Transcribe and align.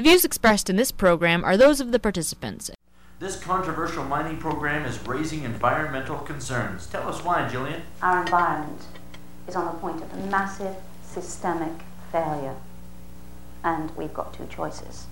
The 0.00 0.08
views 0.08 0.24
expressed 0.24 0.70
in 0.70 0.76
this 0.76 0.92
program 0.92 1.44
are 1.44 1.58
those 1.58 1.78
of 1.78 1.92
the 1.92 1.98
participants. 1.98 2.70
This 3.18 3.38
controversial 3.38 4.02
mining 4.02 4.38
program 4.38 4.86
is 4.86 4.98
raising 5.06 5.42
environmental 5.42 6.16
concerns. 6.16 6.86
Tell 6.86 7.06
us 7.06 7.22
why, 7.22 7.42
Jillian. 7.42 7.82
Our 8.00 8.22
environment 8.22 8.80
is 9.46 9.54
on 9.56 9.66
the 9.66 9.78
point 9.78 10.02
of 10.02 10.10
a 10.14 10.26
massive 10.28 10.74
systemic 11.02 11.82
failure. 12.10 12.56
And 13.62 13.94
we've 13.94 14.14
got 14.14 14.32
two 14.32 14.46
choices. 14.46 15.06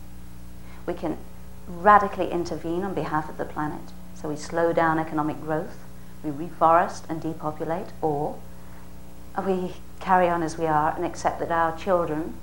We 0.86 0.94
can 0.94 1.18
radically 1.66 2.30
intervene 2.30 2.82
on 2.82 2.94
behalf 2.94 3.28
of 3.28 3.36
the 3.36 3.44
planet, 3.44 3.92
so 4.14 4.30
we 4.30 4.36
slow 4.36 4.72
down 4.72 4.98
economic 4.98 5.38
growth, 5.42 5.84
we 6.24 6.30
reforest 6.30 7.02
and 7.10 7.20
depopulate, 7.20 7.88
or 8.00 8.38
we 9.46 9.74
carry 10.00 10.30
on 10.30 10.42
as 10.42 10.56
we 10.56 10.64
are 10.64 10.96
and 10.96 11.04
accept 11.04 11.40
that 11.40 11.50
our 11.50 11.76
children 11.76 12.38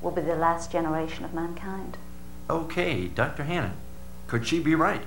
will 0.00 0.10
be 0.10 0.22
the 0.22 0.36
last 0.36 0.70
generation 0.70 1.24
of 1.24 1.34
mankind. 1.34 1.96
Okay, 2.48 3.08
Dr. 3.08 3.44
Hannon. 3.44 3.74
Could 4.26 4.46
she 4.46 4.60
be 4.60 4.74
right? 4.74 5.02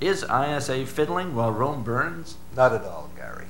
Is 0.00 0.24
ISA 0.24 0.86
fiddling 0.86 1.34
while 1.34 1.52
Rome 1.52 1.82
burns? 1.82 2.36
Not 2.56 2.72
at 2.72 2.84
all, 2.84 3.10
Gary. 3.16 3.46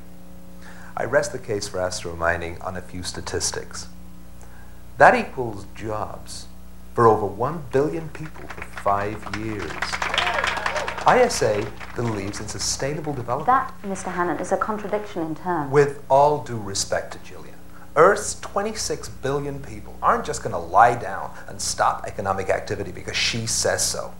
I 0.96 1.04
rest 1.04 1.32
the 1.32 1.38
case 1.38 1.68
for 1.68 1.80
astro 1.80 2.16
mining 2.16 2.60
on 2.60 2.76
a 2.76 2.82
few 2.82 3.02
statistics. 3.02 3.88
That 4.98 5.14
equals 5.14 5.66
jobs 5.74 6.46
for 6.95 7.06
over 7.06 7.24
1 7.24 7.64
billion 7.73 8.09
people 8.10 8.46
for 8.48 8.62
five 8.80 9.24
years. 9.37 9.70
ISA 11.09 11.66
believes 11.96 12.40
in 12.40 12.48
sustainable 12.48 13.14
development. 13.14 13.46
That, 13.46 13.73
Mr. 13.82 14.12
Hannon, 14.12 14.38
is 14.38 14.52
a 14.52 14.56
contradiction 14.56 15.23
in 15.23 15.34
terms. 15.34 15.73
With 15.73 16.02
all 16.10 16.42
due 16.45 16.59
respect 16.59 17.12
to 17.12 17.18
Jillian, 17.20 17.49
Earth's 17.96 18.38
26 18.40 19.08
billion 19.08 19.60
people 19.60 19.96
aren't 20.02 20.24
just 20.24 20.42
going 20.42 20.52
to 20.52 20.58
lie 20.58 20.94
down 20.94 21.32
and 21.48 21.60
stop 21.60 22.04
economic 22.06 22.48
activity 22.48 22.92
because 22.92 23.16
she 23.16 23.46
says 23.46 23.84
so. 23.84 24.14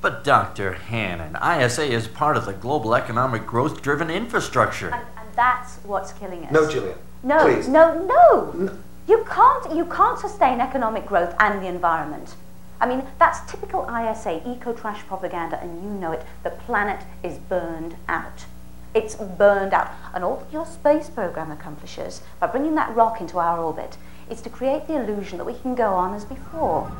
But, 0.00 0.24
Dr. 0.24 0.72
Hannon, 0.72 1.36
ISA 1.36 1.84
is 1.84 2.08
part 2.08 2.36
of 2.36 2.46
the 2.46 2.54
global 2.54 2.94
economic 2.94 3.46
growth 3.46 3.82
driven 3.82 4.10
infrastructure. 4.10 4.88
And, 4.88 5.04
and, 5.18 5.28
that's 5.36 5.76
what's 5.84 6.12
killing 6.12 6.44
us. 6.44 6.52
No, 6.52 6.66
Jillian. 6.66 6.96
No, 7.22 7.44
please. 7.44 7.68
no, 7.68 7.94
no, 8.04 8.52
no. 8.52 8.78
You 9.06 9.24
can't, 9.28 9.74
you 9.74 9.84
can't 9.86 10.18
sustain 10.18 10.60
economic 10.60 11.06
growth 11.06 11.34
and 11.38 11.62
the 11.62 11.66
environment. 11.66 12.34
I 12.80 12.86
mean, 12.86 13.04
that's 13.18 13.50
typical 13.50 13.82
ISA, 13.82 14.40
eco 14.48 14.72
trash 14.72 15.02
propaganda, 15.06 15.60
and 15.60 15.82
you 15.82 15.90
know 15.90 16.12
it. 16.12 16.24
The 16.42 16.50
planet 16.50 17.04
is 17.22 17.38
burned 17.38 17.96
out. 18.08 18.46
It's 18.92 19.14
burned 19.14 19.72
out. 19.72 19.92
And 20.12 20.24
all 20.24 20.38
that 20.38 20.52
your 20.52 20.66
space 20.66 21.08
program 21.08 21.52
accomplishes 21.52 22.22
by 22.40 22.48
bringing 22.48 22.74
that 22.74 22.94
rock 22.96 23.20
into 23.20 23.38
our 23.38 23.62
orbit 23.62 23.96
is 24.28 24.40
to 24.42 24.50
create 24.50 24.88
the 24.88 25.00
illusion 25.00 25.38
that 25.38 25.44
we 25.44 25.54
can 25.54 25.76
go 25.76 25.92
on 25.92 26.12
as 26.12 26.24
before. 26.24 26.90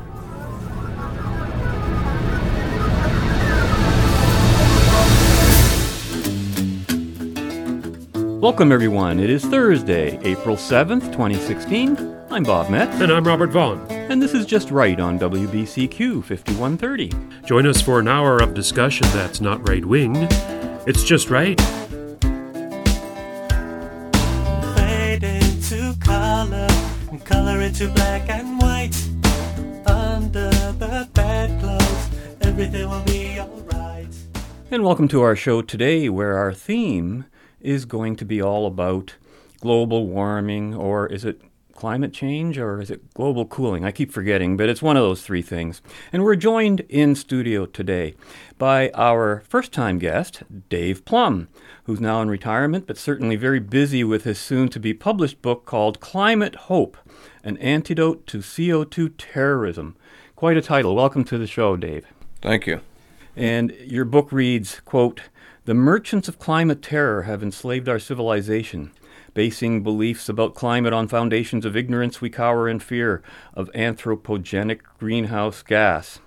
Welcome, 8.39 8.71
everyone. 8.71 9.19
It 9.19 9.29
is 9.29 9.43
Thursday, 9.43 10.17
April 10.23 10.55
7th, 10.55 11.11
2016. 11.11 12.17
I'm 12.29 12.43
Bob 12.43 12.69
Metz. 12.69 13.01
And 13.01 13.11
I'm 13.11 13.27
Robert 13.27 13.49
Vaughn. 13.49 13.85
And 13.89 14.21
this 14.21 14.33
is 14.33 14.45
Just 14.45 14.71
Right 14.71 14.99
on 14.99 15.19
WBCQ 15.19 16.23
5130. 16.23 17.11
Join 17.45 17.67
us 17.67 17.81
for 17.81 17.99
an 17.99 18.07
hour 18.07 18.37
of 18.37 18.53
discussion 18.53 19.05
that's 19.09 19.41
not 19.41 19.67
right 19.67 19.83
wing. 19.83 20.15
It's 20.87 21.03
just 21.03 21.29
right. 21.29 21.59
Into 25.71 25.97
color 25.99 26.67
and 27.11 27.23
color 27.23 27.61
into 27.61 27.87
black 27.93 28.29
and 28.29 28.59
white. 28.59 28.93
Under 29.85 30.49
the 30.49 31.07
everything 32.41 32.89
will 32.89 33.03
be 33.03 33.39
alright. 33.39 34.13
And 34.69 34.83
welcome 34.83 35.07
to 35.07 35.21
our 35.21 35.33
show 35.33 35.61
today, 35.61 36.09
where 36.09 36.37
our 36.37 36.51
theme 36.51 37.23
is 37.61 37.85
going 37.85 38.17
to 38.17 38.25
be 38.25 38.41
all 38.41 38.67
about 38.67 39.15
global 39.61 40.07
warming, 40.07 40.75
or 40.75 41.07
is 41.07 41.23
it 41.23 41.41
climate 41.81 42.13
change, 42.13 42.59
or 42.59 42.79
is 42.79 42.91
it 42.91 43.11
global 43.15 43.43
cooling? 43.43 43.83
I 43.83 43.91
keep 43.91 44.11
forgetting, 44.11 44.55
but 44.55 44.69
it's 44.69 44.83
one 44.83 44.97
of 44.97 45.01
those 45.01 45.23
three 45.23 45.41
things. 45.41 45.81
And 46.13 46.23
we're 46.23 46.35
joined 46.35 46.81
in 46.81 47.15
studio 47.15 47.65
today 47.65 48.13
by 48.59 48.91
our 48.91 49.41
first 49.49 49.71
time 49.71 49.97
guest, 49.97 50.43
Dave 50.69 51.03
Plum, 51.05 51.47
who's 51.85 51.99
now 51.99 52.21
in 52.21 52.29
retirement, 52.29 52.85
but 52.85 52.99
certainly 52.99 53.35
very 53.35 53.59
busy 53.59 54.03
with 54.03 54.25
his 54.25 54.37
soon 54.37 54.69
to 54.69 54.79
be 54.79 54.93
published 54.93 55.41
book 55.41 55.65
called 55.65 55.99
Climate 55.99 56.53
Hope 56.53 56.97
An 57.43 57.57
Antidote 57.57 58.27
to 58.27 58.41
CO2 58.41 59.15
Terrorism. 59.17 59.95
Quite 60.35 60.57
a 60.57 60.61
title. 60.61 60.95
Welcome 60.95 61.23
to 61.23 61.39
the 61.39 61.47
show, 61.47 61.75
Dave. 61.77 62.05
Thank 62.43 62.67
you. 62.67 62.81
And 63.35 63.71
your 63.71 64.05
book 64.05 64.31
reads, 64.31 64.81
quote, 64.81 65.21
the 65.65 65.73
merchants 65.73 66.27
of 66.27 66.37
climate 66.37 66.83
terror 66.83 67.23
have 67.23 67.41
enslaved 67.41 67.89
our 67.89 67.97
civilization. 67.97 68.91
Basing 69.33 69.81
beliefs 69.81 70.27
about 70.27 70.55
climate 70.55 70.91
on 70.91 71.07
foundations 71.07 71.65
of 71.65 71.77
ignorance, 71.77 72.19
we 72.19 72.29
cower 72.29 72.67
in 72.67 72.79
fear 72.79 73.21
of 73.53 73.71
anthropogenic 73.73 74.81
greenhouse 74.99 75.63
gas. 75.63 76.19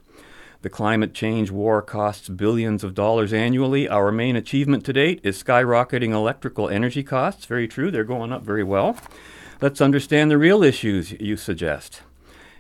The 0.62 0.70
climate 0.70 1.12
change 1.12 1.50
war 1.50 1.82
costs 1.82 2.30
billions 2.30 2.82
of 2.82 2.94
dollars 2.94 3.34
annually. 3.34 3.86
Our 3.86 4.10
main 4.10 4.36
achievement 4.36 4.86
to 4.86 4.94
date 4.94 5.20
is 5.22 5.42
skyrocketing 5.42 6.12
electrical 6.12 6.70
energy 6.70 7.02
costs. 7.02 7.44
Very 7.44 7.68
true, 7.68 7.90
they're 7.90 8.04
going 8.04 8.32
up 8.32 8.42
very 8.42 8.64
well. 8.64 8.96
Let's 9.60 9.82
understand 9.82 10.30
the 10.30 10.38
real 10.38 10.62
issues 10.62 11.12
you 11.12 11.36
suggest 11.36 12.00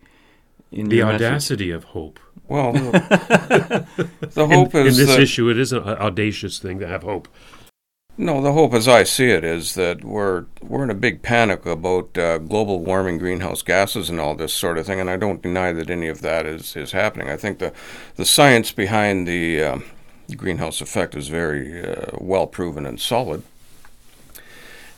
in 0.72 0.90
the 0.90 0.98
your 0.98 1.08
audacity 1.08 1.68
message? 1.68 1.76
of 1.76 1.84
hope? 1.86 2.20
Well, 2.48 2.72
the 2.74 4.48
hope 4.48 4.74
in, 4.74 4.88
is 4.88 5.00
in 5.00 5.06
this 5.06 5.16
that, 5.16 5.22
issue, 5.22 5.50
it 5.50 5.60
is 5.60 5.72
an 5.72 5.84
audacious 5.84 6.58
thing 6.60 6.80
to 6.80 6.88
have 6.88 7.04
hope. 7.04 7.28
No, 8.18 8.42
the 8.42 8.52
hope, 8.52 8.74
as 8.74 8.86
I 8.86 9.04
see 9.04 9.30
it, 9.30 9.46
is 9.46 9.75
that 9.75 10.04
we're 10.04 10.46
we're 10.62 10.84
in 10.84 10.90
a 10.90 10.95
big 10.95 11.22
panic 11.22 11.66
about 11.66 12.18
uh, 12.18 12.38
global 12.40 12.84
warming, 12.84 13.18
greenhouse 13.18 13.62
gases, 13.62 14.10
and 14.10 14.19
all 14.19 14.36
this 14.36 14.54
sort 14.54 14.78
of 14.78 14.86
thing. 14.86 15.00
And 15.00 15.10
I 15.10 15.16
don't 15.16 15.42
deny 15.42 15.72
that 15.72 15.90
any 15.90 16.07
of 16.07 16.22
that 16.22 16.45
is, 16.45 16.75
is 16.75 16.92
happening. 16.92 17.30
I 17.30 17.38
think 17.38 17.60
the 17.60 17.72
the 18.16 18.25
science 18.25 18.72
behind 18.72 19.25
the 19.25 19.63
uh, 19.63 19.80
greenhouse 20.36 20.81
effect 20.81 21.16
is 21.16 21.30
very 21.30 21.81
uh, 21.81 22.07
well 22.19 22.48
proven 22.48 22.86
and 22.86 23.00
solid. 23.00 23.44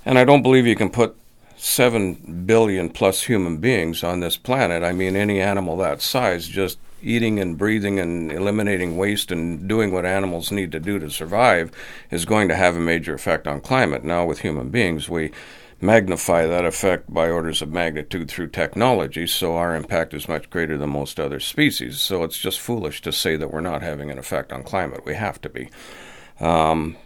And 0.06 0.18
I 0.18 0.24
don't 0.24 0.42
believe 0.42 0.65
you 0.65 0.75
can 0.75 0.89
put 0.89 1.15
seven 1.57 2.44
billion 2.45 2.89
plus 2.89 3.24
human 3.24 3.57
beings 3.57 4.03
on 4.03 4.19
this 4.19 4.36
planet. 4.36 4.83
I 4.83 4.94
mean, 4.94 5.15
any 5.15 5.39
animal 5.39 5.77
that 5.77 6.01
size 6.01 6.48
just 6.48 6.80
eating 7.03 7.39
and 7.39 7.57
breathing 7.57 8.00
and 8.00 8.31
eliminating 8.31 8.98
waste 8.98 9.31
and 9.31 9.68
doing 9.68 9.92
what 9.92 10.06
animals 10.06 10.51
need 10.51 10.71
to 10.71 10.80
do 10.80 11.00
to 11.00 11.09
survive 11.09 11.71
is 12.09 12.25
going 12.25 12.48
to 12.48 12.56
have 12.56 12.75
a 12.75 12.80
major 12.80 13.13
effect 13.13 13.48
on 13.48 13.62
climate. 13.62 14.03
Now, 14.03 14.25
with 14.25 14.39
human 14.39 14.69
beings, 14.69 15.09
we 15.09 15.31
magnify 15.80 16.45
that 16.45 16.65
effect 16.65 17.12
by 17.12 17.30
orders 17.30 17.62
of 17.62 17.71
magnitude 17.71 18.30
through 18.30 18.47
technology, 18.47 19.25
so 19.25 19.56
our 19.56 19.75
impact 19.75 20.13
is 20.13 20.27
much 20.27 20.50
greater 20.50 20.77
than 20.77 20.89
most 20.92 21.19
other 21.19 21.39
species. 21.39 22.00
So 22.00 22.24
it's 22.24 22.38
just 22.38 22.59
foolish 22.59 23.01
to 23.01 23.12
say 23.12 23.36
that 23.36 23.51
we're 23.51 23.62
not 23.62 23.81
having 23.81 24.12
an 24.12 24.19
effect 24.19 24.54
on 24.54 24.63
climate. 24.63 25.06
We 25.06 25.15
have 25.15 25.42
to 25.42 25.50
be. 25.50 25.69
Um, 26.39 26.97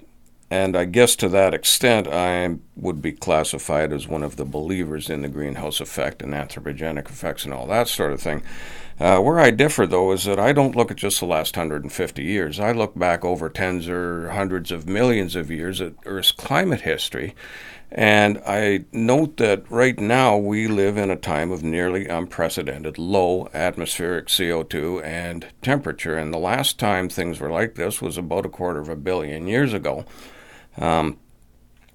and 0.49 0.77
I 0.77 0.85
guess 0.85 1.15
to 1.17 1.29
that 1.29 1.53
extent, 1.53 2.07
I 2.07 2.57
would 2.75 3.01
be 3.01 3.11
classified 3.11 3.91
as 3.91 4.07
one 4.07 4.21
of 4.21 4.35
the 4.35 4.45
believers 4.45 5.09
in 5.09 5.21
the 5.21 5.27
greenhouse 5.27 5.79
effect 5.79 6.21
and 6.21 6.33
anthropogenic 6.33 7.09
effects 7.09 7.45
and 7.45 7.53
all 7.53 7.65
that 7.67 7.87
sort 7.87 8.13
of 8.13 8.21
thing. 8.21 8.43
Uh, 8.99 9.19
where 9.19 9.39
I 9.39 9.51
differ, 9.51 9.85
though, 9.85 10.11
is 10.11 10.23
that 10.23 10.39
I 10.39 10.53
don't 10.53 10.75
look 10.75 10.91
at 10.91 10.97
just 10.97 11.19
the 11.19 11.25
last 11.25 11.57
150 11.57 12.23
years. 12.23 12.59
I 12.59 12.71
look 12.71 12.97
back 12.97 13.25
over 13.25 13.49
tens 13.49 13.89
or 13.89 14.29
hundreds 14.29 14.71
of 14.71 14.87
millions 14.87 15.35
of 15.35 15.51
years 15.51 15.81
at 15.81 15.93
Earth's 16.05 16.31
climate 16.31 16.81
history. 16.81 17.35
And 17.91 18.41
I 18.45 18.85
note 18.91 19.37
that 19.37 19.69
right 19.69 19.97
now 19.99 20.37
we 20.37 20.67
live 20.67 20.97
in 20.97 21.09
a 21.09 21.15
time 21.15 21.51
of 21.51 21.63
nearly 21.63 22.07
unprecedented 22.07 22.97
low 22.97 23.49
atmospheric 23.53 24.27
CO2 24.27 25.03
and 25.03 25.47
temperature. 25.61 26.17
And 26.17 26.33
the 26.33 26.37
last 26.37 26.79
time 26.79 27.09
things 27.09 27.39
were 27.39 27.51
like 27.51 27.75
this 27.75 28.01
was 28.01 28.17
about 28.17 28.45
a 28.45 28.49
quarter 28.49 28.79
of 28.79 28.89
a 28.89 28.95
billion 28.95 29.47
years 29.47 29.73
ago. 29.73 30.05
Um, 30.77 31.17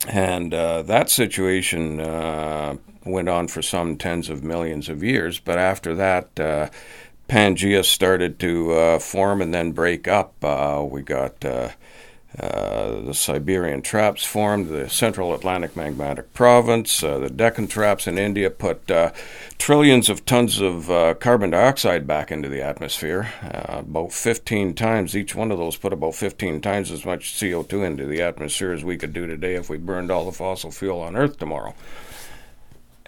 and 0.09 0.55
uh, 0.55 0.82
that 0.82 1.11
situation 1.11 2.00
uh, 2.00 2.77
went 3.05 3.29
on 3.29 3.49
for 3.49 3.62
some 3.62 3.97
tens 3.97 4.31
of 4.31 4.43
millions 4.43 4.88
of 4.88 5.03
years. 5.03 5.38
But 5.38 5.59
after 5.59 5.94
that, 5.94 6.41
uh, 6.41 6.69
Pangea 7.29 7.85
started 7.85 8.38
to 8.41 8.73
uh, 8.73 8.99
form 8.99 9.43
and 9.43 9.53
then 9.53 9.73
break 9.73 10.09
up. 10.09 10.35
Uh, 10.43 10.85
we 10.88 11.03
got 11.03 11.44
uh, 12.38 13.00
the 13.00 13.15
Siberian 13.15 13.82
traps 13.82 14.25
formed, 14.25 14.69
the 14.69 14.88
Central 14.88 15.35
Atlantic 15.35 15.75
Magmatic 15.75 16.27
Province, 16.32 17.03
uh, 17.03 17.19
the 17.19 17.29
Deccan 17.29 17.67
traps 17.67 18.06
in 18.06 18.19
India 18.19 18.50
put 18.50 18.88
uh, 18.88 19.11
trillions 19.59 20.09
of 20.09 20.25
tons 20.25 20.61
of 20.61 20.91
uh, 20.91 21.15
carbon 21.15 21.50
dioxide 21.50 22.06
back 22.06 22.31
into 22.31 22.49
the 22.49 22.62
atmosphere. 22.62 23.32
Uh, 23.43 23.81
about 23.81 24.12
15 24.12 24.75
times, 24.75 25.17
each 25.17 25.35
one 25.35 25.50
of 25.50 25.59
those 25.59 25.77
put 25.77 25.93
about 25.93 26.15
15 26.15 26.61
times 26.61 26.93
as 26.93 27.05
much 27.05 27.35
CO2 27.35 27.85
into 27.85 28.06
the 28.06 28.23
atmosphere 28.23 28.73
as 28.73 28.85
we 28.85 28.97
could 28.97 29.12
do 29.12 29.27
today 29.27 29.55
if 29.55 29.69
we 29.69 29.77
burned 29.77 30.11
all 30.11 30.25
the 30.25 30.32
fossil 30.32 30.71
fuel 30.71 31.00
on 31.00 31.17
Earth 31.17 31.37
tomorrow. 31.38 31.75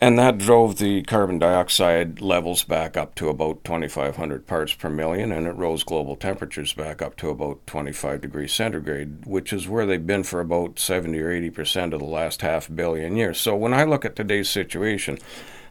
And 0.03 0.19
that 0.19 0.37
drove 0.37 0.79
the 0.79 1.03
carbon 1.03 1.39
dioxide 1.39 2.21
levels 2.21 2.65
back 2.65 2.97
up 2.97 3.15
to 3.15 3.29
about 3.29 3.63
2,500 3.63 4.49
parts 4.49 4.75
per 4.75 4.89
million, 4.89 5.31
and 5.31 5.47
it 5.47 5.53
rose 5.53 5.85
global 5.85 6.17
temperatures 6.17 6.73
back 6.73 7.01
up 7.01 7.17
to 7.19 7.31
about 7.31 7.65
25 7.69 8.21
degrees 8.21 8.53
centigrade, 8.53 9.25
which 9.27 9.53
is 9.53 9.69
where 9.69 9.87
they've 9.87 10.05
been 10.05 10.25
for 10.25 10.41
about 10.41 10.81
70 10.81 11.21
or 11.21 11.31
80 11.31 11.51
percent 11.51 11.95
of 11.95 12.01
the 12.01 12.07
last 12.07 12.43
half 12.43 12.69
billion 12.75 13.15
years. 13.15 13.41
So 13.41 13.55
when 13.55 13.73
I 13.73 13.85
look 13.85 14.05
at 14.05 14.17
today's 14.17 14.51
situation, 14.51 15.21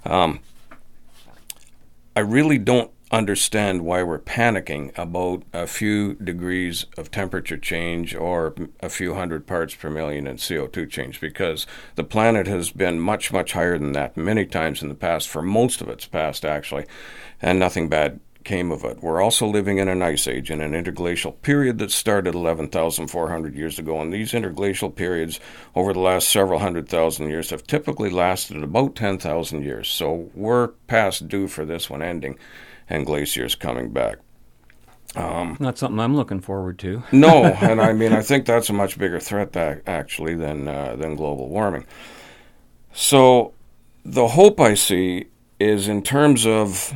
um, 0.05 0.39
I 2.15 2.21
really 2.21 2.57
don't 2.57 2.91
understand 3.11 3.81
why 3.83 4.01
we're 4.01 4.19
panicking 4.19 4.97
about 4.97 5.43
a 5.53 5.67
few 5.67 6.13
degrees 6.15 6.85
of 6.97 7.11
temperature 7.11 7.57
change 7.57 8.15
or 8.15 8.55
a 8.79 8.89
few 8.89 9.13
hundred 9.15 9.45
parts 9.45 9.75
per 9.75 9.89
million 9.89 10.25
in 10.27 10.37
CO2 10.37 10.89
change 10.89 11.19
because 11.19 11.67
the 11.95 12.03
planet 12.03 12.47
has 12.47 12.71
been 12.71 12.99
much, 12.99 13.33
much 13.33 13.51
higher 13.51 13.77
than 13.77 13.91
that 13.91 14.15
many 14.15 14.45
times 14.45 14.81
in 14.81 14.87
the 14.87 14.95
past, 14.95 15.27
for 15.27 15.41
most 15.41 15.81
of 15.81 15.89
its 15.89 16.05
past, 16.05 16.45
actually, 16.45 16.85
and 17.41 17.59
nothing 17.59 17.89
bad 17.89 18.19
came 18.43 18.71
of 18.71 18.83
it. 18.83 19.03
We're 19.03 19.21
also 19.21 19.45
living 19.45 19.77
in 19.77 19.87
an 19.87 20.01
ice 20.01 20.27
age, 20.27 20.49
in 20.49 20.61
an 20.61 20.73
interglacial 20.73 21.33
period 21.33 21.77
that 21.77 21.91
started 21.91 22.33
11,400 22.33 23.55
years 23.55 23.77
ago, 23.77 24.01
and 24.01 24.11
these 24.11 24.33
interglacial 24.33 24.89
periods 24.89 25.39
over 25.75 25.93
the 25.93 25.99
last 25.99 26.29
several 26.29 26.59
hundred 26.59 26.89
thousand 26.89 27.29
years 27.29 27.51
have 27.51 27.67
typically 27.67 28.09
lasted 28.09 28.63
about 28.63 28.95
10,000 28.95 29.63
years. 29.63 29.89
So 29.89 30.31
we're 30.33 30.69
past 30.87 31.27
due 31.27 31.47
for 31.47 31.65
this 31.65 31.89
one 31.89 32.01
ending 32.01 32.39
and 32.89 33.05
glaciers 33.05 33.55
coming 33.55 33.91
back. 33.91 34.17
Um, 35.15 35.57
Not 35.59 35.77
something 35.77 35.99
I'm 35.99 36.15
looking 36.15 36.39
forward 36.39 36.79
to. 36.79 37.03
no, 37.11 37.43
and 37.61 37.81
I 37.81 37.93
mean 37.93 38.13
I 38.13 38.21
think 38.21 38.45
that's 38.45 38.69
a 38.69 38.73
much 38.73 38.97
bigger 38.97 39.19
threat 39.19 39.53
that, 39.53 39.81
actually 39.87 40.35
than 40.35 40.67
uh, 40.67 40.95
than 40.95 41.15
global 41.15 41.49
warming. 41.49 41.85
So 42.93 43.53
the 44.03 44.29
hope 44.29 44.59
I 44.59 44.73
see 44.73 45.25
is 45.59 45.87
in 45.87 46.01
terms 46.01 46.45
of 46.45 46.93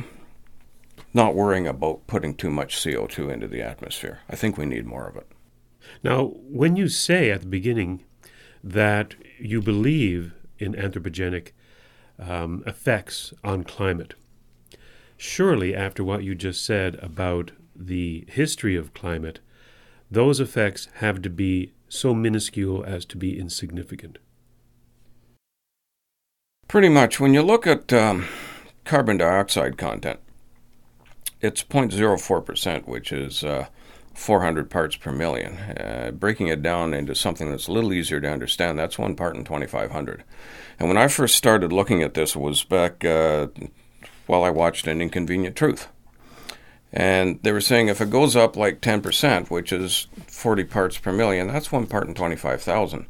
not 1.14 1.34
worrying 1.34 1.66
about 1.66 2.06
putting 2.06 2.34
too 2.34 2.50
much 2.50 2.76
CO2 2.76 3.32
into 3.32 3.48
the 3.48 3.62
atmosphere. 3.62 4.20
I 4.28 4.36
think 4.36 4.58
we 4.58 4.66
need 4.66 4.84
more 4.84 5.06
of 5.08 5.16
it. 5.16 5.26
Now, 6.02 6.26
when 6.48 6.76
you 6.76 6.88
say 6.88 7.30
at 7.30 7.40
the 7.40 7.46
beginning 7.46 8.04
that 8.62 9.14
you 9.38 9.62
believe 9.62 10.34
in 10.58 10.74
anthropogenic 10.74 11.52
um, 12.18 12.62
effects 12.66 13.32
on 13.42 13.64
climate, 13.64 14.14
Surely, 15.16 15.74
after 15.74 16.04
what 16.04 16.22
you 16.22 16.34
just 16.34 16.64
said 16.64 16.96
about 16.96 17.52
the 17.74 18.24
history 18.28 18.76
of 18.76 18.94
climate, 18.94 19.40
those 20.10 20.40
effects 20.40 20.88
have 20.96 21.22
to 21.22 21.30
be 21.30 21.72
so 21.88 22.14
minuscule 22.14 22.84
as 22.84 23.04
to 23.06 23.16
be 23.16 23.38
insignificant. 23.38 24.18
Pretty 26.68 26.88
much. 26.88 27.20
When 27.20 27.32
you 27.32 27.42
look 27.42 27.66
at 27.66 27.92
um, 27.92 28.26
carbon 28.84 29.18
dioxide 29.18 29.78
content, 29.78 30.20
it's 31.40 31.62
0.04%, 31.62 32.86
which 32.86 33.12
is 33.12 33.44
uh, 33.44 33.66
400 34.14 34.68
parts 34.68 34.96
per 34.96 35.12
million. 35.12 35.54
Uh, 35.54 36.10
breaking 36.12 36.48
it 36.48 36.62
down 36.62 36.92
into 36.92 37.14
something 37.14 37.50
that's 37.50 37.68
a 37.68 37.72
little 37.72 37.92
easier 37.92 38.20
to 38.20 38.30
understand, 38.30 38.78
that's 38.78 38.98
one 38.98 39.14
part 39.14 39.36
in 39.36 39.44
2,500. 39.44 40.24
And 40.78 40.88
when 40.88 40.98
I 40.98 41.08
first 41.08 41.36
started 41.36 41.72
looking 41.72 42.02
at 42.02 42.14
this, 42.14 42.34
it 42.34 42.40
was 42.40 42.64
back 42.64 43.04
uh, 43.04 43.48
while 44.26 44.44
I 44.44 44.50
watched 44.50 44.86
An 44.86 45.00
Inconvenient 45.00 45.56
Truth. 45.56 45.88
And 46.92 47.40
they 47.42 47.52
were 47.52 47.60
saying 47.60 47.88
if 47.88 48.00
it 48.00 48.10
goes 48.10 48.36
up 48.36 48.56
like 48.56 48.80
10%, 48.80 49.50
which 49.50 49.72
is 49.72 50.06
40 50.28 50.64
parts 50.64 50.98
per 50.98 51.12
million, 51.12 51.48
that's 51.48 51.72
one 51.72 51.86
part 51.86 52.06
in 52.06 52.14
25,000. 52.14 53.00
And 53.00 53.06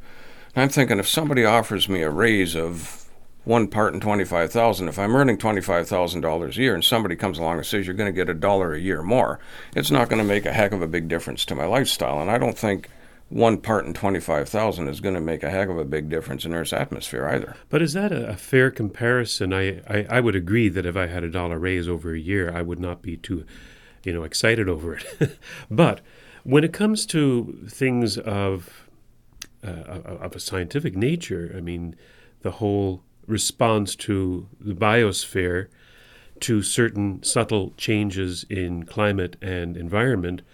I'm 0.63 0.69
thinking 0.69 0.99
if 0.99 1.09
somebody 1.09 1.45
offers 1.45 1.89
me 1.89 2.03
a 2.03 2.11
raise 2.11 2.57
of 2.57 3.05
one 3.45 3.69
part 3.69 3.95
in 3.95 4.01
25,000, 4.01 4.89
if 4.89 4.99
I'm 4.99 5.15
earning 5.15 5.39
$25,000 5.39 6.57
a 6.57 6.61
year 6.61 6.75
and 6.75 6.85
somebody 6.85 7.15
comes 7.15 7.39
along 7.39 7.59
and 7.59 7.67
says 7.67 7.87
you're 7.87 7.95
going 7.95 8.13
to 8.13 8.17
get 8.17 8.29
a 8.29 8.35
dollar 8.35 8.75
a 8.75 8.81
year 8.81 9.03
more, 9.03 9.39
it's 9.77 9.91
not 9.91 10.09
going 10.09 10.21
to 10.21 10.27
make 10.27 10.47
a 10.47 10.53
heck 10.53 10.73
of 10.73 10.83
a 10.83 10.89
big 10.89 11.07
difference 11.07 11.45
to 11.45 11.55
my 11.55 11.67
lifestyle. 11.67 12.21
And 12.21 12.31
I 12.31 12.39
don't 12.39 12.59
think 12.59 12.89
one 13.29 13.59
part 13.59 13.87
in 13.87 13.93
25,000 13.93 14.89
is 14.89 15.01
going 15.01 15.15
to 15.15 15.21
make 15.21 15.43
a 15.43 15.51
heck 15.51 15.69
of 15.69 15.79
a 15.79 15.85
big 15.85 16.09
difference 16.09 16.45
in 16.45 16.55
Earth's 16.55 16.73
atmosphere 16.73 17.27
either. 17.27 17.57
But 17.69 17.83
is 17.83 17.93
that 17.95 18.13
a, 18.13 18.29
a 18.29 18.37
fair 18.37 18.71
comparison? 18.71 19.53
I, 19.53 19.81
I, 19.89 20.07
I, 20.09 20.21
would 20.21 20.37
agree 20.37 20.69
that 20.69 20.87
if 20.87 20.97
I 20.97 21.07
had 21.07 21.25
a 21.25 21.31
dollar 21.31 21.59
raise 21.59 21.89
over 21.89 22.15
a 22.15 22.19
year, 22.19 22.53
I 22.53 22.63
would 22.63 22.79
not 22.79 23.03
be 23.03 23.17
too, 23.17 23.45
you 24.05 24.13
know, 24.13 24.23
excited 24.23 24.69
over 24.69 24.95
it. 24.95 25.39
but 25.71 26.01
when 26.45 26.63
it 26.63 26.73
comes 26.73 27.05
to 27.07 27.67
things 27.69 28.17
of, 28.17 28.89
uh, 29.67 29.71
of 29.71 30.37
a 30.37 30.41
scientific 30.41 30.97
nature, 30.97 31.53
I 31.57 31.61
mean, 31.61 31.97
the 32.43 32.53
whole 32.53 33.03
response 33.27 33.97
to 33.97 34.47
the 34.61 34.75
biosphere 34.75 35.67
to 36.39 36.63
certain 36.63 37.25
subtle 37.25 37.73
changes 37.77 38.45
in 38.49 38.85
climate 38.85 39.37
and 39.43 39.77
environment– 39.77 40.43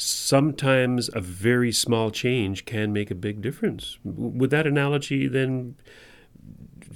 sometimes 0.00 1.10
a 1.12 1.20
very 1.20 1.70
small 1.70 2.10
change 2.10 2.64
can 2.64 2.92
make 2.92 3.10
a 3.10 3.14
big 3.14 3.42
difference. 3.42 3.98
Would 4.02 4.50
that 4.50 4.66
analogy 4.66 5.26
then 5.26 5.76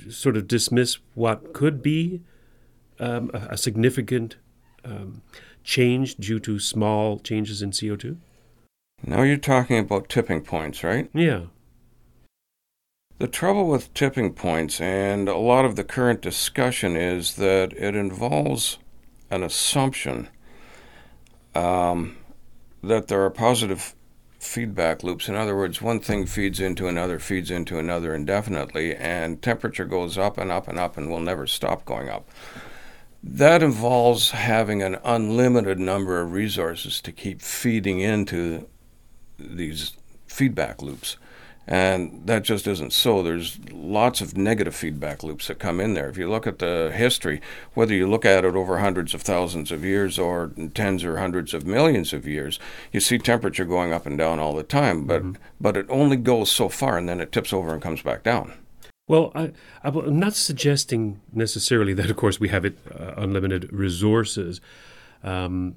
sort 0.09 0.37
of 0.37 0.49
dismiss 0.49 0.99
what 1.15 1.53
could 1.53 1.83
be 1.83 2.23
um, 2.99 3.31
a, 3.35 3.49
a, 3.51 3.57
significant 3.57 4.37
um, 4.85 5.21
change 5.63 6.15
due 6.17 6.39
to 6.41 6.59
small 6.59 7.19
changes 7.19 7.61
in 7.61 7.73
CO2? 7.73 8.17
Now 9.07 9.23
you're 9.23 9.37
talking 9.37 9.79
about 9.79 10.09
tipping 10.09 10.41
points, 10.43 10.83
right? 10.83 11.11
Yeah. 11.13 11.47
The 13.19 13.29
trouble 13.29 13.69
with 13.69 13.93
tipping 13.93 14.33
points 14.33 14.81
and 14.81 15.29
a 15.29 15.37
lot 15.37 15.65
of 15.65 15.77
the 15.77 15.85
current 15.85 16.23
discussion 16.23 16.97
is 16.97 17.35
that 17.37 17.73
it 17.75 17.95
involves 17.95 18.79
an 19.31 19.43
assumption 19.43 20.29
um, 21.55 22.17
that 22.89 23.09
there 23.09 23.23
are 23.25 23.31
positive 23.31 23.95
feedback 24.39 25.03
loops. 25.03 25.29
In 25.29 25.35
other 25.35 25.57
words, 25.57 25.81
one 25.81 26.01
thing 26.01 26.27
feeds 26.27 26.61
into 26.61 26.87
another, 26.87 27.19
feeds 27.19 27.51
into 27.51 27.79
another 27.79 28.15
indefinitely, 28.15 28.95
and 28.95 29.41
temperature 29.43 29.85
goes 29.85 30.19
up 30.19 30.39
and 30.39 30.51
up 30.51 30.69
and 30.69 30.79
up 30.79 30.97
and 30.97 31.11
will 31.11 31.21
never 31.21 31.47
stop 31.47 31.85
going 31.85 32.09
up. 32.09 32.29
That 33.23 33.63
involves 33.63 34.33
having 34.33 34.83
an 34.83 34.99
unlimited 35.03 35.79
number 35.79 36.21
of 36.21 36.33
resources 36.33 37.01
to 37.03 37.13
keep 37.13 37.41
feeding 37.41 38.01
into 38.01 38.69
these 39.39 39.95
feedback 40.27 40.83
loops. 40.83 41.17
And 41.67 42.23
that 42.27 42.43
just 42.43 42.67
isn't 42.67 42.93
so. 42.93 43.23
There's 43.23 43.59
lots 43.71 44.21
of 44.21 44.37
negative 44.37 44.75
feedback 44.75 45.23
loops 45.23 45.49
that 45.49 45.59
come 45.59 45.81
in 45.81 45.95
there. 45.95 46.11
If 46.11 46.19
you 46.19 46.29
look 46.29 46.47
at 46.47 46.59
the 46.59 46.93
history, 46.95 47.41
whether 47.73 47.95
you 47.95 48.07
look 48.07 48.27
at 48.27 48.45
it 48.45 48.55
over 48.55 48.79
hundreds 48.79 49.15
of 49.15 49.23
thousands 49.23 49.73
of 49.73 49.83
years 49.83 50.19
or 50.19 50.53
tens 50.75 51.05
or 51.05 51.19
hundreds 51.19 51.55
of 51.55 51.67
millions 51.67 52.13
of 52.13 52.27
years, 52.27 52.59
you 52.93 53.01
see 53.01 53.17
temperature 53.17 53.65
going 53.65 53.93
up 53.95 54.05
and 54.05 54.19
down 54.19 54.39
all 54.39 54.55
the 54.55 54.63
time. 54.63 55.07
But 55.07 55.23
mm-hmm. 55.23 55.43
but 55.59 55.77
it 55.77 55.87
only 55.89 56.17
goes 56.17 56.51
so 56.51 56.69
far, 56.69 56.99
and 56.99 57.09
then 57.09 57.21
it 57.21 57.33
tips 57.33 57.53
over 57.53 57.73
and 57.73 57.81
comes 57.81 58.03
back 58.03 58.23
down. 58.23 58.53
Well, 59.07 59.33
I, 59.35 59.53
am 59.83 60.19
not 60.19 60.35
suggesting 60.35 61.21
necessarily 61.33 61.93
that, 61.95 62.11
of 62.11 62.17
course, 62.17 62.41
we 62.41 62.49
have 62.49 62.65
it, 62.65 62.79
uh, 62.91 63.13
unlimited 63.19 63.71
resources. 63.71 64.63
Um, 65.23 65.77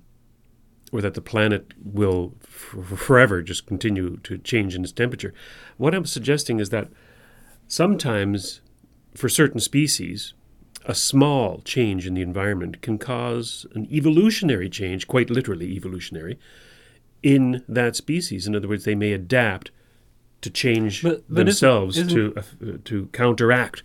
or 0.94 1.02
that 1.02 1.14
the 1.16 1.22
planet 1.22 1.74
will 1.84 2.34
f- 2.44 2.98
forever 2.98 3.42
just 3.42 3.66
continue 3.66 4.18
to 4.24 4.38
change 4.38 4.74
in 4.76 4.84
its 4.84 4.94
temperature. 4.94 5.34
What 5.78 5.94
I'm 5.94 6.06
suggesting 6.06 6.60
is 6.60 6.70
that 6.70 6.90
sometimes, 7.68 8.62
for 9.16 9.30
certain 9.30 9.60
species, 9.60 10.34
a 10.86 10.96
small 10.96 11.60
change 11.62 12.08
in 12.08 12.14
the 12.14 12.22
environment 12.22 12.82
can 12.82 12.98
cause 12.98 13.66
an 13.76 13.88
evolutionary 13.92 14.70
change, 14.70 15.08
quite 15.08 15.30
literally 15.30 15.74
evolutionary, 15.74 16.40
in 17.24 17.64
that 17.68 17.96
species. 17.96 18.48
In 18.48 18.56
other 18.56 18.68
words, 18.68 18.86
they 18.86 18.96
may 18.96 19.12
adapt 19.12 19.72
to 20.42 20.50
change 20.50 21.04
But- 21.04 21.24
but 21.28 21.34
isn't- 21.34 21.46
themselves 21.48 21.98
isn't- 21.98 22.10
to 22.16 22.34
uh, 22.38 22.78
to 22.86 23.08
counteract. 23.08 23.84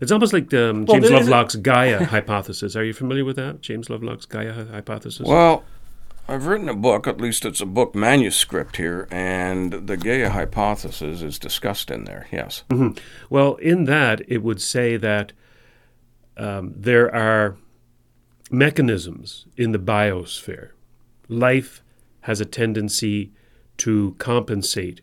It's 0.00 0.10
almost 0.10 0.32
like 0.32 0.52
um, 0.54 0.84
James 0.86 0.88
there 1.08 1.12
is 1.20 1.28
a- 1.28 1.30
Lovelock's 1.30 1.54
Gaia 1.54 2.04
hypothesis. 2.16 2.74
Are 2.74 2.82
you 2.82 2.92
familiar 2.94 3.24
with 3.24 3.36
that? 3.36 3.60
James 3.60 3.88
Lovelock's 3.88 4.26
Gaia 4.26 4.64
hypothesis. 4.66 5.24
Well, 5.28 5.62
I've 6.28 6.46
written 6.46 6.68
a 6.68 6.74
book, 6.74 7.06
at 7.06 7.20
least 7.20 7.44
it's 7.44 7.60
a 7.60 7.66
book 7.66 7.94
manuscript 7.94 8.76
here, 8.76 9.06
and 9.10 9.72
the 9.72 9.96
Gaia 9.96 10.30
hypothesis 10.30 11.20
is 11.20 11.38
discussed 11.38 11.90
in 11.90 12.04
there, 12.04 12.26
yes. 12.32 12.62
Well, 13.28 13.56
in 13.56 13.84
that, 13.84 14.22
it 14.28 14.42
would 14.42 14.62
say 14.62 14.96
that 14.96 15.32
um, 16.36 16.72
there 16.76 17.12
are 17.14 17.56
mechanisms 18.50 19.46
in 19.56 19.72
the 19.72 19.78
biosphere. 19.78 20.70
Life 21.28 21.82
has 22.22 22.40
a 22.40 22.44
tendency 22.46 23.32
to 23.78 24.14
compensate 24.18 25.00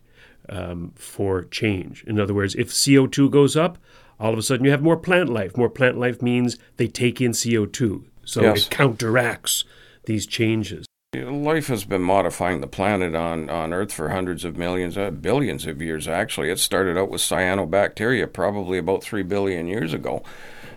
um, 0.48 0.92
for 0.96 1.44
change. 1.44 2.02
In 2.04 2.18
other 2.18 2.34
words, 2.34 2.54
if 2.54 2.70
CO2 2.70 3.30
goes 3.30 3.56
up, 3.56 3.78
all 4.18 4.32
of 4.32 4.38
a 4.38 4.42
sudden 4.42 4.64
you 4.64 4.70
have 4.70 4.82
more 4.82 4.96
plant 4.96 5.28
life. 5.28 5.56
More 5.56 5.70
plant 5.70 5.98
life 5.98 6.22
means 6.22 6.56
they 6.76 6.88
take 6.88 7.20
in 7.20 7.32
CO2. 7.32 8.04
So 8.24 8.42
Yes. 8.42 8.64
it 8.66 8.70
counteracts 8.70 9.64
these 10.06 10.26
changes. 10.26 10.86
Life 11.12 11.66
has 11.66 11.82
been 11.82 12.02
modifying 12.02 12.60
the 12.60 12.68
planet 12.68 13.16
on, 13.16 13.50
on 13.50 13.72
Earth 13.72 13.92
for 13.92 14.10
hundreds 14.10 14.44
of 14.44 14.56
millions, 14.56 14.96
uh, 14.96 15.10
billions 15.10 15.66
of 15.66 15.82
years, 15.82 16.06
actually. 16.06 16.50
It 16.50 16.60
started 16.60 16.96
out 16.96 17.10
with 17.10 17.20
cyanobacteria 17.20 18.32
probably 18.32 18.78
about 18.78 19.02
3 19.02 19.24
billion 19.24 19.66
years 19.66 19.92
ago 19.92 20.22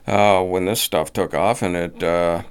uh, 0.08 0.42
when 0.42 0.66
this 0.66 0.82
stuff 0.82 1.14
took 1.14 1.36
off, 1.36 1.62
and 1.62 1.76
it 1.76 2.02
uh, 2.02 2.42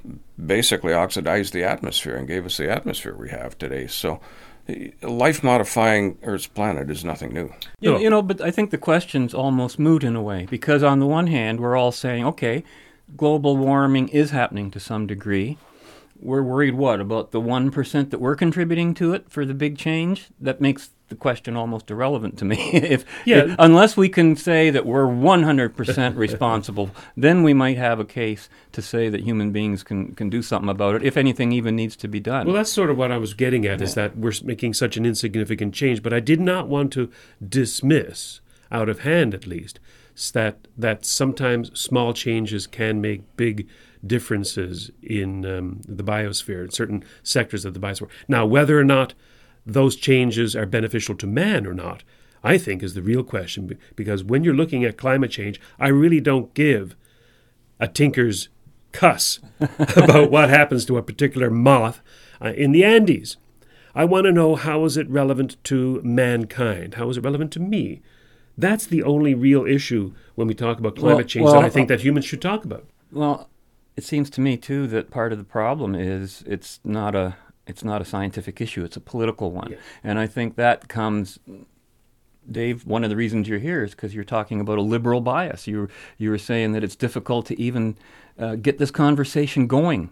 basically 0.45 0.93
oxidized 0.93 1.51
the 1.51 1.65
atmosphere 1.65 2.15
and 2.15 2.25
gave 2.25 2.45
us 2.45 2.55
the 2.55 2.71
atmosphere 2.71 3.17
we 3.17 3.31
have 3.31 3.57
today. 3.57 3.87
So, 3.87 4.21
eh, 4.69 4.91
life 5.01 5.43
modifying 5.43 6.17
Earth's 6.23 6.47
planet 6.47 6.89
is 6.89 7.03
nothing 7.03 7.33
new. 7.33 7.51
You, 7.81 7.91
No. 7.91 7.97
you 7.99 8.09
know, 8.09 8.21
but 8.21 8.39
I 8.39 8.49
think 8.49 8.71
the 8.71 8.77
question's 8.77 9.33
almost 9.33 9.77
moot 9.77 10.05
in 10.05 10.15
a 10.15 10.21
way 10.21 10.47
because 10.49 10.83
on 10.83 10.99
the 10.99 11.05
one 11.05 11.27
hand, 11.27 11.59
we're 11.59 11.75
all 11.75 11.91
saying, 11.91 12.25
okay, 12.27 12.63
global 13.17 13.57
warming 13.57 14.07
is 14.07 14.31
happening 14.31 14.71
to 14.71 14.79
some 14.79 15.05
degree. 15.05 15.57
We're 16.23 16.41
worried 16.43 16.75
what 16.75 17.01
about 17.01 17.31
the 17.31 17.41
one 17.41 17.69
percent 17.69 18.09
that 18.11 18.19
we're 18.19 18.35
contributing 18.35 18.93
to 18.95 19.13
it 19.13 19.29
for 19.29 19.45
the 19.45 19.53
big 19.53 19.77
change? 19.77 20.27
That 20.39 20.61
makes 20.61 20.91
the 21.09 21.15
question 21.15 21.55
almost 21.57 21.91
irrelevant 21.91 22.37
to 22.39 22.45
me. 22.45 22.55
if, 22.73 23.03
Yeah. 23.25 23.39
if- 23.45 23.55
unless 23.59 23.97
we 23.97 24.07
can 24.09 24.35
say 24.37 24.69
that 24.69 24.85
we're 24.85 25.05
one 25.05 25.43
hundred 25.43 25.75
percent 25.75 26.15
responsible, 26.15 26.91
then 27.17 27.43
we 27.43 27.53
might 27.53 27.77
have 27.77 27.99
a 27.99 28.05
case 28.05 28.47
to 28.71 28.81
say 28.81 29.09
that 29.09 29.21
human 29.21 29.51
beings 29.51 29.83
can 29.83 30.13
can 30.15 30.29
do 30.29 30.41
something 30.41 30.69
about 30.69 30.95
it. 30.95 31.03
If 31.03 31.17
anything, 31.17 31.51
even 31.51 31.75
needs 31.75 31.95
to 31.97 32.07
be 32.07 32.19
done. 32.21 32.47
Well, 32.47 32.55
that's 32.55 32.71
sort 32.71 32.89
of 32.89 32.97
what 32.97 33.11
I 33.11 33.17
was 33.17 33.33
getting 33.33 33.65
at 33.65 33.81
is 33.81 33.93
that 33.95 34.17
we're 34.17 34.33
making 34.43 34.73
such 34.75 34.95
an 34.97 35.05
insignificant 35.05 35.73
change, 35.73 36.01
but 36.01 36.13
I 36.13 36.19
did 36.21 36.39
not 36.39 36.67
want 36.69 36.93
to 36.93 37.09
dismiss, 37.47 38.39
out 38.71 38.89
of 38.89 38.99
hand 38.99 39.33
at 39.33 39.45
least, 39.45 39.79
that 40.33 40.67
that 40.77 41.05
sometimes 41.05 41.77
small 41.79 42.13
changes 42.13 42.65
can 42.65 43.01
make 43.01 43.21
big 43.35 43.67
differences 44.05 44.91
in 45.01 45.45
um, 45.45 45.81
the 45.87 46.03
biosphere, 46.03 46.63
in 46.63 46.71
certain 46.71 47.03
sectors 47.23 47.65
of 47.65 47.73
the 47.73 47.79
biosphere. 47.79 48.09
Now, 48.27 48.45
whether 48.45 48.79
or 48.79 48.83
not 48.83 49.13
those 49.65 49.95
changes 49.95 50.55
are 50.55 50.65
beneficial 50.65 51.15
to 51.15 51.27
man 51.27 51.65
or 51.65 51.73
not, 51.73 52.03
I 52.43 52.57
think 52.57 52.83
is 52.83 52.93
the 52.93 53.01
real 53.01 53.23
question. 53.23 53.77
Because 53.95 54.23
when 54.23 54.43
you're 54.43 54.53
looking 54.53 54.83
at 54.83 54.97
climate 54.97 55.31
change, 55.31 55.59
I 55.79 55.87
really 55.87 56.19
don't 56.19 56.53
give 56.53 56.95
a 57.79 57.87
tinker's 57.87 58.49
cuss 58.91 59.39
about 59.79 60.29
what 60.29 60.49
happens 60.49 60.85
to 60.85 60.97
a 60.97 61.03
particular 61.03 61.49
moth 61.49 62.01
uh, 62.41 62.53
in 62.55 62.71
the 62.71 62.83
Andes. 62.83 63.37
I 63.95 64.05
want 64.05 64.25
to 64.25 64.31
know 64.31 64.55
how 64.55 64.85
is 64.85 64.97
it 64.97 65.09
relevant 65.09 65.63
to 65.65 66.01
mankind? 66.03 66.95
How 66.95 67.09
is 67.09 67.17
it 67.17 67.23
relevant 67.23 67.51
to 67.53 67.59
me? 67.59 68.01
That's 68.57 68.85
the 68.85 69.03
only 69.03 69.33
real 69.33 69.65
issue 69.65 70.13
when 70.35 70.47
we 70.47 70.53
talk 70.53 70.79
about 70.79 70.95
climate 70.95 71.17
Well- 71.17 71.25
change 71.25 71.45
well, 71.45 71.53
that 71.53 71.63
I 71.63 71.69
think 71.69 71.87
that 71.89 72.01
humans 72.01 72.25
should 72.25 72.41
talk 72.41 72.65
about. 72.65 72.87
Well, 73.11 73.49
it 73.95 74.03
seems 74.03 74.29
to 74.31 74.41
me 74.41 74.57
too 74.57 74.87
that 74.87 75.11
part 75.11 75.31
of 75.31 75.37
the 75.37 75.43
problem 75.43 75.95
is 75.95 76.43
it's 76.47 76.79
not 76.83 77.15
a 77.15 77.35
it's 77.65 77.83
not 77.83 78.01
a 78.01 78.05
scientific 78.05 78.59
issue; 78.59 78.83
it's 78.83 78.97
a 78.97 79.01
political 79.01 79.51
one, 79.51 79.69
Yeah. 79.71 79.77
and 80.03 80.19
I 80.19 80.27
think 80.27 80.55
that 80.55 80.87
comes. 80.89 81.39
Dave, 82.51 82.85
one 82.85 83.05
of 83.05 83.09
the 83.09 83.15
reasons 83.15 83.47
you're 83.47 83.59
here 83.59 83.85
is 83.85 83.91
because 83.91 84.13
you're 84.13 84.25
talking 84.25 84.59
about 84.59 84.77
a 84.77 84.81
liberal 84.81 85.21
bias. 85.21 85.65
You 85.65 85.87
you 86.17 86.29
were 86.29 86.37
saying 86.37 86.73
that 86.73 86.83
it's 86.83 86.95
difficult 86.97 87.45
to 87.47 87.61
even 87.61 87.95
uh, 88.37 88.55
get 88.55 88.79
this 88.79 88.91
conversation 88.91 89.65
going 89.67 90.09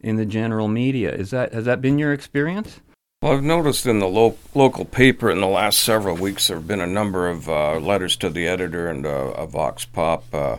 in 0.00 0.14
the 0.16 0.24
general 0.24 0.68
media. 0.68 1.12
Is 1.12 1.30
that 1.30 1.52
has 1.52 1.64
that 1.64 1.80
been 1.80 1.98
your 1.98 2.12
experience? 2.12 2.80
Well, 3.20 3.32
I've 3.32 3.42
noticed 3.42 3.86
in 3.86 3.98
the 3.98 4.08
lo- 4.08 4.36
local 4.54 4.84
paper 4.84 5.30
in 5.30 5.40
the 5.40 5.46
last 5.48 5.78
several 5.80 6.16
weeks 6.16 6.46
there 6.48 6.56
have 6.56 6.66
been 6.68 6.80
a 6.80 6.86
number 6.86 7.28
of 7.28 7.48
uh, 7.48 7.78
letters 7.78 8.16
to 8.18 8.30
the 8.30 8.46
editor 8.46 8.88
and 8.88 9.04
uh, 9.06 9.32
a 9.36 9.46
Vox 9.46 9.84
Pop 9.84 10.24
uh, 10.32 10.58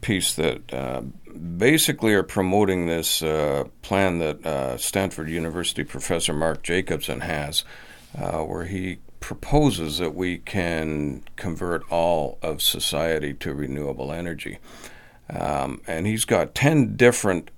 piece 0.00 0.34
that 0.34 0.72
uh, 0.72 1.02
basically 1.34 2.14
are 2.14 2.22
promoting 2.22 2.86
this 2.86 3.22
uh, 3.22 3.64
plan 3.82 4.18
that 4.18 4.44
uh, 4.46 4.76
Stanford 4.76 5.28
University 5.28 5.84
professor 5.84 6.32
Mark 6.32 6.62
Jacobson 6.62 7.20
has, 7.20 7.64
uh, 8.16 8.38
where 8.38 8.64
he 8.64 8.98
proposes 9.20 9.98
that 9.98 10.14
we 10.14 10.38
can 10.38 11.22
convert 11.36 11.82
all 11.90 12.38
of 12.42 12.60
society 12.60 13.32
to 13.32 13.54
renewable 13.54 14.12
energy. 14.12 14.58
Um, 15.30 15.80
and 15.86 16.06
he's 16.06 16.24
got 16.24 16.54
10 16.54 16.96
different 16.96 17.50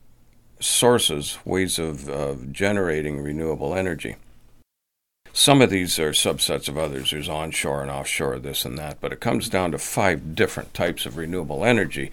sources, 0.61 1.39
ways 1.45 1.79
of, 1.79 2.09
of 2.09 2.53
generating 2.53 3.21
renewable 3.21 3.75
energy. 3.75 4.17
Some 5.37 5.61
of 5.61 5.69
these 5.69 5.99
are 5.99 6.13
subsets 6.13 6.67
of 6.67 6.79
others. 6.79 7.11
There's 7.11 7.29
onshore 7.29 7.83
and 7.83 7.91
offshore, 7.91 8.39
this 8.39 8.65
and 8.65 8.79
that, 8.79 9.03
but 9.03 9.13
it 9.13 9.21
comes 9.21 9.51
down 9.51 9.73
to 9.73 9.79
five 9.79 10.35
different 10.35 10.73
types 10.73 11.05
of 11.05 11.19
renewable 11.19 11.63
energy. 11.63 12.11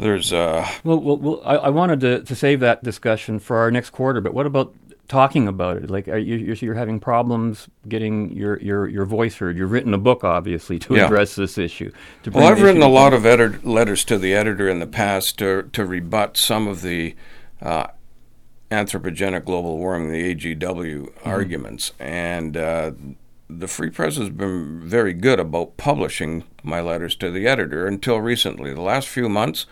There's 0.00 0.32
uh, 0.32 0.68
Well, 0.82 0.98
well, 0.98 1.16
well 1.16 1.42
I, 1.44 1.54
I 1.54 1.68
wanted 1.68 2.00
to, 2.00 2.22
to 2.24 2.34
save 2.34 2.58
that 2.60 2.82
discussion 2.82 3.38
for 3.38 3.58
our 3.58 3.70
next 3.70 3.90
quarter. 3.90 4.20
But 4.20 4.34
what 4.34 4.46
about 4.46 4.74
talking 5.06 5.46
about 5.46 5.76
it? 5.76 5.90
Like, 5.90 6.08
are 6.08 6.18
you, 6.18 6.34
you're, 6.34 6.56
you're 6.56 6.74
having 6.74 6.98
problems 6.98 7.68
getting 7.88 8.32
your, 8.32 8.58
your, 8.58 8.88
your 8.88 9.04
voice 9.04 9.36
heard. 9.36 9.56
You've 9.56 9.70
written 9.70 9.94
a 9.94 9.98
book, 9.98 10.24
obviously, 10.24 10.80
to 10.80 10.96
Yeah. 10.96 11.04
address 11.04 11.36
this 11.36 11.58
issue. 11.58 11.92
To 12.24 12.30
Well, 12.32 12.48
I've 12.48 12.60
written 12.60 12.82
a 12.82 12.88
lot 12.88 13.12
of 13.12 13.24
edit- 13.24 13.64
letters 13.64 14.04
to 14.06 14.18
the 14.18 14.34
editor 14.34 14.68
in 14.68 14.80
the 14.80 14.88
past 14.88 15.38
to, 15.38 15.70
to 15.72 15.86
rebut 15.86 16.36
some 16.36 16.66
of 16.66 16.82
the 16.82 17.14
uh, 17.62 17.86
anthropogenic 18.70 19.44
global 19.44 19.78
warming, 19.78 20.10
the 20.10 20.34
AGW 20.34 21.10
arguments. 21.24 21.92
And 21.98 22.56
uh, 22.56 22.92
the 23.48 23.68
Free 23.68 23.90
Press 23.90 24.16
has 24.16 24.30
been 24.30 24.80
very 24.80 25.12
good 25.12 25.38
about 25.40 25.76
publishing 25.76 26.44
my 26.62 26.80
letters 26.80 27.14
to 27.16 27.30
the 27.30 27.46
editor 27.46 27.86
until 27.86 28.20
recently. 28.20 28.72
The 28.74 28.80
last 28.80 29.08
few 29.08 29.28
months, 29.28 29.66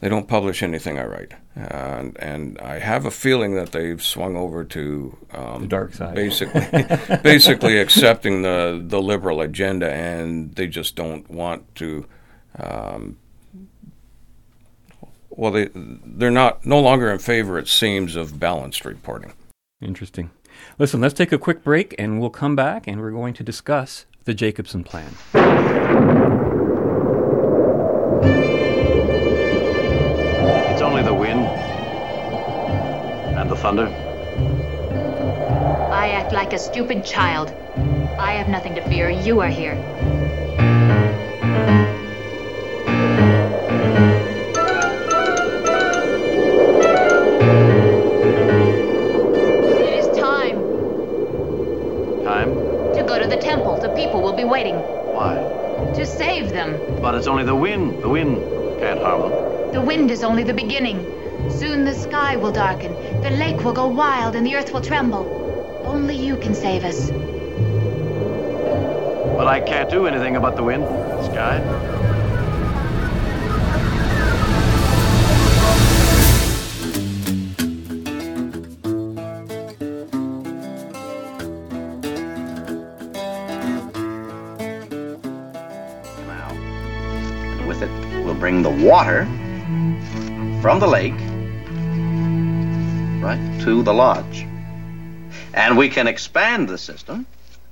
they 0.00 0.08
don't 0.08 0.26
publish 0.28 0.62
anything 0.62 0.98
I 0.98 1.04
write. 1.04 1.32
And, 1.54 2.16
and 2.18 2.58
I 2.58 2.78
have 2.78 3.04
a 3.04 3.10
feeling 3.10 3.54
that 3.56 3.72
they've 3.72 4.02
swung 4.02 4.36
over 4.36 4.64
to 4.64 5.18
um, 5.34 5.62
The 5.62 5.68
dark 5.68 5.92
side. 5.94 6.14
basically 6.14 6.62
basically 7.22 7.78
accepting 7.78 8.42
the 8.42 8.82
the 8.82 9.02
liberal 9.02 9.40
agenda, 9.42 9.92
and 9.92 10.54
they 10.54 10.66
just 10.68 10.96
don't 10.96 11.28
want 11.30 11.74
to. 11.76 12.06
Um, 12.58 13.18
well, 15.40 15.50
they 15.52 15.70
they're 15.74 16.30
not 16.30 16.66
no 16.66 16.78
longer 16.78 17.10
in 17.10 17.18
favor, 17.18 17.58
it 17.58 17.66
seems, 17.66 18.14
of 18.14 18.38
balanced 18.38 18.84
reporting. 18.84 19.32
Interesting. 19.80 20.30
Listen, 20.78 21.00
let's 21.00 21.14
take 21.14 21.32
a 21.32 21.38
quick 21.38 21.64
break 21.64 21.94
and 21.98 22.20
we'll 22.20 22.28
come 22.28 22.54
back 22.54 22.86
and 22.86 23.00
we're 23.00 23.10
going 23.10 23.32
to 23.32 23.42
discuss 23.42 24.04
the 24.24 24.34
Jacobson 24.34 24.84
Plan. 24.84 25.14
It's 30.70 30.82
only 30.82 31.02
the 31.02 31.14
wind 31.14 31.40
and 33.38 33.50
the 33.50 33.56
thunder. 33.56 33.86
I 35.90 36.10
act 36.10 36.34
like 36.34 36.52
a 36.52 36.58
stupid 36.58 37.02
child. 37.02 37.48
I 38.18 38.32
have 38.32 38.48
nothing 38.48 38.74
to 38.74 38.86
fear. 38.90 39.08
You 39.08 39.40
are 39.40 39.48
here. 39.48 39.76
People 54.00 54.22
will 54.22 54.32
be 54.32 54.44
waiting 54.44 54.76
Why? 55.16 55.34
to 55.94 56.06
save 56.06 56.50
them. 56.50 56.70
But 57.02 57.14
it's 57.14 57.26
only 57.26 57.44
the 57.44 57.54
wind. 57.54 58.02
The 58.02 58.08
wind 58.08 58.36
can't 58.80 59.00
harm 59.00 59.20
them. 59.22 59.72
The 59.72 59.80
wind 59.80 60.10
is 60.10 60.22
only 60.24 60.42
the 60.42 60.54
beginning. 60.54 60.98
Soon 61.50 61.84
the 61.84 61.94
sky 61.94 62.36
will 62.36 62.52
darken, 62.52 62.92
the 63.22 63.30
lake 63.30 63.62
will 63.64 63.72
go 63.72 63.86
wild, 63.88 64.36
and 64.36 64.46
the 64.46 64.54
earth 64.56 64.72
will 64.72 64.80
tremble. 64.80 65.24
Only 65.84 66.16
you 66.16 66.36
can 66.36 66.54
save 66.54 66.84
us. 66.84 67.10
But 69.36 69.46
I 69.46 69.60
can't 69.60 69.90
do 69.90 70.06
anything 70.06 70.36
about 70.36 70.56
the 70.56 70.62
wind, 70.62 70.84
sky. 71.24 71.56
Bring 88.50 88.62
the 88.62 88.84
water 88.84 89.26
from 90.60 90.80
the 90.80 90.86
lake 90.88 91.14
right 93.22 93.60
to 93.60 93.84
the 93.84 93.94
lodge. 93.94 94.44
And 95.54 95.78
we 95.78 95.88
can 95.88 96.08
expand 96.08 96.68
the 96.68 96.76
system, 96.76 97.26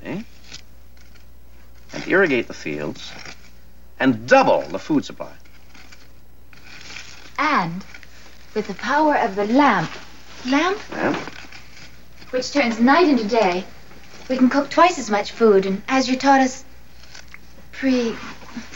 eh? 0.04 0.22
and 1.92 2.06
irrigate 2.06 2.46
the 2.46 2.54
fields, 2.54 3.10
and 3.98 4.28
double 4.28 4.60
the 4.62 4.78
food 4.78 5.04
supply. 5.04 5.32
And 7.38 7.84
with 8.54 8.68
the 8.68 8.74
power 8.74 9.16
of 9.16 9.34
the 9.34 9.46
lamp, 9.46 9.90
lamp, 10.46 10.78
Yeah? 10.92 11.16
which 12.30 12.52
turns 12.52 12.78
night 12.78 13.08
into 13.08 13.26
day, 13.26 13.64
we 14.28 14.36
can 14.36 14.48
cook 14.48 14.70
twice 14.70 14.96
as 14.96 15.10
much 15.10 15.32
food, 15.32 15.66
and 15.66 15.82
as 15.88 16.08
you 16.08 16.16
taught 16.16 16.40
us, 16.40 16.64
pre 17.72 18.14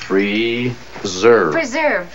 Preserve. 0.07 1.53
preserve 1.53 2.11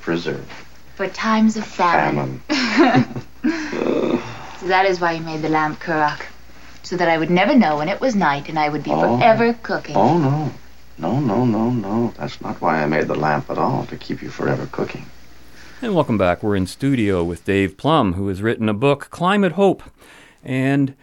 Preserve. 0.00 0.46
for 0.94 1.08
times 1.08 1.56
of 1.56 1.64
famine. 1.66 2.40
Famine. 2.48 3.20
So 4.60 4.68
that 4.68 4.86
is 4.86 4.98
why 4.98 5.12
you 5.12 5.20
made 5.20 5.42
the 5.42 5.50
lamp, 5.50 5.78
Kurak. 5.80 6.22
So 6.82 6.96
that 6.96 7.06
I 7.08 7.18
would 7.18 7.28
never 7.30 7.54
know 7.54 7.76
when 7.76 7.88
it 7.90 8.00
was 8.00 8.14
night 8.16 8.48
and 8.48 8.58
I 8.58 8.70
would 8.70 8.82
be 8.82 8.92
Oh. 8.92 9.18
forever 9.18 9.52
cooking. 9.62 9.94
Oh, 9.94 10.16
no. 10.16 10.52
No, 10.96 11.20
no, 11.20 11.44
no, 11.44 11.68
no. 11.68 12.14
That's 12.16 12.40
not 12.40 12.62
why 12.62 12.82
I 12.82 12.86
made 12.86 13.06
the 13.08 13.14
lamp 13.14 13.50
at 13.50 13.58
all, 13.58 13.84
to 13.86 13.96
keep 13.98 14.22
you 14.22 14.30
forever 14.30 14.66
cooking. 14.72 15.04
And 15.82 15.94
welcome 15.94 16.16
back. 16.16 16.42
We're 16.42 16.56
in 16.56 16.66
studio 16.66 17.22
with 17.22 17.44
Dave 17.44 17.76
Plum, 17.76 18.14
who 18.14 18.28
has 18.28 18.40
written 18.40 18.70
a 18.70 18.74
book, 18.74 19.08
Climate 19.10 19.52
Hope. 19.52 19.82
And 20.42 20.94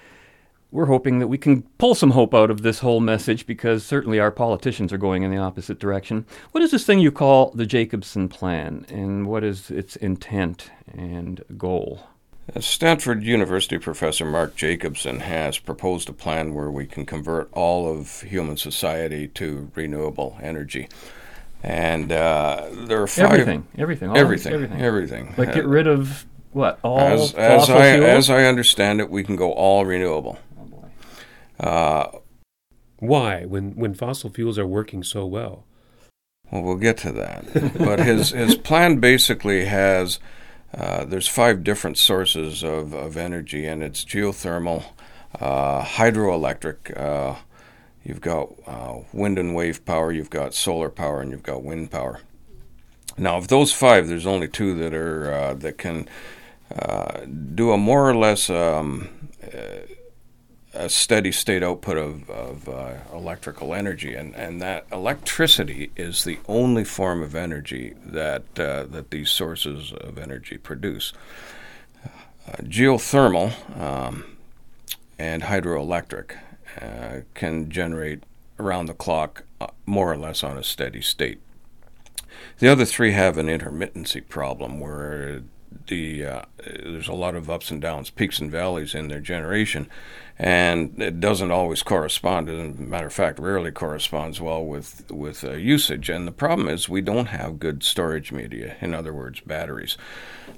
we're 0.71 0.85
hoping 0.85 1.19
that 1.19 1.27
we 1.27 1.37
can 1.37 1.63
pull 1.77 1.93
some 1.93 2.11
hope 2.11 2.33
out 2.33 2.49
of 2.49 2.61
this 2.61 2.79
whole 2.79 3.01
message 3.01 3.45
because 3.45 3.85
certainly 3.85 4.19
our 4.19 4.31
politicians 4.31 4.93
are 4.93 4.97
going 4.97 5.23
in 5.23 5.31
the 5.31 5.37
opposite 5.37 5.79
direction. 5.79 6.25
What 6.51 6.63
is 6.63 6.71
this 6.71 6.85
thing 6.85 6.99
you 6.99 7.11
call 7.11 7.51
the 7.51 7.65
Jacobson 7.65 8.29
Plan, 8.29 8.85
and 8.89 9.27
what 9.27 9.43
is 9.43 9.69
its 9.69 9.95
intent 9.97 10.71
and 10.91 11.43
goal? 11.57 12.07
Stanford 12.59 13.23
University 13.23 13.77
professor 13.77 14.25
Mark 14.25 14.55
Jacobson 14.55 15.21
has 15.21 15.57
proposed 15.57 16.09
a 16.09 16.13
plan 16.13 16.53
where 16.53 16.71
we 16.71 16.85
can 16.85 17.05
convert 17.05 17.51
all 17.53 17.91
of 17.91 18.21
human 18.21 18.57
society 18.57 19.27
to 19.29 19.71
renewable 19.75 20.37
energy. 20.41 20.89
And 21.63 22.11
uh, 22.11 22.69
there 22.71 23.01
are 23.01 23.07
five. 23.07 23.31
Everything, 23.31 23.67
everything, 23.77 24.09
all 24.09 24.17
everything, 24.17 24.53
everything. 24.53 24.81
everything. 24.81 25.35
Like 25.37 25.53
get 25.53 25.65
rid 25.65 25.87
of 25.87 26.25
what? 26.51 26.79
All 26.83 26.99
as, 26.99 27.33
as 27.35 27.67
fossil 27.67 27.77
I 27.77 27.93
fuels? 27.93 28.09
as 28.09 28.29
I 28.29 28.43
understand 28.45 28.99
it, 28.99 29.09
we 29.09 29.23
can 29.23 29.35
go 29.35 29.51
all 29.53 29.85
renewable. 29.85 30.39
Uh, 31.61 32.07
Why, 32.97 33.45
when, 33.45 33.75
when 33.75 33.93
fossil 33.93 34.29
fuels 34.31 34.57
are 34.57 34.67
working 34.67 35.03
so 35.03 35.25
well? 35.25 35.65
Well, 36.51 36.63
we'll 36.63 36.75
get 36.77 36.97
to 36.97 37.11
that. 37.13 37.45
but 37.77 37.99
his 37.99 38.31
his 38.31 38.55
plan 38.55 38.99
basically 38.99 39.65
has 39.65 40.19
uh, 40.73 41.05
there's 41.05 41.27
five 41.27 41.63
different 41.63 41.97
sources 41.97 42.63
of, 42.63 42.93
of 42.93 43.15
energy, 43.15 43.65
and 43.65 43.83
it's 43.83 44.03
geothermal, 44.03 44.83
uh, 45.39 45.83
hydroelectric. 45.83 46.97
Uh, 46.97 47.35
you've 48.03 48.21
got 48.21 48.49
uh, 48.67 48.99
wind 49.13 49.37
and 49.37 49.55
wave 49.55 49.85
power. 49.85 50.11
You've 50.11 50.29
got 50.29 50.53
solar 50.53 50.89
power, 50.89 51.21
and 51.21 51.31
you've 51.31 51.43
got 51.43 51.63
wind 51.63 51.91
power. 51.91 52.19
Now, 53.17 53.37
of 53.37 53.49
those 53.49 53.71
five, 53.71 54.07
there's 54.07 54.27
only 54.27 54.47
two 54.47 54.75
that 54.75 54.93
are 54.93 55.33
uh, 55.33 55.53
that 55.55 55.77
can 55.77 56.07
do 57.53 57.71
a 57.71 57.77
more 57.77 58.09
or 58.09 58.15
less 58.15 58.49
um, 58.49 59.09
a 60.73 60.89
steady 60.89 61.31
state 61.31 61.63
output 61.63 61.97
of, 61.97 62.29
of 62.29 62.69
uh, 62.69 62.93
electrical 63.13 63.73
energy, 63.73 64.15
and, 64.15 64.33
and 64.35 64.61
that 64.61 64.85
electricity 64.91 65.91
is 65.95 66.23
the 66.23 66.39
only 66.47 66.83
form 66.83 67.21
of 67.21 67.35
energy 67.35 67.93
that 68.05 68.43
uh, 68.57 68.83
that 68.85 69.11
these 69.11 69.29
sources 69.29 69.91
of 69.91 70.17
energy 70.17 70.57
produce. 70.57 71.13
Uh, 72.47 72.53
geothermal 72.63 73.53
um, 73.79 74.37
and 75.19 75.43
hydroelectric 75.43 76.37
uh, 76.81 77.21
can 77.33 77.69
generate 77.69 78.23
around 78.57 78.85
the 78.85 78.93
clock, 78.93 79.43
uh, 79.59 79.67
more 79.85 80.11
or 80.11 80.17
less 80.17 80.43
on 80.43 80.57
a 80.57 80.63
steady 80.63 81.01
state. 81.01 81.39
The 82.59 82.69
other 82.69 82.85
three 82.85 83.11
have 83.11 83.37
an 83.37 83.47
intermittency 83.47 84.27
problem 84.27 84.79
where 84.79 85.43
the 85.87 86.25
uh, 86.25 86.41
there's 86.63 87.07
a 87.07 87.13
lot 87.13 87.35
of 87.35 87.49
ups 87.49 87.71
and 87.71 87.81
downs, 87.81 88.09
peaks 88.09 88.39
and 88.39 88.51
valleys 88.51 88.95
in 88.95 89.07
their 89.07 89.19
generation, 89.19 89.89
and 90.41 90.99
it 90.99 91.19
doesn't 91.19 91.51
always 91.51 91.83
correspond. 91.83 92.49
As 92.49 92.57
a 92.57 92.81
matter 92.81 93.05
of 93.05 93.13
fact, 93.13 93.37
rarely 93.37 93.71
corresponds 93.71 94.41
well 94.41 94.65
with 94.65 95.05
with 95.11 95.43
uh, 95.43 95.51
usage. 95.51 96.09
And 96.09 96.27
the 96.27 96.31
problem 96.31 96.67
is 96.67 96.89
we 96.89 97.01
don't 97.01 97.27
have 97.27 97.59
good 97.59 97.83
storage 97.83 98.31
media. 98.31 98.75
In 98.81 98.95
other 98.95 99.13
words, 99.13 99.39
batteries. 99.41 99.97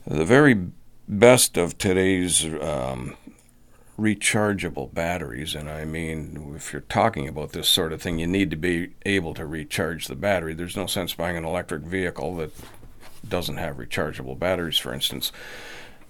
The 0.07 0.23
very 0.23 0.67
best 1.09 1.57
of 1.57 1.77
today's 1.77 2.45
um, 2.45 3.17
rechargeable 3.99 4.93
batteries, 4.93 5.53
and 5.53 5.69
I 5.69 5.83
mean, 5.83 6.53
if 6.55 6.71
you're 6.71 6.83
talking 6.83 7.27
about 7.27 7.51
this 7.51 7.67
sort 7.67 7.91
of 7.91 8.01
thing, 8.01 8.19
you 8.19 8.27
need 8.27 8.51
to 8.51 8.55
be 8.55 8.93
able 9.05 9.33
to 9.33 9.45
recharge 9.45 10.07
the 10.07 10.15
battery. 10.15 10.53
There's 10.53 10.77
no 10.77 10.87
sense 10.87 11.13
buying 11.13 11.35
an 11.35 11.43
electric 11.43 11.81
vehicle 11.81 12.37
that 12.37 12.51
doesn't 13.27 13.57
have 13.57 13.75
rechargeable 13.75 14.39
batteries, 14.39 14.77
for 14.77 14.93
instance. 14.93 15.33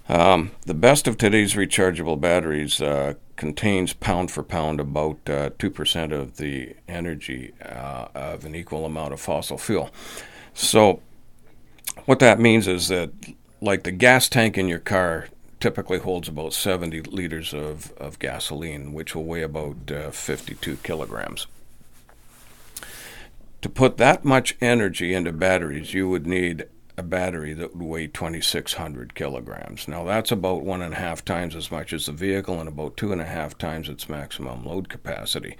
Um, 0.10 0.52
the 0.66 0.74
best 0.74 1.08
of 1.08 1.18
today's 1.18 1.54
rechargeable 1.54 2.20
batteries 2.20 2.82
uh, 2.82 3.13
contains 3.38 3.94
pound 3.94 4.32
for 4.32 4.44
pound 4.44 4.80
about 4.80 5.18
uh, 5.28 5.50
2% 5.52 6.12
of 6.12 6.38
the 6.38 6.76
energy 6.88 7.54
uh, 7.62 8.08
of 8.13 8.44
an 8.46 8.54
equal 8.54 8.86
amount 8.86 9.13
of 9.13 9.22
fossil 9.22 9.58
fuel. 9.58 9.92
So, 10.54 11.02
what 12.06 12.20
that 12.20 12.39
means 12.39 12.68
is 12.68 12.89
that, 12.89 13.12
like 13.62 13.84
the 13.84 13.92
gas 13.92 14.28
tank 14.28 14.58
in 14.58 14.68
your 14.68 14.80
car 14.80 15.30
typically 15.62 16.00
holds 16.00 16.28
about 16.28 16.54
70 16.54 17.04
liters 17.04 17.54
of, 17.54 17.94
of 17.94 18.20
gasoline, 18.20 18.92
which 18.92 19.16
will 19.16 19.24
weigh 19.24 19.44
about 19.44 19.89
uh, 19.89 20.12
52 20.12 20.78
kilograms. 20.84 21.48
To 23.62 23.70
put 23.70 23.96
that 23.96 24.26
much 24.26 24.58
energy 24.60 25.13
into 25.13 25.32
batteries, 25.32 25.94
you 25.94 26.10
would 26.10 26.28
need 26.28 26.66
a 26.96 27.04
battery 27.04 27.54
that 27.54 27.76
would 27.76 27.86
weigh 27.86 28.08
2,600 28.08 29.16
kilograms. 29.16 29.88
Now, 29.88 30.04
that's 30.04 30.32
about 30.32 30.64
one 30.64 30.82
and 30.82 30.94
a 30.94 30.98
half 30.98 31.26
times 31.26 31.56
as 31.56 31.72
much 31.72 31.92
as 31.92 32.06
the 32.06 32.12
vehicle 32.12 32.60
and 32.60 32.68
about 32.68 32.98
two 32.98 33.12
and 33.12 33.22
a 33.22 33.26
half 33.26 33.58
times 33.58 33.90
its 33.90 34.08
maximum 34.08 34.64
load 34.64 34.90
capacity. 34.90 35.58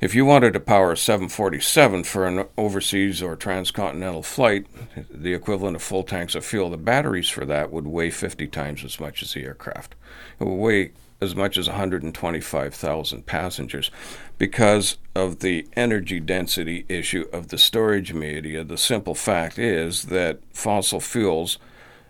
If 0.00 0.14
you 0.14 0.26
wanted 0.26 0.52
to 0.52 0.60
power 0.60 0.92
a 0.92 0.96
747 0.96 2.04
for 2.04 2.26
an 2.26 2.46
overseas 2.58 3.22
or 3.22 3.34
transcontinental 3.34 4.22
flight, 4.22 4.66
the 5.10 5.32
equivalent 5.32 5.76
of 5.76 5.82
full 5.82 6.02
tanks 6.02 6.34
of 6.34 6.44
fuel, 6.44 6.70
the 6.70 6.76
batteries 6.76 7.30
for 7.30 7.46
that 7.46 7.72
would 7.72 7.86
weigh 7.86 8.10
50 8.10 8.46
times 8.48 8.84
as 8.84 9.00
much 9.00 9.22
as 9.22 9.32
the 9.32 9.44
aircraft. 9.44 9.94
It 10.38 10.44
would 10.44 10.54
weigh 10.54 10.92
as 11.24 11.34
much 11.34 11.58
as 11.58 11.68
125,000 11.68 13.26
passengers. 13.26 13.90
Because 14.38 14.98
of 15.14 15.40
the 15.40 15.66
energy 15.74 16.20
density 16.20 16.84
issue 16.88 17.26
of 17.32 17.48
the 17.48 17.58
storage 17.58 18.12
media, 18.12 18.62
the 18.62 18.78
simple 18.78 19.14
fact 19.14 19.58
is 19.58 20.04
that 20.04 20.38
fossil 20.52 21.00
fuels 21.00 21.58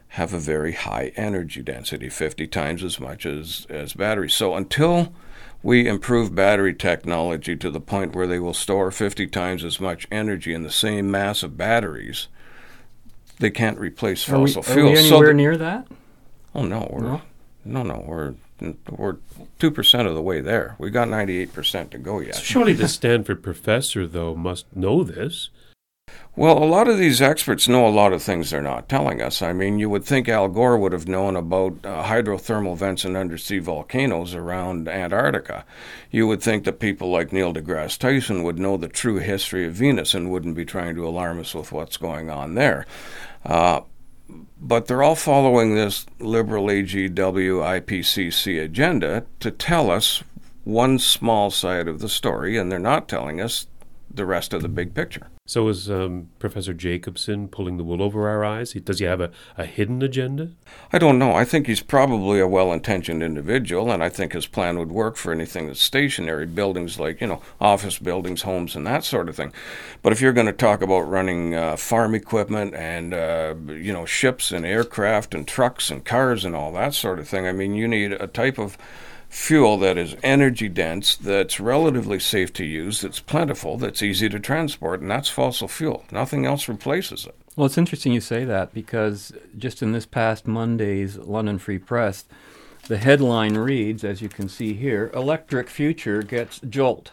have 0.09 0.33
a 0.33 0.38
very 0.38 0.72
high 0.72 1.12
energy 1.16 1.62
density, 1.62 2.09
50 2.09 2.46
times 2.46 2.85
as 2.85 3.00
much 3.00 3.27
as, 3.27 3.66
as 3.68 3.94
batteries. 3.94 4.35
So 4.35 4.55
until 4.55 5.12
we 5.62 5.88
improve 5.88 6.35
battery 6.35 6.74
technology 6.74 7.57
to 7.57 7.70
the 7.70 7.81
point 7.81 8.14
where 8.14 8.27
they 8.27 8.38
will 8.38 8.55
store 8.55 8.90
50 8.90 9.27
times 9.29 9.64
as 9.64 9.81
much 9.81 10.07
energy 10.12 10.53
in 10.55 10.62
the 10.62 10.70
same 10.70 11.11
mass 11.11 11.42
of 11.42 11.57
batteries, 11.57 12.29
they 13.38 13.50
can't 13.50 13.79
replace 13.79 14.29
Are 14.29 14.38
we, 14.38 14.53
fossil 14.53 14.61
are 14.61 14.74
fuels. 14.74 14.90
we 15.03 15.09
So 15.09 15.16
anywhere 15.16 15.33
near 15.35 15.57
that? 15.57 15.88
Oh 16.55 16.64
no, 16.64 16.88
we're 16.92 17.03
No? 17.03 17.22
no, 17.64 17.83
no, 17.83 18.05
we're 18.07 18.35
we're 18.88 19.17
two 19.59 19.71
percent 19.71 20.09
of 20.09 20.14
the 20.14 20.23
way 20.23 20.40
there. 20.40 20.77
We 20.79 20.90
got 20.90 21.09
ninety 21.09 21.38
eight 21.38 21.53
percent 21.53 21.90
to 21.93 21.99
go 21.99 22.21
yet. 22.21 22.37
Surely 22.37 22.73
the 22.73 22.88
Stanford 22.88 23.43
professor, 23.43 24.07
though, 24.07 24.35
must 24.35 24.75
know 24.75 25.05
this. 25.05 25.51
Well, 26.37 26.59
a 26.59 26.67
lot 26.67 26.88
of 26.88 26.99
these 26.99 27.23
experts 27.23 27.69
know 27.69 27.87
a 27.87 27.88
lot 27.88 28.12
of 28.12 28.23
things 28.23 28.51
they're 28.51 28.61
not 28.61 28.88
telling 28.88 29.23
us. 29.23 29.40
I 29.40 29.53
mean, 29.53 29.79
you 29.79 29.88
would 29.88 30.05
think 30.05 30.29
Al 30.29 30.49
Gore 30.49 30.77
would 30.77 30.93
have 30.93 31.07
known 31.07 31.37
about 31.37 31.79
uh, 31.85 32.05
hydrothermal 32.05 32.77
vents 32.77 33.05
and 33.05 33.17
undersea 33.17 33.61
volcanoes 33.61 34.35
around 34.35 34.88
Antarctica. 34.88 35.64
You 36.11 36.27
would 36.27 36.43
think 36.43 36.64
that 36.64 36.81
people 36.81 37.11
like 37.11 37.33
Neil 37.33 37.55
deGrasse 37.55 37.99
Tyson 37.99 38.43
would 38.43 38.59
know 38.59 38.77
the 38.77 38.88
true 38.88 39.19
history 39.19 39.64
of 39.64 39.75
Venus 39.75 40.12
and 40.12 40.31
wouldn't 40.31 40.57
be 40.57 40.64
trying 40.64 40.97
to 40.97 41.07
alarm 41.07 41.38
us 41.38 41.55
with 41.55 41.71
what's 41.71 41.97
going 41.97 42.31
on 42.31 42.55
there. 42.55 42.85
Uh, 43.45 43.83
but 44.61 44.87
they're 44.87 45.03
all 45.03 45.15
following 45.15 45.75
this 45.75 46.07
liberal 46.19 46.67
AGW 46.67 47.15
IPCC 47.15 48.63
agenda 48.63 49.27
to 49.41 49.51
tell 49.51 49.91
us 49.91 50.23
one 50.65 50.99
small 50.99 51.51
side 51.51 51.89
of 51.89 51.99
the 52.01 52.09
story, 52.09 52.57
and 52.57 52.73
they're 52.73 52.79
not 52.79 53.09
telling 53.09 53.41
us 53.41 53.67
the 54.11 54.25
rest 54.25 54.55
of 54.55 54.63
the 54.63 54.69
big 54.69 54.95
picture. 54.95 55.29
So 55.46 55.68
is 55.68 55.90
um, 55.90 56.30
Professor 56.38 56.72
Jacobson 56.72 57.48
pulling 57.48 57.76
the 57.76 57.85
wool 57.85 58.02
over 58.02 58.30
our 58.30 58.42
eyes? 58.42 58.72
Does 58.72 58.98
he 58.98 59.04
have 59.04 59.20
a, 59.20 59.30
a 59.59 59.66
hidden 59.66 60.00
agenda? 60.00 60.52
I 60.90 60.98
don't 60.98 61.18
know. 61.18 61.35
I 61.35 61.44
think 61.44 61.66
he's 61.66 61.83
probably 61.83 62.40
a 62.40 62.48
well 62.48 62.72
intentioned 62.72 63.22
individual, 63.22 63.92
and 63.92 64.02
I 64.02 64.09
think 64.09 64.33
his 64.33 64.46
plan 64.46 64.78
would 64.78 64.90
work 64.90 65.16
for 65.16 65.33
anything 65.33 65.66
that's 65.66 65.83
stationary, 65.83 66.46
buildings 66.46 66.98
like, 66.98 67.20
you 67.20 67.26
know, 67.26 67.42
office 67.61 67.98
buildings, 67.98 68.40
homes, 68.40 68.74
and 68.74 68.87
that 68.87 69.04
sort 69.04 69.28
of 69.28 69.37
thing. 69.37 69.52
But 70.00 70.14
if 70.14 70.22
you're 70.22 70.33
going 70.33 70.46
to 70.46 70.52
talk 70.54 70.80
about 70.80 71.00
running 71.00 71.54
uh, 71.54 71.76
farm 71.76 72.14
equipment 72.14 72.74
and, 72.74 73.12
uh, 73.12 73.54
you 73.66 73.92
know, 73.92 74.07
ships 74.07 74.50
and 74.50 74.64
aircraft 74.64 75.35
and 75.35 75.46
trucks 75.46 75.90
and 75.90 76.07
cars 76.07 76.46
and 76.46 76.57
all 76.57 76.72
that 76.72 76.94
sort 76.94 77.18
of 77.18 77.28
thing, 77.28 77.46
I 77.46 77.52
mean, 77.52 77.74
you 77.74 77.87
need 77.87 78.12
a 78.12 78.28
type 78.28 78.59
of 78.59 78.78
fuel 79.35 79.77
that 79.77 79.99
is 79.99 80.16
energy 80.23 80.68
dense, 80.68 81.16
that's 81.16 81.59
relatively 81.59 82.20
safe 82.20 82.53
to 82.53 82.64
use, 82.64 83.01
that's 83.01 83.18
plentiful, 83.18 83.77
that's 83.77 84.01
easy 84.01 84.29
to 84.29 84.38
transport, 84.38 85.01
and 85.01 85.11
that's 85.11 85.29
fossil 85.29 85.66
fuel. 85.66 86.05
Nothing 86.12 86.47
else 86.47 86.68
replaces 86.68 87.27
it. 87.27 87.35
Well, 87.57 87.66
it's 87.66 87.77
interesting 87.77 88.12
you 88.12 88.20
say 88.20 88.44
that 88.44 88.73
because 88.73 89.33
just 89.59 89.83
in 89.83 89.90
this 89.90 90.07
past 90.07 90.47
Monday's 90.47 91.18
London 91.18 91.59
Free 91.59 91.79
Press, 91.79 92.25
the 92.87 92.97
headline 92.97 93.57
reads, 93.57 94.05
as 94.05 94.23
you 94.23 94.29
can 94.29 94.49
see 94.49 94.73
here, 94.75 95.11
Electric 95.12 95.68
Future 95.68 96.23
Gets 96.23 96.61
Jolt, 96.61 97.11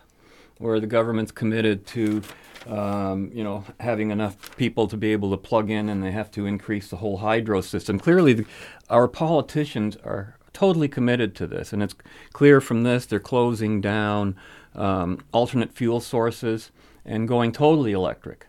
where 0.59 0.79
the 0.79 0.87
government's 0.87 1.31
committed 1.31 1.87
to, 1.87 2.21
um, 2.67 3.31
you 3.33 3.43
know, 3.43 3.65
having 3.79 4.11
enough 4.11 4.55
people 4.57 4.87
to 4.87 4.95
be 4.95 5.11
able 5.11 5.31
to 5.31 5.37
plug 5.37 5.71
in 5.71 5.89
and 5.89 6.03
they 6.03 6.11
have 6.11 6.29
to 6.31 6.45
increase 6.45 6.87
the 6.89 6.97
whole 6.97 7.17
hydro 7.17 7.61
system. 7.61 7.99
Clearly, 7.99 8.33
the, 8.33 8.45
our 8.89 9.07
politicians 9.07 9.97
are 10.03 10.37
totally 10.53 10.87
committed 10.87 11.35
to 11.35 11.47
this, 11.47 11.73
and 11.73 11.81
it's 11.81 11.95
clear 12.33 12.61
from 12.61 12.83
this 12.83 13.05
they're 13.05 13.19
closing 13.19 13.81
down 13.81 14.35
um, 14.75 15.19
alternate 15.31 15.73
fuel 15.73 15.99
sources 15.99 16.71
and 17.05 17.27
going 17.27 17.51
totally 17.51 17.91
electric. 17.91 18.47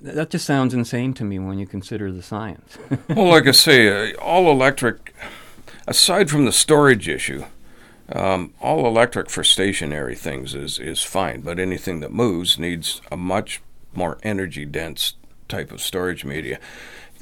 That 0.00 0.30
just 0.30 0.44
sounds 0.44 0.74
insane 0.74 1.14
to 1.14 1.24
me 1.24 1.38
when 1.38 1.58
you 1.58 1.66
consider 1.66 2.10
the 2.10 2.22
science. 2.22 2.76
well, 3.08 3.28
like 3.28 3.46
I 3.46 3.52
say, 3.52 4.12
uh, 4.12 4.16
all 4.18 4.50
electric, 4.50 5.14
aside 5.86 6.28
from 6.28 6.44
the 6.44 6.52
storage 6.52 7.08
issue, 7.08 7.44
um, 8.08 8.52
all 8.60 8.86
electric 8.86 9.30
for 9.30 9.44
stationary 9.44 10.16
things 10.16 10.54
is, 10.54 10.78
is 10.78 11.02
fine, 11.02 11.40
but 11.40 11.58
anything 11.58 12.00
that 12.00 12.12
moves 12.12 12.58
needs 12.58 13.00
a 13.12 13.16
much 13.16 13.62
more 13.94 14.18
energy 14.22 14.64
dense 14.64 15.14
type 15.48 15.70
of 15.70 15.80
storage 15.80 16.24
media. 16.24 16.58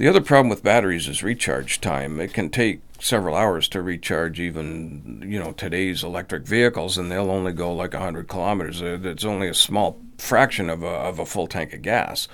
The 0.00 0.08
other 0.08 0.22
problem 0.22 0.48
with 0.48 0.62
batteries 0.62 1.08
is 1.08 1.22
recharge 1.22 1.82
time. 1.82 2.22
It 2.22 2.32
can 2.32 2.48
take 2.48 2.80
several 3.00 3.36
hours 3.36 3.68
to 3.68 3.82
recharge 3.82 4.40
even, 4.40 5.22
you 5.26 5.38
know, 5.38 5.52
today's 5.52 6.02
electric 6.02 6.46
vehicles, 6.46 6.96
and 6.96 7.12
they'll 7.12 7.30
only 7.30 7.52
go 7.52 7.74
like 7.74 7.92
100 7.92 8.26
kilometers. 8.26 8.80
Uh, 8.80 8.98
It's 9.02 9.26
only 9.26 9.46
a 9.46 9.52
small 9.52 10.00
fraction 10.16 10.70
of 10.70 10.82
a, 10.82 10.86
of 10.86 11.18
a 11.18 11.26
full 11.26 11.46
tank 11.46 11.74
of 11.74 11.82
gas. 11.82 12.28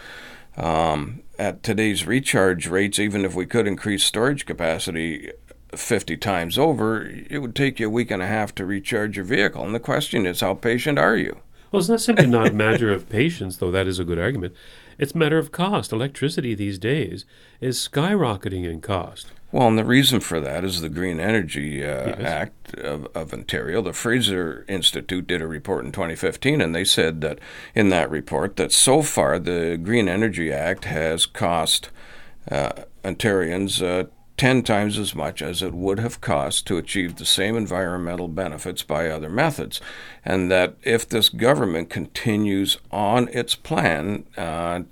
Um, 0.57 1.24
at 1.40 1.64
today's 1.64 2.07
recharge 2.07 2.68
rates, 2.68 3.00
even 3.00 3.24
if 3.24 3.35
we 3.35 3.46
could 3.46 3.66
increase 3.66 4.05
storage 4.05 4.46
capacity 4.46 5.33
50 5.74 6.16
times 6.18 6.57
over, 6.59 7.05
it 7.29 7.40
would 7.42 7.57
take 7.57 7.81
you 7.81 7.88
a 7.88 7.90
week 7.90 8.12
and 8.12 8.22
a 8.22 8.29
half 8.29 8.55
to 8.55 8.64
recharge 8.64 9.16
your 9.16 9.24
vehicle. 9.24 9.64
And 9.64 9.74
the 9.74 9.81
question 9.81 10.24
is, 10.24 10.40
how 10.40 10.55
patient 10.55 11.00
are 11.00 11.16
you? 11.16 11.40
Well, 11.72 11.81
it's 11.81 11.88
not 11.88 12.00
simply 12.00 12.29
not 12.29 12.46
a 12.46 12.52
matter 12.52 12.92
of 12.92 13.09
patience, 13.09 13.57
though 13.57 13.72
that 13.72 13.88
is 13.88 13.98
a 13.98 14.05
good 14.05 14.20
argument. 14.20 14.55
It's 14.99 15.13
a 15.15 15.19
matter 15.19 15.39
of 15.39 15.53
cost. 15.53 15.93
Electricity 15.93 16.55
these 16.55 16.79
days 16.79 17.25
is 17.61 17.77
skyrocketing 17.79 18.65
in 18.65 18.81
cost. 18.81 19.29
Well, 19.53 19.69
and 19.69 19.79
the 19.79 19.85
reason 19.85 20.21
for 20.21 20.41
that 20.41 20.65
is 20.65 20.81
the 20.81 20.89
Green 20.89 21.21
Energy 21.21 21.85
uh, 21.85 22.09
Yes. 22.09 22.21
Act 22.21 22.75
of, 22.75 23.07
of 23.15 23.33
Ontario. 23.33 23.81
The 23.81 23.93
Fraser 23.93 24.65
Institute 24.69 25.27
did 25.27 25.41
a 25.41 25.47
report 25.47 25.85
in 25.85 25.93
2015, 25.93 26.61
and 26.61 26.75
they 26.75 26.85
said 26.85 27.21
that 27.21 27.39
in 27.75 27.89
that 27.91 28.11
report 28.11 28.57
that 28.57 28.73
so 28.73 29.03
far 29.03 29.39
the 29.39 29.79
Green 29.83 30.09
Energy 30.09 30.53
Act 30.53 30.85
has 30.87 31.27
cost 31.27 31.91
uh, 32.51 32.73
Ontarians 33.05 33.83
uh, 33.83 34.09
10 34.37 34.62
times 34.62 34.99
as 34.99 35.14
much 35.14 35.40
as 35.40 35.62
it 35.62 35.72
would 35.72 35.99
have 35.99 36.20
cost 36.20 36.66
to 36.66 36.77
achieve 36.77 37.16
the 37.16 37.25
same 37.25 37.57
environmental 37.57 38.29
benefits 38.29 38.83
by 38.83 39.09
other 39.09 39.31
methods. 39.31 39.81
And 40.25 40.51
that 40.51 40.77
if 40.83 41.09
this 41.09 41.29
government 41.29 41.90
continues 41.90 42.79
on 42.90 43.29
its 43.29 43.55
plan, 43.55 44.27
uh, 44.37 44.83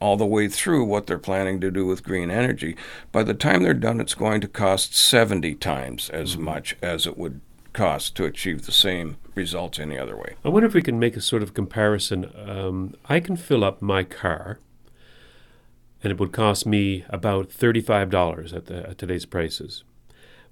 all 0.00 0.16
the 0.16 0.26
way 0.26 0.48
through 0.48 0.84
what 0.84 1.06
they're 1.06 1.18
planning 1.18 1.60
to 1.60 1.70
do 1.70 1.86
with 1.86 2.04
green 2.04 2.30
energy. 2.30 2.76
By 3.12 3.22
the 3.24 3.34
time 3.34 3.62
they're 3.62 3.74
done, 3.74 4.00
it's 4.00 4.14
going 4.14 4.40
to 4.42 4.48
cost 4.48 4.94
70 4.94 5.56
times 5.56 6.08
as 6.10 6.36
much 6.36 6.76
as 6.80 7.06
it 7.06 7.18
would 7.18 7.40
cost 7.72 8.16
to 8.16 8.24
achieve 8.24 8.66
the 8.66 8.72
same 8.72 9.16
results 9.34 9.78
any 9.78 9.98
other 9.98 10.16
way. 10.16 10.34
I 10.44 10.48
wonder 10.48 10.66
if 10.66 10.74
we 10.74 10.82
can 10.82 10.98
make 10.98 11.16
a 11.16 11.20
sort 11.20 11.42
of 11.42 11.54
comparison. 11.54 12.32
Um, 12.36 12.94
I 13.08 13.20
can 13.20 13.36
fill 13.36 13.64
up 13.64 13.80
my 13.82 14.04
car, 14.04 14.58
and 16.02 16.10
it 16.10 16.18
would 16.18 16.32
cost 16.32 16.66
me 16.66 17.04
about 17.08 17.50
thirty-five 17.50 18.10
dollars 18.10 18.52
at, 18.52 18.66
the, 18.66 18.88
at 18.90 18.98
today's 18.98 19.26
prices. 19.26 19.84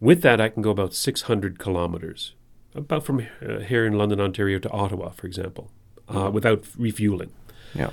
With 0.01 0.23
that, 0.23 0.41
I 0.41 0.49
can 0.49 0.63
go 0.63 0.71
about 0.71 0.95
six 0.95 1.23
hundred 1.23 1.59
kilometers, 1.59 2.35
about 2.75 3.05
from 3.05 3.27
uh, 3.41 3.61
here 3.61 3.87
in 3.87 3.95
London, 3.97 4.21
Ontario, 4.21 4.59
to 4.59 4.71
Ottawa, 4.71 5.11
for 5.11 5.27
example, 5.27 5.71
uh, 6.09 6.31
without 6.33 6.65
refueling. 6.77 7.33
Yeah. 7.75 7.91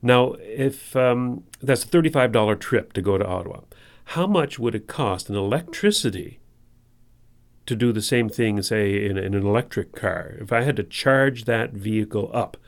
Now, 0.00 0.34
if 0.40 0.94
um, 0.94 1.44
that's 1.60 1.84
a 1.84 1.88
thirty-five 1.88 2.32
dollar 2.32 2.56
trip 2.56 2.92
to 2.92 3.02
go 3.02 3.18
to 3.18 3.26
Ottawa, 3.26 3.60
how 4.04 4.26
much 4.26 4.58
would 4.58 4.74
it 4.74 4.86
cost 4.86 5.30
in 5.30 5.36
electricity 5.36 6.38
to 7.66 7.74
do 7.74 7.92
the 7.92 8.02
same 8.02 8.28
thing, 8.28 8.60
say, 8.60 9.04
in, 9.06 9.16
in 9.16 9.34
an 9.34 9.46
electric 9.46 9.92
car? 9.92 10.36
If 10.40 10.52
I 10.52 10.62
had 10.62 10.76
to 10.76 10.82
charge 10.82 11.44
that 11.44 11.72
vehicle 11.72 12.30
up, 12.34 12.58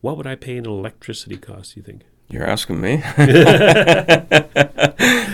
what 0.00 0.16
would 0.16 0.26
I 0.26 0.34
pay 0.34 0.56
in 0.56 0.66
electricity 0.66 1.36
costs, 1.36 1.76
you 1.76 1.82
think? 1.82 2.02
You're 2.28 2.46
asking 2.46 2.80
me? 2.80 3.02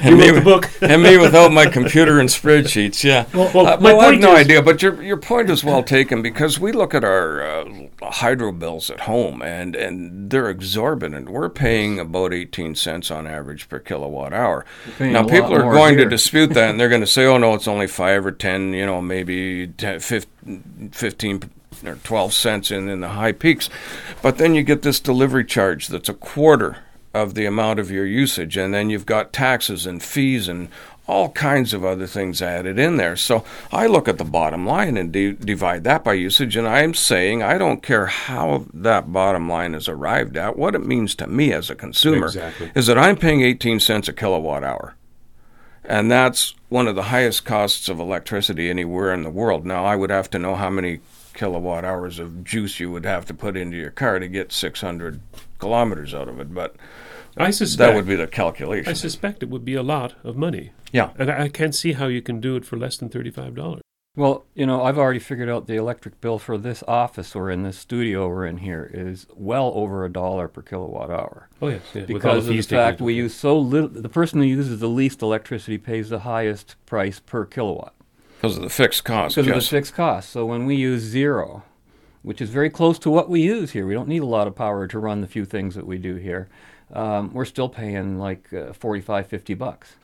You 0.03 0.17
wrote 0.17 0.35
the 0.35 0.41
book. 0.43 0.71
and 0.81 1.03
me 1.03 1.19
without 1.19 1.53
my 1.53 1.67
computer 1.67 2.19
and 2.21 2.29
spreadsheets, 2.29 3.05
yeah. 3.05 3.27
Well, 3.35 3.51
well, 3.55 3.67
Uh, 3.67 3.77
well, 3.81 4.01
I 4.01 4.13
have 4.13 4.21
no 4.21 4.33
is- 4.35 4.47
idea, 4.47 4.63
but 4.63 4.83
your 4.83 5.01
your 5.03 5.19
point 5.19 5.51
is 5.51 5.63
well 5.63 5.83
taken 5.83 6.23
because 6.23 6.59
we 6.59 6.73
look 6.73 6.95
at 6.95 7.05
our 7.05 7.43
uh, 7.43 7.65
hydro 8.03 8.51
bills 8.53 8.89
at 8.91 9.01
home 9.01 9.43
and 9.43 9.77
and 9.77 10.31
they're 10.31 10.49
exorbitant. 10.49 11.29
We're 11.29 11.51
paying 11.51 12.01
about 12.01 12.33
eighteen 12.33 12.75
cents 12.75 13.11
on 13.11 13.27
average 13.27 13.69
per 13.69 13.79
kilowatt 13.79 14.33
hour. 14.33 14.65
Now 14.99 15.23
people 15.25 15.55
are 15.55 15.71
going 15.71 15.99
to 15.99 16.07
dispute 16.07 16.55
that, 16.55 16.71
and 16.71 16.81
they're 16.81 16.89
going 16.89 17.03
to 17.03 17.07
say, 17.07 17.27
"Oh 17.27 17.37
no, 17.37 17.55
it's 17.55 17.69
only 17.69 17.87
five 17.87 18.25
or 18.25 18.33
ten, 18.33 18.73
you 18.73 18.87
know, 18.87 19.01
maybe 19.03 19.67
10, 19.69 20.01
15, 20.01 20.91
15 20.93 21.41
or 21.85 21.97
twelve 21.97 22.33
cents 22.33 22.71
in 22.71 22.89
in 22.89 23.01
the 23.01 23.09
high 23.11 23.33
peaks." 23.33 23.69
But 24.23 24.39
then 24.39 24.55
you 24.55 24.63
get 24.63 24.83
this 24.83 25.01
delivery 25.01 25.45
charge 25.45 25.89
that's 25.89 26.09
a 26.09 26.15
quarter 26.15 26.79
of 27.13 27.35
the 27.35 27.47
amount 27.47 27.81
of 27.81 27.91
your 27.91 28.07
usage, 28.07 28.57
and 28.57 28.73
then 28.73 28.89
you've 28.91 29.07
got 29.07 29.33
taxes 29.33 29.85
and 29.87 30.03
fees 30.03 30.47
and 30.49 30.69
all 31.09 31.31
kinds 31.31 31.75
of 31.75 31.85
other 31.85 32.07
things 32.07 32.41
added 32.41 32.79
in 32.79 32.97
there. 32.97 33.17
So 33.17 33.43
I 33.73 33.89
look 33.89 34.07
at 34.07 34.19
the 34.19 34.25
bottom 34.25 34.65
line 34.65 34.97
and 34.97 35.11
di- 35.11 35.33
divide 35.33 35.83
that 35.83 36.05
by 36.05 36.13
usage, 36.13 36.55
and 36.55 36.69
I'm 36.69 36.95
saying 36.95 37.43
I 37.43 37.59
don't 37.59 37.83
care 37.83 38.07
how 38.07 38.67
that 38.73 39.13
bottom 39.13 39.49
line 39.49 39.75
is 39.75 39.89
arrived 39.89 40.37
at. 40.37 40.57
What 40.57 40.77
it 40.77 40.87
means 40.87 41.17
to 41.17 41.27
me 41.27 41.53
as 41.53 41.69
a 41.69 41.75
consumer 41.75 42.27
Exactly. 42.27 42.71
is 42.77 42.87
that 42.87 42.97
I'm 42.99 43.17
paying 43.17 43.41
18 43.43 43.81
cents 43.81 44.07
a 44.07 44.13
kilowatt 44.13 44.63
hour. 44.63 44.95
And 45.85 46.09
that's 46.13 46.55
one 46.69 46.87
of 46.87 46.95
the 46.95 47.05
highest 47.05 47.45
costs 47.45 47.89
of 47.89 47.99
electricity 47.99 48.71
anywhere 48.71 49.13
in 49.13 49.25
the 49.25 49.31
world. 49.31 49.67
Now, 49.67 49.85
I 49.85 49.97
would 49.97 50.11
have 50.11 50.31
to 50.31 50.39
know 50.39 50.55
how 50.55 50.71
many 50.71 51.01
kilowatt 51.35 51.85
hours 51.85 52.19
of 52.19 52.45
juice 52.45 52.81
you 52.81 52.91
would 52.91 53.05
have 53.05 53.25
to 53.27 53.35
put 53.35 53.57
into 53.57 53.77
your 53.77 53.91
car 53.91 54.19
to 54.19 54.29
get 54.29 54.53
600 54.53 55.21
kilometers 55.59 56.15
out 56.15 56.29
of 56.29 56.41
it, 56.41 56.53
but 56.55 56.77
I 57.37 57.51
suspect 57.51 57.79
that 57.91 57.95
would 57.95 58.07
be 58.07 58.17
the 58.17 58.27
calculation. 58.27 58.91
I 58.91 58.95
suspect 58.95 59.43
it 59.43 59.49
would 59.49 59.65
be 59.65 59.75
a 59.75 59.83
lot 59.83 60.15
of 60.25 60.37
money. 60.37 60.73
Yeah. 60.93 61.11
and 61.19 61.31
I 61.31 61.45
I 61.45 61.49
can't 61.49 61.75
see 61.75 61.93
how 61.93 62.07
you 62.07 62.23
can 62.23 62.41
do 62.41 62.57
it 62.57 62.65
for 62.65 62.77
less 62.77 62.97
than 62.97 63.09
thirty-five 63.09 63.55
dollars. 63.55 63.83
Well, 64.17 64.45
you 64.55 64.67
know, 64.67 64.83
I've 64.83 64.99
already 64.99 65.21
figured 65.21 65.49
out 65.49 65.69
the 65.69 65.77
electric 65.77 66.21
bill 66.21 66.41
for 66.41 66.59
this 66.59 66.83
office 66.89 67.37
or 67.37 67.49
in 67.49 67.63
this 67.63 67.79
studio 67.79 68.29
we're 68.29 68.45
in 68.45 68.59
here 68.59 68.91
is 68.93 69.27
well 69.37 69.71
over 69.77 70.05
a 70.05 70.13
dollar 70.13 70.49
per 70.49 70.63
kilowatt 70.63 71.11
hour. 71.11 71.49
Oh 71.63 71.69
yes, 71.69 71.83
yeah, 71.95 72.03
with 72.03 72.11
all 72.11 72.17
Because 72.17 72.49
of 72.49 72.57
the 72.57 72.63
fact 72.63 73.01
we 73.01 73.15
use 73.15 73.35
so 73.35 73.57
little, 73.57 73.89
the 73.89 74.09
person 74.09 74.41
who 74.41 74.47
uses 74.47 74.81
the 74.81 74.89
least 74.89 75.23
electricity 75.23 75.79
pays 75.79 76.09
the 76.09 76.21
highest 76.21 76.75
price 76.87 77.21
per 77.21 77.45
kilowatt 77.45 77.95
Because 78.41 78.57
of 78.57 78.63
the 78.63 78.71
fixed 78.71 79.05
cost. 79.05 79.37
because 79.37 79.49
of 79.51 79.55
the 79.55 79.77
fixed 79.77 79.95
cost. 79.95 80.31
So 80.31 80.47
when 80.47 80.65
we 80.65 80.75
use 80.75 81.03
zero, 81.03 81.63
which 82.23 82.41
is 82.41 82.49
very 82.49 82.71
close 82.71 82.99
to 83.01 83.11
what 83.11 83.29
we 83.29 83.43
use 83.43 83.73
here, 83.73 83.87
we 83.87 83.93
don't 83.93 84.09
need 84.09 84.23
a 84.23 84.27
lot 84.27 84.47
of 84.47 84.55
power 84.55 84.87
to 84.87 84.99
run 84.99 85.21
the 85.21 85.27
few 85.27 85.45
things 85.45 85.75
that 85.75 85.87
we 85.87 85.99
do 85.99 86.15
here. 86.17 86.49
Um, 86.93 87.35
we're 87.35 87.45
still 87.45 87.69
paying 87.69 88.19
like 88.19 88.51
uh, 88.55 88.73
45, 88.73 89.27
50 89.27 89.55
bucks 89.55 89.97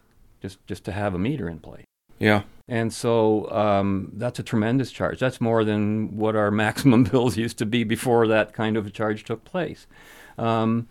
just 0.42 0.64
just 0.66 0.84
to 0.84 0.92
have 0.92 1.14
a 1.14 1.18
meter 1.18 1.48
in 1.48 1.60
place. 1.60 1.86
Yeah. 2.18 2.42
And 2.68 2.92
so 2.92 3.50
um, 3.50 4.12
that's 4.14 4.38
a 4.38 4.42
tremendous 4.42 4.90
charge. 4.90 5.18
That's 5.18 5.40
more 5.40 5.64
than 5.64 6.16
what 6.16 6.36
our 6.36 6.50
maximum 6.64 7.04
bills 7.04 7.38
used 7.38 7.56
to 7.58 7.66
be 7.66 7.84
before 7.84 8.26
that 8.28 8.52
kind 8.52 8.76
of 8.76 8.86
a 8.86 8.90
charge 8.90 9.24
took 9.24 9.44
place. 9.44 9.86
Um, 10.36 10.88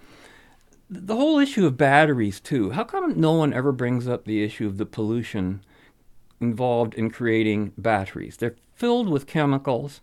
the 0.90 1.16
whole 1.16 1.40
issue 1.40 1.66
of 1.66 1.78
batteries 1.78 2.40
too. 2.40 2.72
How 2.72 2.84
come 2.84 3.20
no 3.20 3.34
one 3.34 3.54
ever 3.54 3.72
brings 3.72 4.08
up 4.08 4.26
the 4.26 4.44
issue 4.44 4.66
of 4.66 4.78
the 4.78 4.86
pollution 4.86 5.62
involved 6.40 6.94
in 6.94 7.10
creating 7.10 7.74
batteries? 7.78 8.38
They're 8.38 8.56
filled 8.76 9.10
with 9.10 9.28
chemicals. 9.28 10.02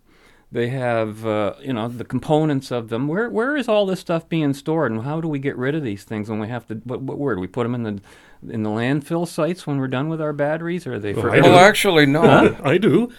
They 0.50 0.68
have, 0.68 1.24
uh, 1.24 1.54
you 1.62 1.72
know, 1.72 1.88
the 1.88 2.04
components 2.04 2.70
of 2.70 2.90
them. 2.90 3.08
Where 3.08 3.30
where 3.30 3.56
is 3.56 3.68
all 3.68 3.86
this 3.86 4.00
stuff 4.00 4.28
being 4.28 4.52
stored, 4.52 4.92
and 4.92 5.02
how 5.02 5.20
do 5.20 5.26
we 5.26 5.38
get 5.38 5.56
rid 5.56 5.74
of 5.74 5.82
these 5.82 6.04
things 6.04 6.28
when 6.28 6.40
we 6.40 6.48
have 6.48 6.66
to? 6.66 6.74
What, 6.84 7.00
what 7.00 7.18
where 7.18 7.34
do 7.34 7.40
we 7.40 7.46
put 7.46 7.62
them 7.62 7.74
in 7.74 7.84
the 7.84 8.00
in 8.52 8.62
the 8.62 8.68
landfill 8.68 9.26
sites 9.26 9.66
when 9.66 9.78
we're 9.78 9.88
done 9.88 10.10
with 10.10 10.20
our 10.20 10.34
batteries? 10.34 10.86
Or 10.86 10.94
are 10.94 10.98
they? 10.98 11.14
Well, 11.14 11.22
for 11.22 11.30
I 11.30 11.40
Well, 11.40 11.58
actually, 11.58 12.04
no. 12.04 12.20
Huh? 12.20 12.54
I 12.64 12.76
do. 12.76 13.10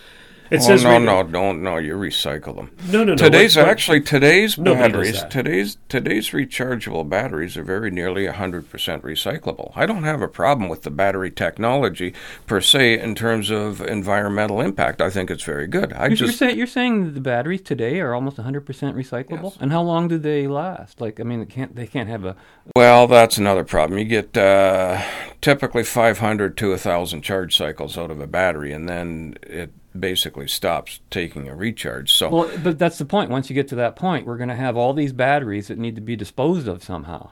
It 0.50 0.58
oh, 0.58 0.64
says 0.64 0.84
no, 0.84 0.92
right- 0.92 1.02
no, 1.02 1.24
don't, 1.24 1.64
no. 1.64 1.78
You 1.78 1.96
recycle 1.96 2.56
them. 2.56 2.72
No, 2.92 3.00
no, 3.04 3.14
no. 3.14 3.16
Today's 3.16 3.56
What- 3.56 3.64
what- 3.64 3.72
actually 3.72 4.02
today's 4.02 4.58
Nobody 4.58 4.82
batteries. 4.92 5.24
Today's 5.30 5.78
today's 5.90 6.30
rechargeable 6.30 7.08
batteries 7.10 7.58
are 7.58 7.64
very 7.64 7.90
nearly 7.92 8.28
hundred 8.28 8.70
percent 8.70 9.04
recyclable. 9.04 9.72
I 9.76 9.86
don't 9.86 10.04
have 10.04 10.22
a 10.22 10.28
problem 10.28 10.70
with 10.70 10.84
the 10.84 10.92
battery 10.92 11.32
technology 11.32 12.14
per 12.46 12.62
se 12.62 13.00
in 13.00 13.16
terms 13.16 13.50
of 13.50 13.82
environmental 13.82 14.62
impact. 14.62 15.02
I 15.02 15.10
think 15.10 15.32
it's 15.32 15.44
very 15.44 15.68
good. 15.68 15.94
I 15.94 16.08
You're, 16.08 16.16
just 16.18 16.22
you're 16.22 16.32
saying 16.50 16.58
you're 16.58 16.68
saying 16.68 17.06
that 17.06 17.12
the 17.12 17.22
batteries 17.22 17.62
today 17.62 18.00
are 18.00 18.14
almost 18.14 18.38
100% 18.38 18.64
recyclable, 18.96 19.44
Yes. 19.52 19.58
and 19.60 19.72
how 19.72 19.82
long 19.82 20.08
do 20.08 20.18
they 20.18 20.48
last? 20.48 21.02
Like, 21.02 21.20
I 21.20 21.24
mean, 21.24 21.42
it 21.42 21.50
can't 21.50 21.76
they 21.76 21.88
can't 21.88 22.10
have 22.10 22.26
a 22.26 22.36
Well, 22.76 23.08
that's 23.08 23.38
another 23.38 23.64
problem. 23.64 23.98
You 23.98 24.06
get 24.06 24.38
uh, 24.38 25.02
typically 25.42 25.84
500 25.84 26.56
to 26.58 26.70
1,000 26.72 27.22
charge 27.22 27.56
cycles 27.58 27.98
out 27.98 28.12
of 28.12 28.20
a 28.20 28.28
battery, 28.28 28.72
and 28.74 28.88
then 28.88 29.36
it 29.44 29.72
basically 29.98 30.48
stops 30.48 31.00
taking 31.10 31.48
a 31.48 31.56
recharge. 31.56 32.12
So, 32.14 32.30
well, 32.30 32.52
but 32.64 32.80
that's 32.80 32.98
the 32.98 33.06
point. 33.06 33.30
Once 33.30 33.50
you 33.50 33.54
get 33.54 33.68
to 33.70 33.76
that 33.76 33.96
point, 33.96 34.26
we're 34.26 34.38
going 34.38 34.50
to 34.50 34.56
have 34.56 34.76
all 34.78 34.94
these 34.94 35.14
batteries 35.14 35.68
that 35.68 35.78
need 35.78 35.96
to 35.96 36.02
be 36.02 36.16
disposed 36.16 36.68
of 36.68 36.84
somehow. 36.84 37.30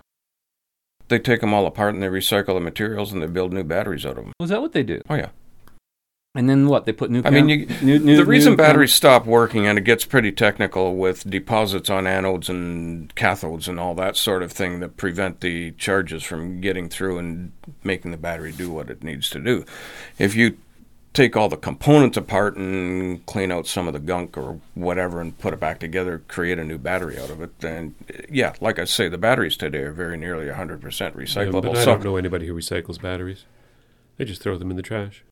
they 1.08 1.19
take 1.19 1.41
them 1.41 1.54
all 1.54 1.65
apart 1.65 1.93
and 1.93 2.02
they 2.02 2.08
recycle 2.08 2.54
the 2.54 2.60
materials 2.60 3.12
and 3.12 3.21
they 3.21 3.28
build 3.28 3.52
new 3.52 3.63
batteries 3.63 4.06
out 4.06 4.17
of 4.17 4.24
them. 4.26 4.34
Was 4.39 4.50
that 4.50 4.62
what 4.62 4.71
they 4.74 4.84
do? 4.84 5.02
Oh, 5.10 5.15
yeah. 5.15 5.30
And 6.34 6.50
then 6.50 6.67
what? 6.67 6.86
They 6.86 6.93
put 6.93 7.12
new. 7.12 7.21
I 7.26 7.30
mean, 7.30 7.50
you, 7.50 7.65
new, 7.82 8.00
new, 8.00 8.15
the 8.15 8.24
reason 8.24 8.56
batteries 8.56 8.93
stop 8.93 9.26
working, 9.26 9.67
and 9.67 9.78
it 9.78 9.82
gets 9.82 10.06
pretty 10.06 10.32
technical 10.32 10.95
with 10.95 11.30
deposits 11.30 11.89
on 11.89 12.06
anodes 12.06 12.47
and 12.47 13.13
cathodes 13.15 13.67
and 13.67 13.78
all 13.78 13.93
that 13.95 14.15
sort 14.15 14.41
of 14.41 14.50
thing 14.54 14.80
that 14.80 14.95
prevent 14.95 15.41
the 15.41 15.71
charges 15.71 16.24
from 16.24 16.62
getting 16.62 16.88
through 16.88 17.17
and 17.17 17.52
making 17.84 18.12
the 18.12 18.17
battery 18.17 18.54
do 18.54 18.71
what 18.71 18.89
it 18.89 19.04
needs 19.04 19.30
to 19.32 19.39
do. 19.41 19.65
If 20.17 20.34
you 20.34 20.56
take 21.13 21.36
all 21.36 21.50
the 21.50 21.58
components 21.58 22.15
apart 22.17 22.56
and 22.56 23.26
clean 23.26 23.52
out 23.52 23.67
some 23.67 23.88
of 23.88 23.93
the 23.93 24.00
gunk 24.00 24.38
or 24.38 24.60
whatever 24.76 25.19
and 25.19 25.38
put 25.39 25.54
it 25.54 25.60
back 25.60 25.80
together, 25.80 26.21
create 26.28 26.58
a 26.58 26.63
new 26.63 26.78
battery 26.78 27.19
out 27.19 27.30
of 27.30 27.41
it, 27.41 27.60
then 27.60 27.95
yeah, 28.30 28.54
like 28.62 28.80
I 28.80 28.86
say, 28.86 29.10
the 29.10 29.17
batteries 29.17 29.58
today 29.58 29.80
are 29.80 29.91
very 29.91 30.17
nearly 30.17 30.45
100% 30.45 30.82
Yeah, 30.82 31.10
recyclable. 31.12 31.63
but 31.63 31.78
I 31.78 31.84
so 31.84 31.86
don't 31.93 32.04
know 32.04 32.15
anybody 32.15 32.47
who 32.47 32.54
recycles 32.54 33.02
batteries. 33.02 33.45
They 34.17 34.26
just 34.26 34.41
throw 34.41 34.58
them 34.58 34.71
in 34.71 34.78
the 34.78 34.84
trash. 34.84 35.24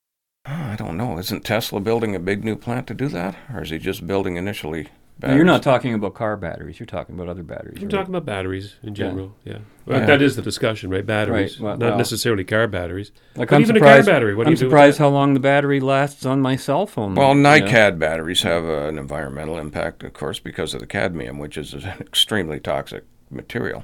I 0.46 0.76
don't 0.78 0.98
know. 0.98 1.18
Isn't 1.20 1.46
Tesla 1.46 1.80
building 1.80 2.16
a 2.16 2.20
big 2.20 2.44
new 2.44 2.56
plant 2.56 2.88
to 2.88 2.94
do 2.94 3.08
that, 3.10 3.36
or 3.54 3.62
is 3.62 3.70
he 3.70 3.78
just 3.78 4.08
building 4.08 4.36
initially? 4.36 4.88
Now, 5.22 5.36
you're 5.36 5.44
not 5.44 5.64
talking 5.64 5.94
about 5.94 6.14
car 6.14 6.38
batteries. 6.38 6.80
You're 6.80 6.88
talking 6.88 7.16
about 7.16 7.28
other 7.28 7.44
batteries. 7.44 7.78
I'm 7.80 7.84
right? 7.84 7.92
talking 7.92 8.16
about 8.16 8.26
batteries 8.26 8.76
in 8.84 8.96
general. 8.96 9.36
Yeah, 9.44 9.58
Well, 9.86 10.00
Yeah. 10.00 10.06
that 10.06 10.22
is 10.22 10.38
the 10.38 10.42
discussion, 10.42 10.90
right? 10.90 11.06
Batteries, 11.06 11.60
Right, 11.60 11.64
well- 11.66 11.78
not 11.78 11.90
well- 11.90 11.98
necessarily 11.98 12.46
car 12.46 12.68
batteries. 12.68 13.12
Like 13.36 13.50
But 13.50 13.56
I'm 13.58 13.62
even 13.64 13.76
a 13.76 13.80
surprised. 13.80 14.08
car 14.08 14.14
battery. 14.16 14.36
What 14.36 14.48
I'm 14.48 14.52
do 14.52 14.66
with 14.66 14.72
surprised 14.72 14.98
how 15.00 15.10
long 15.10 15.34
the 15.34 15.40
battery 15.42 15.82
lasts 15.82 16.26
on 16.26 16.40
my 16.42 16.56
cell 16.56 16.86
phone. 16.86 17.16
Well, 17.16 17.36
you 17.36 17.42
know? 17.42 17.50
NiCad 17.50 18.00
batteries 18.00 18.44
have 18.44 18.64
uh, 18.64 18.88
an 18.88 18.98
environmental 18.98 19.58
impact, 19.58 20.04
of 20.04 20.14
course, 20.14 20.40
because 20.40 20.74
of 20.74 20.80
the 20.80 20.88
cadmium, 20.88 21.38
which 21.38 21.58
is 21.58 21.74
an 21.74 21.84
extremely 22.00 22.62
toxic 22.62 23.04
material. 23.30 23.84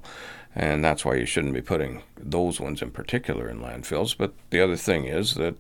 And 0.56 0.86
that's 0.86 1.04
why 1.04 1.16
you 1.16 1.26
shouldn't 1.26 1.54
be 1.54 1.62
putting 1.62 2.02
those 2.18 2.62
ones 2.62 2.82
in 2.82 2.92
particular 2.92 3.50
in 3.50 3.60
landfills. 3.60 4.16
But 4.18 4.34
the 4.52 4.62
other 4.62 4.78
thing 4.78 5.04
is 5.04 5.34
that 5.36 5.56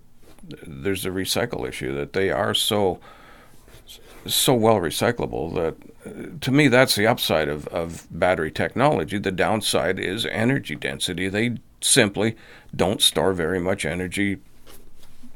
there's 0.66 1.06
a 1.06 1.10
recycle 1.10 1.68
issue, 1.68 1.94
that 1.96 2.14
they 2.14 2.32
are 2.32 2.54
so 2.54 3.02
so 4.26 4.54
well 4.54 4.78
recyclable 4.78 5.54
that 5.56 5.76
uh, 6.06 6.38
to 6.42 6.52
me 6.52 6.68
that's 6.68 6.96
the 6.96 7.08
upside 7.08 7.48
of, 7.50 7.68
of 7.68 8.08
battery 8.12 8.52
technology. 8.52 9.18
The 9.18 9.32
downside 9.32 10.00
is 10.00 10.26
energy 10.26 10.76
density. 10.76 11.30
They 11.30 11.58
simply 11.82 12.36
don't 12.76 13.02
store 13.02 13.34
very 13.34 13.60
much 13.60 13.86
energy 13.86 14.38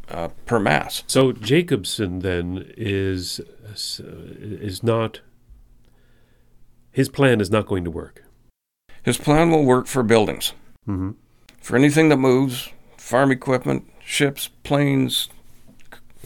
uh, 0.10 0.30
per 0.46 0.60
mass. 0.60 1.04
So 1.08 1.32
Jacobson 1.32 2.20
then 2.20 2.72
is 2.78 3.40
is 3.70 4.84
not. 4.84 5.22
His 6.92 7.10
plan 7.10 7.40
is 7.40 7.52
not 7.52 7.68
going 7.68 7.84
to 7.84 7.92
work. 7.92 8.24
His 9.04 9.18
plan 9.18 9.52
will 9.52 9.64
work 9.64 9.88
for 9.88 10.04
buildings. 10.04 10.54
Mm-hmm. 10.88 11.12
For 11.62 11.76
anything 11.76 12.10
that 12.10 12.18
moves, 12.18 12.70
farm 12.98 13.32
equipment, 13.32 13.86
ships, 14.04 14.50
planes, 14.64 15.30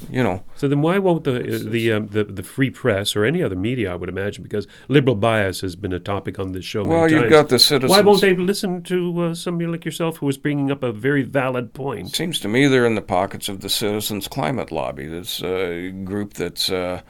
you 0.09 0.23
know. 0.23 0.43
So 0.55 0.67
then, 0.67 0.81
why 0.81 0.97
won't 0.99 1.23
the 1.23 1.39
the, 1.41 1.91
um, 1.91 2.07
the 2.07 2.23
the 2.23 2.43
free 2.43 2.69
press 2.69 3.15
or 3.15 3.25
any 3.25 3.43
other 3.43 3.55
media? 3.55 3.91
I 3.91 3.95
would 3.95 4.09
imagine 4.09 4.43
because 4.43 4.67
liberal 4.87 5.15
bias 5.15 5.61
has 5.61 5.75
been 5.75 5.93
a 5.93 5.99
topic 5.99 6.39
on 6.39 6.51
this 6.51 6.65
show. 6.65 6.83
Well, 6.83 7.09
you've 7.09 7.21
times. 7.21 7.31
got 7.31 7.49
the 7.49 7.59
citizens. 7.59 7.89
Why 7.89 8.01
won't 8.01 8.21
they 8.21 8.35
listen 8.35 8.83
to 8.83 9.21
uh, 9.21 9.33
somebody 9.33 9.67
like 9.67 9.85
yourself 9.85 10.17
who 10.17 10.29
is 10.29 10.37
bringing 10.37 10.71
up 10.71 10.83
a 10.83 10.91
very 10.91 11.23
valid 11.23 11.73
point? 11.73 12.07
It 12.07 12.15
Seems 12.15 12.39
to 12.41 12.47
me 12.47 12.67
they're 12.67 12.85
in 12.85 12.95
the 12.95 13.01
pockets 13.01 13.49
of 13.49 13.61
the 13.61 13.69
Citizens 13.69 14.27
Climate 14.27 14.71
Lobby. 14.71 15.07
This 15.07 15.41
uh, 15.43 15.91
group 16.03 16.33
that's 16.33 16.69
uh, 16.69 17.01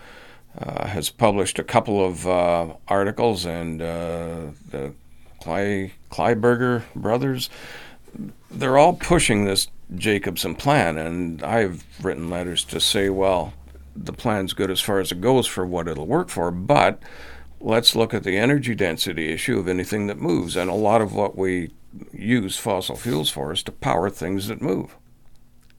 uh, 0.57 0.87
has 0.87 1.09
published 1.09 1.59
a 1.59 1.63
couple 1.63 2.05
of 2.05 2.27
uh, 2.27 2.73
articles, 2.87 3.45
and 3.45 3.81
uh, 3.81 4.47
the 4.69 4.93
Kleiberger 5.41 6.83
brothers. 6.95 7.49
They're 8.51 8.77
all 8.77 8.93
pushing 8.93 9.45
this 9.45 9.67
Jacobson 9.95 10.55
plan, 10.55 10.97
and 10.97 11.43
I've 11.43 11.83
written 12.01 12.29
letters 12.29 12.63
to 12.65 12.79
say, 12.79 13.09
well, 13.09 13.53
the 13.95 14.13
plan's 14.13 14.53
good 14.53 14.71
as 14.71 14.81
far 14.81 14.99
as 14.99 15.11
it 15.11 15.21
goes 15.21 15.47
for 15.47 15.65
what 15.65 15.87
it'll 15.87 16.07
work 16.07 16.29
for, 16.29 16.51
but 16.51 17.01
let's 17.59 17.95
look 17.95 18.13
at 18.13 18.23
the 18.23 18.37
energy 18.37 18.75
density 18.75 19.31
issue 19.31 19.59
of 19.59 19.67
anything 19.67 20.07
that 20.07 20.17
moves. 20.17 20.55
And 20.55 20.69
a 20.69 20.75
lot 20.75 21.01
of 21.01 21.13
what 21.13 21.37
we 21.37 21.71
use 22.11 22.57
fossil 22.57 22.95
fuels 22.95 23.29
for 23.29 23.51
is 23.51 23.63
to 23.63 23.71
power 23.71 24.09
things 24.09 24.47
that 24.47 24.61
move. 24.61 24.95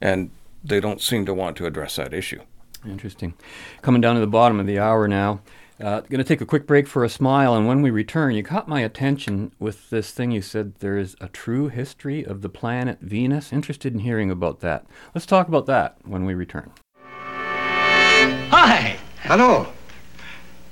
And 0.01 0.31
they 0.63 0.79
don't 0.79 1.01
seem 1.01 1.25
to 1.25 1.33
want 1.33 1.57
to 1.57 1.65
address 1.65 1.95
that 1.97 2.13
issue. 2.13 2.41
Interesting. 2.85 3.33
Coming 3.81 4.01
down 4.01 4.15
to 4.15 4.21
the 4.21 4.27
bottom 4.27 4.59
of 4.59 4.67
the 4.67 4.79
hour 4.79 5.07
now. 5.07 5.41
Uh, 5.81 5.99
going 6.01 6.19
to 6.19 6.23
take 6.23 6.39
a 6.39 6.45
quick 6.45 6.65
break 6.65 6.87
for 6.87 7.03
a 7.03 7.09
smile, 7.09 7.53
and 7.53 7.67
when 7.67 7.81
we 7.81 7.89
return, 7.89 8.33
you 8.33 8.41
caught 8.41 8.65
my 8.67 8.79
attention 8.79 9.51
with 9.59 9.89
this 9.89 10.11
thing 10.11 10.31
you 10.31 10.41
said 10.41 10.73
there 10.79 10.97
is 10.97 11.17
a 11.19 11.27
true 11.27 11.67
history 11.67 12.23
of 12.23 12.41
the 12.41 12.47
planet 12.47 12.97
Venus. 13.01 13.51
Interested 13.51 13.93
in 13.93 13.99
hearing 13.99 14.31
about 14.31 14.61
that. 14.61 14.85
Let's 15.13 15.25
talk 15.25 15.49
about 15.49 15.65
that 15.65 15.97
when 16.05 16.23
we 16.23 16.33
return. 16.33 16.71
Hi. 18.51 18.95
Hello. 19.23 19.67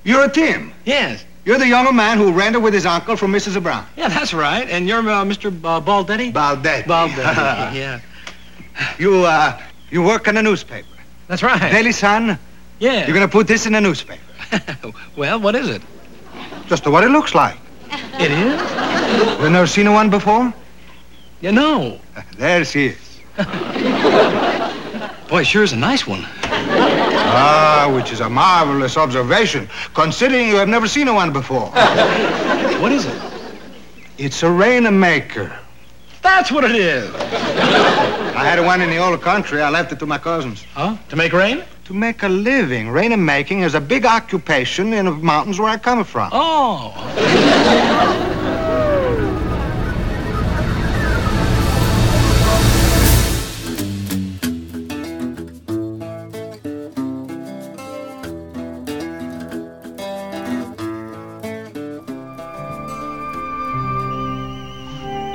You're 0.05 0.23
a 0.23 0.29
Tim. 0.29 0.73
Yes. 0.85 1.25
You're 1.43 1.57
the 1.57 1.67
younger 1.67 1.91
man 1.91 2.17
who 2.17 2.31
rented 2.31 2.63
with 2.63 2.73
his 2.73 2.85
uncle 2.85 3.17
from 3.17 3.33
Mrs. 3.33 3.61
Brown. 3.61 3.85
Yeah, 3.97 4.07
that's 4.07 4.33
right. 4.33 4.69
And 4.69 4.87
you're 4.87 4.99
uh, 4.99 5.25
Mr. 5.25 5.51
B- 5.51 5.67
uh, 5.67 5.81
Baldetti? 5.81 6.31
Baldetti. 6.31 6.83
Baldetti. 6.83 7.73
yeah. 7.73 7.99
You, 8.97 9.25
uh, 9.25 9.61
you 9.91 10.01
work 10.01 10.29
in 10.29 10.37
a 10.37 10.41
newspaper. 10.41 10.87
That's 11.27 11.43
right. 11.43 11.71
Daily 11.71 11.91
Sun. 11.91 12.39
Yeah. 12.79 13.05
You're 13.05 13.13
gonna 13.13 13.27
put 13.27 13.47
this 13.47 13.65
in 13.65 13.75
a 13.75 13.81
newspaper. 13.81 14.22
well, 15.15 15.39
what 15.39 15.55
is 15.55 15.69
it? 15.69 15.81
Just 16.67 16.87
what 16.87 17.03
it 17.03 17.09
looks 17.09 17.35
like. 17.35 17.57
It 18.19 18.31
is? 18.31 18.61
You've 19.39 19.51
never 19.51 19.67
seen 19.67 19.91
one 19.91 20.09
before? 20.09 20.53
You 21.41 21.51
know. 21.51 21.99
There 22.37 22.65
she 22.65 22.87
is. 22.87 23.21
Boy, 25.29 25.43
sure 25.43 25.63
is 25.63 25.73
a 25.73 25.77
nice 25.77 26.05
one. 26.05 26.25
Ah, 27.35 27.91
which 27.95 28.11
is 28.11 28.19
a 28.19 28.29
marvelous 28.29 28.97
observation, 28.97 29.67
considering 29.93 30.47
you 30.47 30.55
have 30.55 30.69
never 30.69 30.87
seen 30.87 31.13
one 31.13 31.33
before. 31.33 31.69
What 32.81 32.91
is 32.91 33.05
it? 33.05 33.21
It's 34.17 34.43
a 34.43 34.51
rainmaker. 34.51 35.57
That's 36.21 36.51
what 36.51 36.63
it 36.63 36.75
is. 36.75 37.13
I 37.15 38.43
had 38.45 38.59
one 38.63 38.81
in 38.81 38.89
the 38.89 38.97
old 38.97 39.21
country. 39.21 39.61
I 39.61 39.69
left 39.69 39.91
it 39.91 39.99
to 39.99 40.05
my 40.05 40.17
cousins. 40.17 40.63
Huh? 40.73 40.97
To 41.09 41.15
make 41.15 41.33
rain? 41.33 41.63
To 41.85 41.93
make 41.93 42.23
a 42.23 42.29
living. 42.29 42.89
Rain 42.89 43.25
making 43.25 43.59
is 43.59 43.75
a 43.75 43.81
big 43.81 44.05
occupation 44.05 44.93
in 44.93 45.05
the 45.05 45.11
mountains 45.11 45.59
where 45.59 45.69
I 45.69 45.77
come 45.77 46.05
from. 46.05 46.29
Oh. 46.31 46.93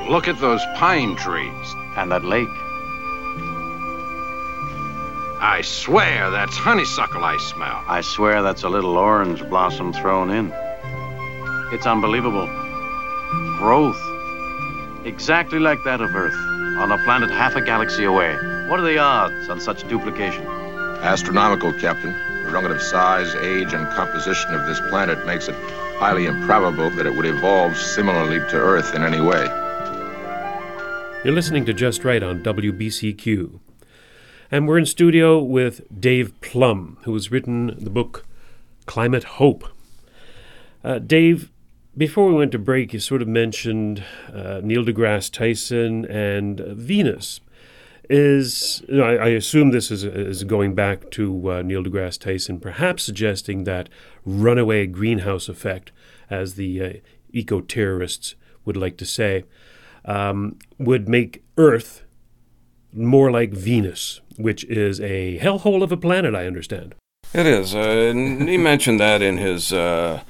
Look 0.08 0.26
at 0.28 0.40
those 0.40 0.62
pine 0.76 1.14
trees. 1.16 1.74
And 1.98 2.11
that 2.11 2.24
lake. 2.24 2.48
I 5.40 5.62
swear 5.62 6.31
that's 6.31 6.57
honeysuckle 6.57 7.22
I 7.22 7.37
smell. 7.37 7.85
I 7.87 8.01
swear 8.01 8.42
that's 8.42 8.64
a 8.64 8.68
little 8.68 8.96
orange 8.96 9.40
blossom 9.48 9.92
thrown 9.92 10.31
in. 10.31 10.53
It's 11.72 11.87
unbelievable. 11.87 12.46
Growth. 13.59 14.01
exactly 15.05 15.59
like 15.59 15.79
that 15.85 16.01
of 16.01 16.14
Earth, 16.14 16.35
on 16.81 16.90
a 16.90 16.98
planet 17.05 17.31
half 17.31 17.55
a 17.55 17.61
galaxy 17.61 18.05
away. 18.05 18.35
What 18.68 18.81
are 18.81 18.87
the 18.87 18.98
odds 18.98 19.48
on 19.48 19.61
such 19.61 19.87
duplication? 19.88 20.44
Astronomical, 21.03 21.72
Captain. 21.74 22.12
The 22.44 22.51
relative 22.51 22.83
size, 22.83 23.35
age, 23.37 23.72
and 23.72 23.87
composition 23.94 24.55
of 24.55 24.66
this 24.66 24.81
planet 24.90 25.24
makes 25.27 25.48
it 25.48 25.55
highly 25.98 26.27
improbable 26.27 26.90
that 26.90 27.07
it 27.07 27.14
would 27.14 27.27
evolve 27.27 27.77
similarly 27.77 28.38
to 28.51 28.57
Earth 28.57 28.94
in 28.94 29.03
any 29.03 29.20
way. 29.20 29.46
You're 31.24 31.35
listening 31.35 31.64
to 31.66 31.72
Just 31.74 32.05
Right 32.05 32.22
on 32.22 32.42
WBCQ. 32.42 33.61
And 34.50 34.66
we're 34.66 34.78
in 34.78 34.87
studio 34.87 35.38
with 35.42 35.82
Dave 36.00 36.40
Plum, 36.40 36.96
who 37.02 37.12
has 37.12 37.30
written 37.30 37.76
the 37.78 37.90
book 37.90 38.24
Climate 38.87 39.24
Hope. 39.24 39.68
Uh, 40.82 40.98
Dave, 41.00 41.52
before 41.94 42.28
we 42.28 42.34
went 42.34 42.52
to 42.52 42.58
break, 42.58 42.94
you 42.94 42.98
sort 42.98 43.20
of 43.20 43.28
mentioned 43.28 44.02
uh, 44.32 44.62
Neil 44.64 44.87
deGrasse 44.87 45.30
Tyson 45.30 46.06
and 46.06 46.61
Venus. 46.61 47.40
Is 48.08 48.82
you 48.88 48.96
know, 48.96 49.04
I, 49.04 49.16
I, 49.16 49.28
assume 49.28 49.70
this 49.70 49.90
is, 49.90 50.02
is 50.02 50.42
going 50.44 50.74
back 50.74 51.11
to 51.11 51.52
uh, 51.52 51.61
Neil 51.61 51.84
deGrasse 51.84 52.18
Tyson, 52.18 52.58
perhaps 52.58 53.02
suggesting 53.02 53.64
that 53.64 53.90
runaway 54.24 54.87
greenhouse 54.87 55.50
effect, 55.50 55.92
as 56.30 56.54
the 56.54 56.82
uh, 56.82 56.92
eco 57.34 57.61
terrorists 57.61 58.34
would 58.64 58.78
like 58.78 58.96
to 58.96 59.04
say, 59.04 59.44
um, 60.06 60.58
would 60.78 61.06
make 61.06 61.44
Earth 61.58 62.04
more 62.92 63.31
like 63.31 63.51
Venus, 63.51 64.20
which 64.37 64.64
is 64.64 65.01
a 65.01 65.38
hellhole 65.38 65.83
of 65.83 65.92
a 65.92 65.96
planet, 65.96 66.35
I 66.35 66.46
understand. 66.46 66.94
It 67.35 67.46
is. 67.46 67.74
Uh, 67.74 67.79
and 67.79 68.48
he 68.48 68.57
mentioned 68.72 69.01
that 69.01 69.22
in 69.22 69.38
his 69.38 69.72
uh, 69.72 70.22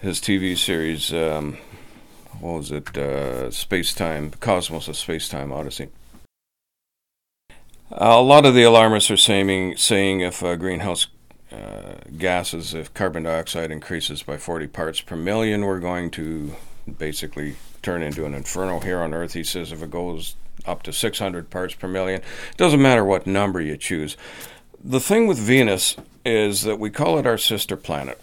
his 0.00 0.20
TV 0.20 0.56
series. 0.56 1.12
Um, 1.12 1.58
what 2.40 2.58
was 2.58 2.72
it? 2.72 2.96
Uh, 2.96 3.50
Space 3.50 3.94
Time, 3.94 4.30
Cosmos, 4.40 4.88
a 4.88 4.94
Space 4.94 5.28
Time 5.28 5.52
Odyssey. 5.52 5.88
a 7.90 8.20
lot 8.20 8.46
of 8.46 8.54
the 8.54 8.62
alarmists 8.62 9.10
are 9.10 9.16
saying 9.16 9.76
saying 9.76 10.20
if 10.20 10.42
uh, 10.42 10.56
greenhouse 10.56 11.06
uh, 11.52 11.94
gases, 12.18 12.74
if 12.74 12.92
carbon 12.94 13.22
dioxide 13.24 13.70
increases 13.70 14.22
by 14.22 14.36
40 14.36 14.66
parts 14.68 15.00
per 15.00 15.16
million, 15.16 15.64
we're 15.64 15.80
going 15.80 16.10
to 16.12 16.54
basically 16.98 17.56
turn 17.82 18.02
into 18.02 18.24
an 18.26 18.34
inferno 18.34 18.80
here 18.80 19.00
on 19.00 19.14
Earth. 19.14 19.32
He 19.32 19.44
says 19.44 19.72
if 19.72 19.82
it 19.82 19.90
goes 19.90 20.36
up 20.66 20.82
to 20.84 20.92
600 20.92 21.50
parts 21.50 21.74
per 21.74 21.88
million, 21.88 22.20
it 22.50 22.56
doesn't 22.56 22.82
matter 22.82 23.04
what 23.04 23.26
number 23.26 23.60
you 23.60 23.76
choose. 23.76 24.16
The 24.82 25.00
thing 25.00 25.26
with 25.26 25.38
Venus 25.38 25.96
is 26.24 26.62
that 26.62 26.78
we 26.78 26.90
call 26.90 27.18
it 27.18 27.26
our 27.26 27.38
sister 27.38 27.76
planet. 27.76 28.20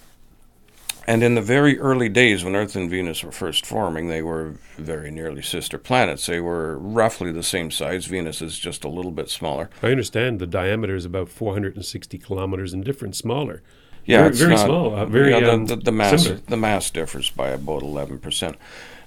And 1.08 1.24
in 1.24 1.34
the 1.34 1.42
very 1.42 1.80
early 1.80 2.10
days 2.10 2.44
when 2.44 2.56
Earth 2.56 2.76
and 2.76 2.90
Venus 2.90 3.24
were 3.24 3.32
first 3.32 3.66
forming, 3.66 4.08
they 4.08 4.22
were 4.22 4.56
very 4.78 5.10
nearly 5.10 5.42
sister 5.42 5.80
planets. 5.80 6.28
They 6.28 6.40
were 6.40 6.78
roughly 6.78 7.32
the 7.32 7.44
same 7.44 7.72
size. 7.72 8.06
Venus 8.06 8.42
is 8.42 8.60
just 8.60 8.84
a 8.84 8.90
little 8.90 9.12
bit 9.12 9.30
smaller. 9.30 9.70
I 9.82 9.88
understand 9.88 10.40
the 10.40 10.48
diameter 10.48 10.96
is 10.96 11.06
about 11.06 11.30
460 11.30 12.18
kilometers 12.20 12.72
and 12.72 12.86
different, 12.86 13.16
smaller. 13.16 13.64
Yeah, 14.06 14.22
very, 14.24 14.36
very 14.36 14.56
not, 14.56 14.66
small. 14.66 14.96
Uh, 14.96 15.06
very 15.06 15.32
yeah, 15.32 15.40
the, 15.40 15.54
um, 15.54 15.66
the, 15.66 15.76
the 15.76 15.92
mass 15.92 16.24
similar. 16.24 16.42
the 16.48 16.58
mass 16.58 16.90
differs 16.90 17.30
by 17.30 17.50
about 17.50 17.82
11 17.82 18.20
percent. 18.20 18.58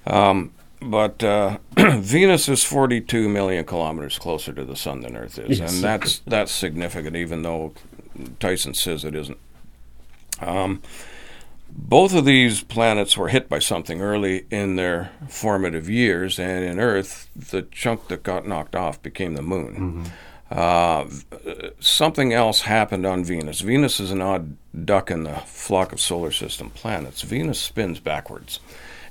Um, 0.06 0.52
but 0.84 1.22
uh, 1.24 1.58
Venus 1.76 2.48
is 2.48 2.64
42 2.64 3.28
million 3.28 3.64
kilometers 3.64 4.18
closer 4.18 4.52
to 4.52 4.64
the 4.64 4.76
sun 4.76 5.00
than 5.00 5.16
Earth 5.16 5.38
is, 5.38 5.58
Yes. 5.58 5.74
and 5.74 5.82
that's 5.84 6.18
that's 6.26 6.52
significant, 6.52 7.16
even 7.16 7.42
though 7.42 7.72
Tyson 8.40 8.74
says 8.74 9.04
it 9.04 9.14
isn't. 9.14 9.38
Um, 10.40 10.82
both 11.76 12.14
of 12.14 12.24
these 12.24 12.62
planets 12.62 13.16
were 13.16 13.28
hit 13.28 13.48
by 13.48 13.58
something 13.58 14.00
early 14.00 14.46
in 14.50 14.76
their 14.76 15.10
formative 15.28 15.90
years, 15.90 16.38
and 16.38 16.64
in 16.64 16.78
Earth, 16.78 17.28
the 17.34 17.62
chunk 17.62 18.06
that 18.08 18.22
got 18.22 18.46
knocked 18.46 18.76
off 18.76 19.02
became 19.02 19.34
the 19.34 19.42
moon. 19.42 20.04
Uh, 20.50 21.06
something 21.80 22.32
else 22.32 22.60
happened 22.60 23.04
on 23.06 23.24
Venus. 23.24 23.60
Venus 23.60 23.98
is 23.98 24.12
an 24.12 24.20
odd 24.22 24.56
duck 24.84 25.10
in 25.10 25.24
the 25.24 25.34
flock 25.46 25.92
of 25.92 26.00
solar 26.00 26.30
system 26.30 26.70
planets. 26.70 27.22
Venus 27.22 27.58
spins 27.58 27.98
backwards, 27.98 28.60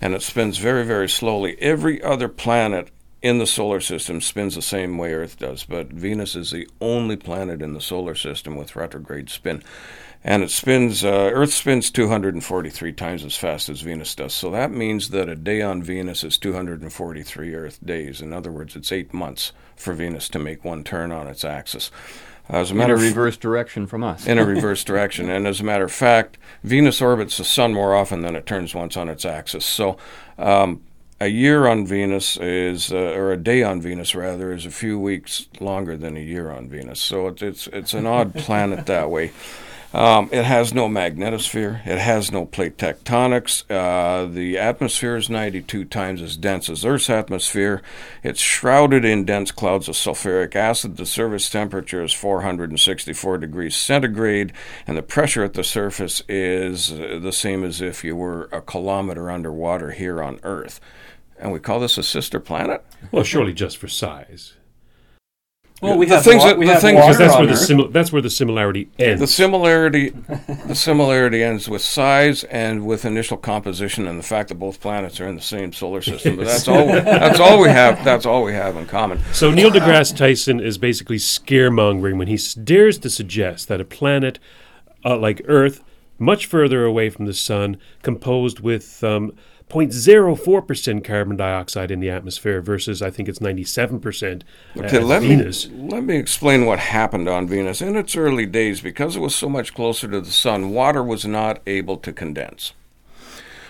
and 0.04 0.14
it 0.14 0.22
spins 0.22 0.58
very, 0.58 0.84
very 0.86 1.08
slowly. 1.08 1.56
Every 1.62 2.04
other 2.04 2.28
planet 2.28 2.90
in 3.22 3.38
the 3.38 3.48
solar 3.48 3.80
system 3.80 4.20
spins 4.20 4.54
the 4.54 4.62
same 4.62 4.98
way 4.98 5.14
Earth 5.14 5.40
does, 5.40 5.64
but 5.64 5.94
Venus 5.94 6.36
is 6.36 6.52
the 6.52 6.68
only 6.82 7.16
planet 7.16 7.62
in 7.62 7.74
the 7.74 7.80
solar 7.80 8.14
system 8.14 8.58
with 8.58 8.76
retrograde 8.76 9.30
spin. 9.30 9.64
And 10.22 10.44
it 10.44 10.52
spins, 10.52 11.06
uh, 11.06 11.32
Earth 11.34 11.54
spins 11.54 11.90
243 11.90 12.92
times 12.92 13.24
as 13.24 13.38
fast 13.38 13.70
as 13.70 13.80
Venus 13.80 14.14
does. 14.14 14.34
So 14.34 14.52
that 14.52 14.72
means 14.72 15.08
that 15.12 15.30
a 15.30 15.38
day 15.38 15.62
on 15.62 15.82
Venus 15.82 16.26
is 16.26 16.38
243 16.38 17.56
Earth 17.56 17.80
days. 17.82 18.20
In 18.20 18.34
other 18.34 18.52
words, 18.52 18.76
it's 18.76 18.92
eight 18.92 19.14
months 19.14 19.54
for 19.78 19.94
Venus 19.94 20.28
to 20.30 20.40
make 20.40 20.66
one 20.66 20.84
turn 20.84 21.14
on 21.14 21.28
its 21.28 21.46
axis. 21.46 21.92
As 22.50 22.70
a 22.70 22.74
In 22.74 22.78
matter 22.78 22.94
a 22.94 22.98
of 22.98 23.04
reverse 23.04 23.38
direction 23.38 23.88
from 23.88 24.04
us. 24.04 24.28
in 24.28 24.38
a 24.38 24.46
reverse 24.56 24.84
direction. 24.84 25.30
And 25.30 25.48
as 25.48 25.60
a 25.62 25.64
matter 25.64 25.86
of 25.86 25.92
fact, 25.92 26.38
Venus 26.64 27.02
orbits 27.02 27.38
the 27.38 27.46
sun 27.46 27.74
more 27.74 27.96
often 27.96 28.22
than 28.22 28.36
it 28.36 28.46
turns 28.46 28.76
once 28.76 28.98
on 28.98 29.08
its 29.10 29.24
axis. 29.26 29.66
So, 29.66 29.98
um, 30.38 30.82
a 31.22 31.28
year 31.28 31.68
on 31.68 31.88
Venus 31.88 32.36
is, 32.38 32.92
uh, 32.92 32.98
or 32.98 33.32
a 33.32 33.38
day 33.38 33.64
on 33.64 33.80
Venus 33.82 34.14
rather, 34.14 34.52
is 34.52 34.66
a 34.66 34.72
few 34.72 35.00
weeks 35.00 35.48
longer 35.62 35.96
than 35.96 36.18
a 36.18 36.20
year 36.20 36.52
on 36.52 36.68
Venus. 36.68 37.00
So 37.00 37.28
it's 37.28 37.42
it's, 37.42 37.68
it's 37.68 37.94
an 37.94 38.06
odd 38.06 38.34
planet 38.36 38.88
that 38.88 39.10
way. 39.10 39.32
Um, 39.94 40.30
it 40.32 40.44
has 40.44 40.74
no 40.74 40.90
magnetosphere. 40.90 41.86
It 41.86 42.00
has 42.00 42.32
no 42.32 42.46
plate 42.46 42.78
tectonics. 42.78 43.64
Uh, 43.70 44.26
the 44.26 44.58
atmosphere 44.58 45.16
is 45.16 45.30
92 45.30 45.86
times 45.86 46.20
as 46.22 46.36
dense 46.36 46.68
as 46.68 46.84
Earth's 46.84 47.12
atmosphere. 47.12 47.84
It's 48.24 48.42
shrouded 48.42 49.06
in 49.06 49.24
dense 49.24 49.52
clouds 49.52 49.88
of 49.88 49.94
sulfuric 49.96 50.56
acid. 50.56 50.98
The 50.98 51.06
surface 51.06 51.48
temperature 51.48 52.04
is 52.04 52.12
464 52.12 53.38
degrees 53.38 53.76
centigrade, 53.76 54.52
and 54.88 54.98
the 54.98 55.04
pressure 55.04 55.44
at 55.44 55.54
the 55.54 55.64
surface 55.64 56.24
is 56.28 56.92
uh, 56.92 57.20
the 57.22 57.32
same 57.32 57.64
as 57.64 57.80
if 57.80 58.04
you 58.04 58.16
were 58.16 58.50
a 58.52 58.62
kilometer 58.62 59.30
underwater 59.30 59.92
here 59.92 60.24
on 60.24 60.40
Earth. 60.42 60.80
And 61.38 61.52
we 61.52 61.60
call 61.60 61.80
this 61.80 62.00
a 62.00 62.04
sister 62.04 62.40
planet? 62.40 62.84
Well, 63.12 63.24
surely 63.24 63.54
just 63.54 63.78
for 63.78 63.88
size. 63.88 64.54
Well, 65.84 65.98
we 65.98 66.06
The 66.06 66.16
have, 66.16 66.24
things 66.24 66.44
that- 66.44 66.58
we 66.58 66.66
the 66.66 66.74
have 66.74 66.82
things 66.82 66.96
water 66.96 67.08
Because 67.08 67.18
that's 67.20 67.34
on 67.36 67.46
where 67.46 67.56
the 67.56 67.62
simil- 67.90 67.92
that's 67.94 68.12
where 68.14 68.22
the 68.22 68.30
similarity 68.30 68.88
ends. 68.98 69.20
The 69.20 69.28
similarity, 69.28 70.14
the 70.66 70.76
similarity 70.76 71.44
ends 71.44 71.68
with 71.70 71.82
size 71.82 72.44
and 72.46 72.86
with 72.86 73.04
initial 73.06 73.38
composition, 73.38 74.08
and 74.08 74.18
the 74.18 74.24
fact 74.24 74.50
that 74.50 74.56
both 74.56 74.80
planets 74.80 75.20
are 75.20 75.28
in 75.28 75.36
the 75.36 75.42
same 75.42 75.74
solar 75.74 76.02
system. 76.02 76.38
But 76.38 76.46
that's 76.46 76.68
all. 76.68 76.86
That's 76.88 77.40
all 77.40 77.60
we 77.62 77.70
have. 77.70 78.04
That's 78.06 78.26
all 78.26 78.44
we 78.44 78.54
have 78.54 78.76
in 78.78 78.86
common. 78.88 79.20
So 79.34 79.52
Neil 79.52 79.70
deGrasse 79.72 80.16
Tyson 80.16 80.60
is 80.60 80.78
basically 80.78 81.18
scaremongering 81.18 82.18
when 82.18 82.28
he 82.28 82.40
dares 82.64 82.98
to 83.00 83.10
suggest 83.10 83.68
that 83.68 83.82
a 83.82 83.86
planet 83.86 84.40
uh, 85.06 85.18
like 85.18 85.42
Earth, 85.46 85.84
much 86.18 86.46
further 86.46 86.86
away 86.86 87.10
from 87.10 87.26
the 87.26 87.34
sun, 87.34 87.76
composed 88.04 88.62
with 88.62 89.04
um, 89.04 89.34
0.04% 89.74 91.04
carbon 91.04 91.38
dioxide 91.38 91.92
in 91.92 92.00
the 92.00 92.10
atmosphere 92.10 92.62
versus 92.62 93.02
I 93.02 93.10
think 93.10 93.28
it's 93.28 93.40
97% 93.40 94.44
Okay, 94.78 94.98
at 94.98 95.04
let 95.04 95.22
Venus. 95.22 95.70
me 95.70 95.90
let 95.90 96.04
me 96.04 96.18
explain 96.18 96.66
what 96.66 96.80
happened 96.80 97.28
on 97.28 97.48
Venus 97.48 97.82
in 97.82 97.96
its 97.96 98.16
early 98.16 98.46
days. 98.46 98.82
Because 98.82 99.16
it 99.16 99.20
was 99.20 99.36
so 99.36 99.50
much 99.50 99.74
closer 99.74 100.08
to 100.08 100.22
the 100.22 100.32
sun, 100.32 100.70
water 100.72 101.04
was 101.04 101.26
not 101.26 101.62
able 101.68 101.98
to 101.98 102.14
condense. 102.14 102.74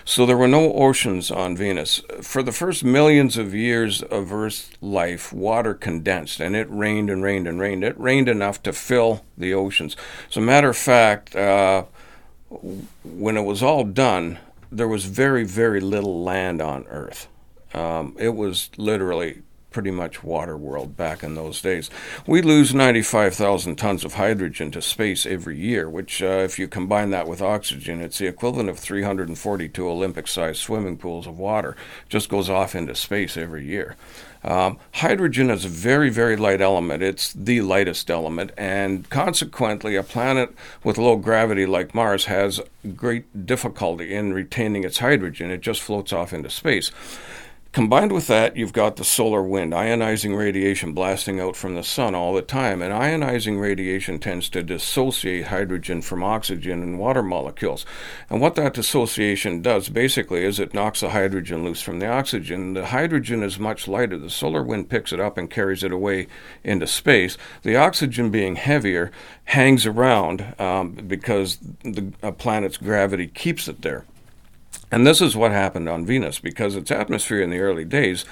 So 0.06 0.26
there 0.26 0.36
were 0.36 0.48
no 0.48 0.74
oceans 0.74 1.30
on 1.30 1.56
Venus. 1.56 2.02
For 2.20 2.42
the 2.42 2.52
first 2.52 2.84
millions 2.84 3.38
of 3.38 3.54
years 3.54 4.02
of 4.02 4.32
Earth's 4.32 4.70
life, 4.82 5.32
water 5.32 5.72
condensed 5.72 6.40
and 6.40 6.54
it 6.54 6.66
rained 6.70 7.08
and 7.08 7.22
rained 7.22 7.48
and 7.48 7.58
rained. 7.58 7.82
It 7.82 7.98
rained 7.98 8.28
enough 8.28 8.62
to 8.64 8.72
fill 8.74 9.24
the 9.38 9.54
oceans. 9.54 9.96
As 10.28 10.36
a 10.36 10.42
matter 10.42 10.68
of 10.68 10.76
fact, 10.76 11.34
uh, 11.34 11.84
when 13.02 13.38
it 13.38 13.44
was 13.44 13.62
all 13.62 13.84
done, 13.84 14.38
there 14.76 14.88
was 14.88 15.04
very, 15.04 15.44
very 15.44 15.80
little 15.80 16.22
land 16.22 16.60
on 16.60 16.86
Earth. 16.88 17.28
Um, 17.72 18.16
it 18.18 18.34
was 18.34 18.70
literally 18.76 19.42
pretty 19.70 19.90
much 19.90 20.22
water 20.22 20.56
world 20.56 20.96
back 20.96 21.24
in 21.24 21.34
those 21.34 21.60
days. 21.60 21.90
We 22.28 22.42
lose 22.42 22.72
95,000 22.72 23.74
tons 23.74 24.04
of 24.04 24.14
hydrogen 24.14 24.70
to 24.70 24.80
space 24.80 25.26
every 25.26 25.58
year, 25.58 25.90
which, 25.90 26.22
uh, 26.22 26.42
if 26.44 26.60
you 26.60 26.68
combine 26.68 27.10
that 27.10 27.26
with 27.26 27.42
oxygen, 27.42 28.00
it's 28.00 28.18
the 28.18 28.28
equivalent 28.28 28.68
of 28.68 28.78
342 28.78 29.88
Olympic 29.88 30.28
sized 30.28 30.60
swimming 30.60 30.96
pools 30.96 31.26
of 31.26 31.40
water. 31.40 31.76
Just 32.08 32.28
goes 32.28 32.48
off 32.48 32.76
into 32.76 32.94
space 32.94 33.36
every 33.36 33.66
year. 33.66 33.96
Um, 34.44 34.78
hydrogen 34.92 35.48
is 35.48 35.64
a 35.64 35.68
very, 35.68 36.10
very 36.10 36.36
light 36.36 36.60
element. 36.60 37.02
It's 37.02 37.32
the 37.32 37.62
lightest 37.62 38.10
element, 38.10 38.52
and 38.58 39.08
consequently, 39.08 39.96
a 39.96 40.02
planet 40.02 40.54
with 40.82 40.98
low 40.98 41.16
gravity 41.16 41.64
like 41.64 41.94
Mars 41.94 42.26
has 42.26 42.60
great 42.94 43.46
difficulty 43.46 44.14
in 44.14 44.34
retaining 44.34 44.84
its 44.84 44.98
hydrogen. 44.98 45.50
It 45.50 45.62
just 45.62 45.80
floats 45.80 46.12
off 46.12 46.34
into 46.34 46.50
space. 46.50 46.90
Combined 47.74 48.12
with 48.12 48.28
that, 48.28 48.56
you've 48.56 48.72
got 48.72 48.94
the 48.94 49.04
solar 49.04 49.42
wind, 49.42 49.72
ionizing 49.72 50.38
radiation 50.38 50.92
blasting 50.92 51.40
out 51.40 51.56
from 51.56 51.74
the 51.74 51.82
sun 51.82 52.14
all 52.14 52.32
the 52.32 52.40
time. 52.40 52.80
And 52.80 52.94
ionizing 52.94 53.60
radiation 53.60 54.20
tends 54.20 54.48
to 54.50 54.62
dissociate 54.62 55.48
hydrogen 55.48 56.00
from 56.00 56.22
oxygen 56.22 56.84
and 56.84 57.00
water 57.00 57.20
molecules. 57.20 57.84
And 58.30 58.40
what 58.40 58.54
that 58.54 58.74
dissociation 58.74 59.60
does 59.60 59.88
basically 59.88 60.44
is 60.44 60.60
it 60.60 60.72
knocks 60.72 61.00
the 61.00 61.10
hydrogen 61.10 61.64
loose 61.64 61.82
from 61.82 61.98
the 61.98 62.06
oxygen. 62.06 62.74
The 62.74 62.86
hydrogen 62.86 63.42
is 63.42 63.58
much 63.58 63.88
lighter. 63.88 64.18
The 64.18 64.30
solar 64.30 64.62
wind 64.62 64.88
picks 64.88 65.12
it 65.12 65.18
up 65.18 65.36
and 65.36 65.50
carries 65.50 65.82
it 65.82 65.90
away 65.90 66.28
into 66.62 66.86
space. 66.86 67.36
The 67.64 67.74
oxygen, 67.74 68.30
being 68.30 68.54
heavier, 68.54 69.10
hangs 69.46 69.84
around 69.84 70.54
um, 70.60 70.92
because 70.92 71.58
the 71.82 72.12
planet's 72.38 72.76
gravity 72.76 73.26
keeps 73.26 73.66
it 73.66 73.82
there. 73.82 74.04
And 74.90 75.06
this 75.06 75.20
is 75.20 75.36
what 75.36 75.52
happened 75.52 75.88
on 75.88 76.06
Venus 76.06 76.38
because 76.38 76.76
its 76.76 76.90
atmosphere 76.90 77.42
in 77.42 77.50
the 77.50 77.60
early 77.60 77.84
days 77.84 78.24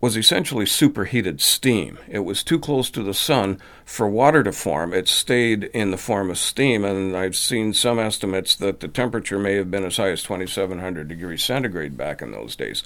was 0.00 0.16
essentially 0.16 0.64
superheated 0.64 1.40
steam. 1.40 1.98
It 2.06 2.20
was 2.20 2.44
too 2.44 2.60
close 2.60 2.88
to 2.90 3.02
the 3.02 3.14
sun 3.14 3.60
for 3.84 4.08
water 4.08 4.44
to 4.44 4.52
form. 4.52 4.94
It 4.94 5.08
stayed 5.08 5.64
in 5.64 5.90
the 5.90 5.96
form 5.96 6.30
of 6.30 6.38
steam, 6.38 6.84
and 6.84 7.16
I've 7.16 7.34
seen 7.34 7.72
some 7.72 7.98
estimates 7.98 8.54
that 8.56 8.78
the 8.78 8.86
temperature 8.86 9.40
may 9.40 9.54
have 9.54 9.72
been 9.72 9.84
as 9.84 9.96
high 9.96 10.10
as 10.10 10.22
2700 10.22 11.08
degrees 11.08 11.42
centigrade 11.42 11.96
back 11.96 12.22
in 12.22 12.30
those 12.30 12.54
days. 12.54 12.84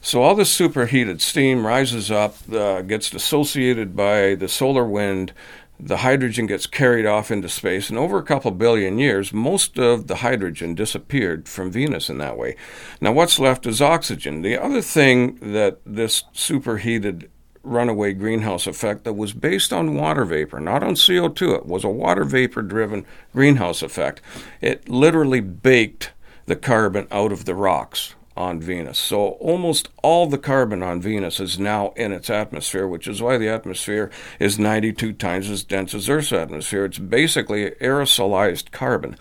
So 0.00 0.22
all 0.22 0.34
this 0.34 0.50
superheated 0.50 1.20
steam 1.20 1.66
rises 1.66 2.10
up, 2.10 2.36
uh, 2.50 2.80
gets 2.82 3.10
dissociated 3.10 3.94
by 3.94 4.34
the 4.34 4.48
solar 4.48 4.84
wind, 4.86 5.34
the 5.78 5.98
hydrogen 5.98 6.46
gets 6.46 6.66
carried 6.66 7.06
off 7.06 7.30
into 7.30 7.48
space, 7.48 7.90
and 7.90 7.98
over 7.98 8.18
a 8.18 8.24
couple 8.24 8.50
billion 8.50 8.98
years, 8.98 9.32
most 9.32 9.78
of 9.78 10.06
the 10.06 10.16
hydrogen 10.16 10.74
disappeared 10.74 11.48
from 11.48 11.70
Venus 11.70 12.08
in 12.08 12.18
that 12.18 12.38
way. 12.38 12.56
Now, 13.00 13.12
what's 13.12 13.38
left 13.38 13.66
is 13.66 13.82
oxygen. 13.82 14.42
The 14.42 14.56
other 14.56 14.80
thing 14.80 15.38
that 15.52 15.80
this 15.84 16.24
superheated 16.32 17.30
runaway 17.62 18.12
greenhouse 18.12 18.66
effect 18.66 19.04
that 19.04 19.14
was 19.14 19.32
based 19.32 19.72
on 19.72 19.96
water 19.96 20.24
vapor, 20.24 20.60
not 20.60 20.82
on 20.82 20.94
CO2, 20.94 21.56
it 21.56 21.66
was 21.66 21.84
a 21.84 21.88
water 21.88 22.24
vapor 22.24 22.62
driven 22.62 23.04
greenhouse 23.32 23.82
effect. 23.82 24.20
It 24.60 24.88
literally 24.88 25.40
baked 25.40 26.12
the 26.46 26.56
carbon 26.56 27.08
out 27.10 27.32
of 27.32 27.44
the 27.44 27.54
rocks 27.54 28.14
on 28.36 28.60
Venus. 28.60 28.98
So 28.98 29.30
almost 29.40 29.88
all 30.02 30.26
the 30.26 30.38
carbon 30.38 30.82
on 30.82 31.00
Venus 31.00 31.40
is 31.40 31.58
now 31.58 31.92
in 31.96 32.12
its 32.12 32.30
atmosphere, 32.30 32.86
which 32.86 33.08
is 33.08 33.22
why 33.22 33.38
the 33.38 33.48
atmosphere 33.48 34.10
is 34.38 34.58
92 34.58 35.12
times 35.14 35.50
as 35.50 35.64
dense 35.64 35.94
as 35.94 36.08
Earth's 36.08 36.32
atmosphere. 36.32 36.84
It's 36.84 36.98
basically 36.98 37.70
aerosolized 37.72 38.70
carbon. 38.70 39.16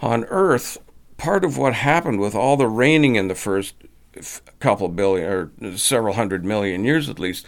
On 0.00 0.24
Earth, 0.26 0.78
part 1.16 1.44
of 1.44 1.58
what 1.58 1.74
happened 1.74 2.20
with 2.20 2.34
all 2.34 2.56
the 2.56 2.68
raining 2.68 3.16
in 3.16 3.28
the 3.28 3.34
first 3.34 3.74
couple 4.58 4.88
billion 4.88 5.28
or 5.28 5.76
several 5.76 6.14
hundred 6.14 6.44
million 6.44 6.84
years 6.84 7.08
at 7.08 7.18
least, 7.18 7.46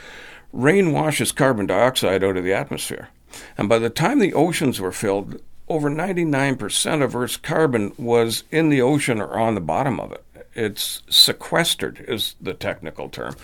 rain 0.53 0.93
washes 0.93 1.33
carbon 1.33 1.67
dioxide 1.67 2.23
out 2.23 2.37
of 2.37 2.45
the 2.45 2.53
atmosphere. 2.53 3.09
And 3.57 3.69
by 3.69 3.79
the 3.79 3.91
time 3.91 4.19
the 4.19 4.35
oceans 4.35 4.81
were 4.81 4.93
filled, 4.93 5.41
over 5.69 5.89
99% 5.89 7.03
of 7.03 7.17
Earth's 7.17 7.37
carbon 7.37 7.93
was 7.97 8.45
in 8.51 8.69
the 8.69 8.83
ocean 8.83 9.21
or 9.21 9.39
on 9.39 9.55
the 9.55 9.61
bottom 9.61 9.99
of 9.99 10.13
it. 10.13 10.25
It's 10.55 11.03
sequestered, 11.09 12.05
is 12.07 12.35
the 12.41 12.55
technical 12.55 13.09
term. 13.09 13.37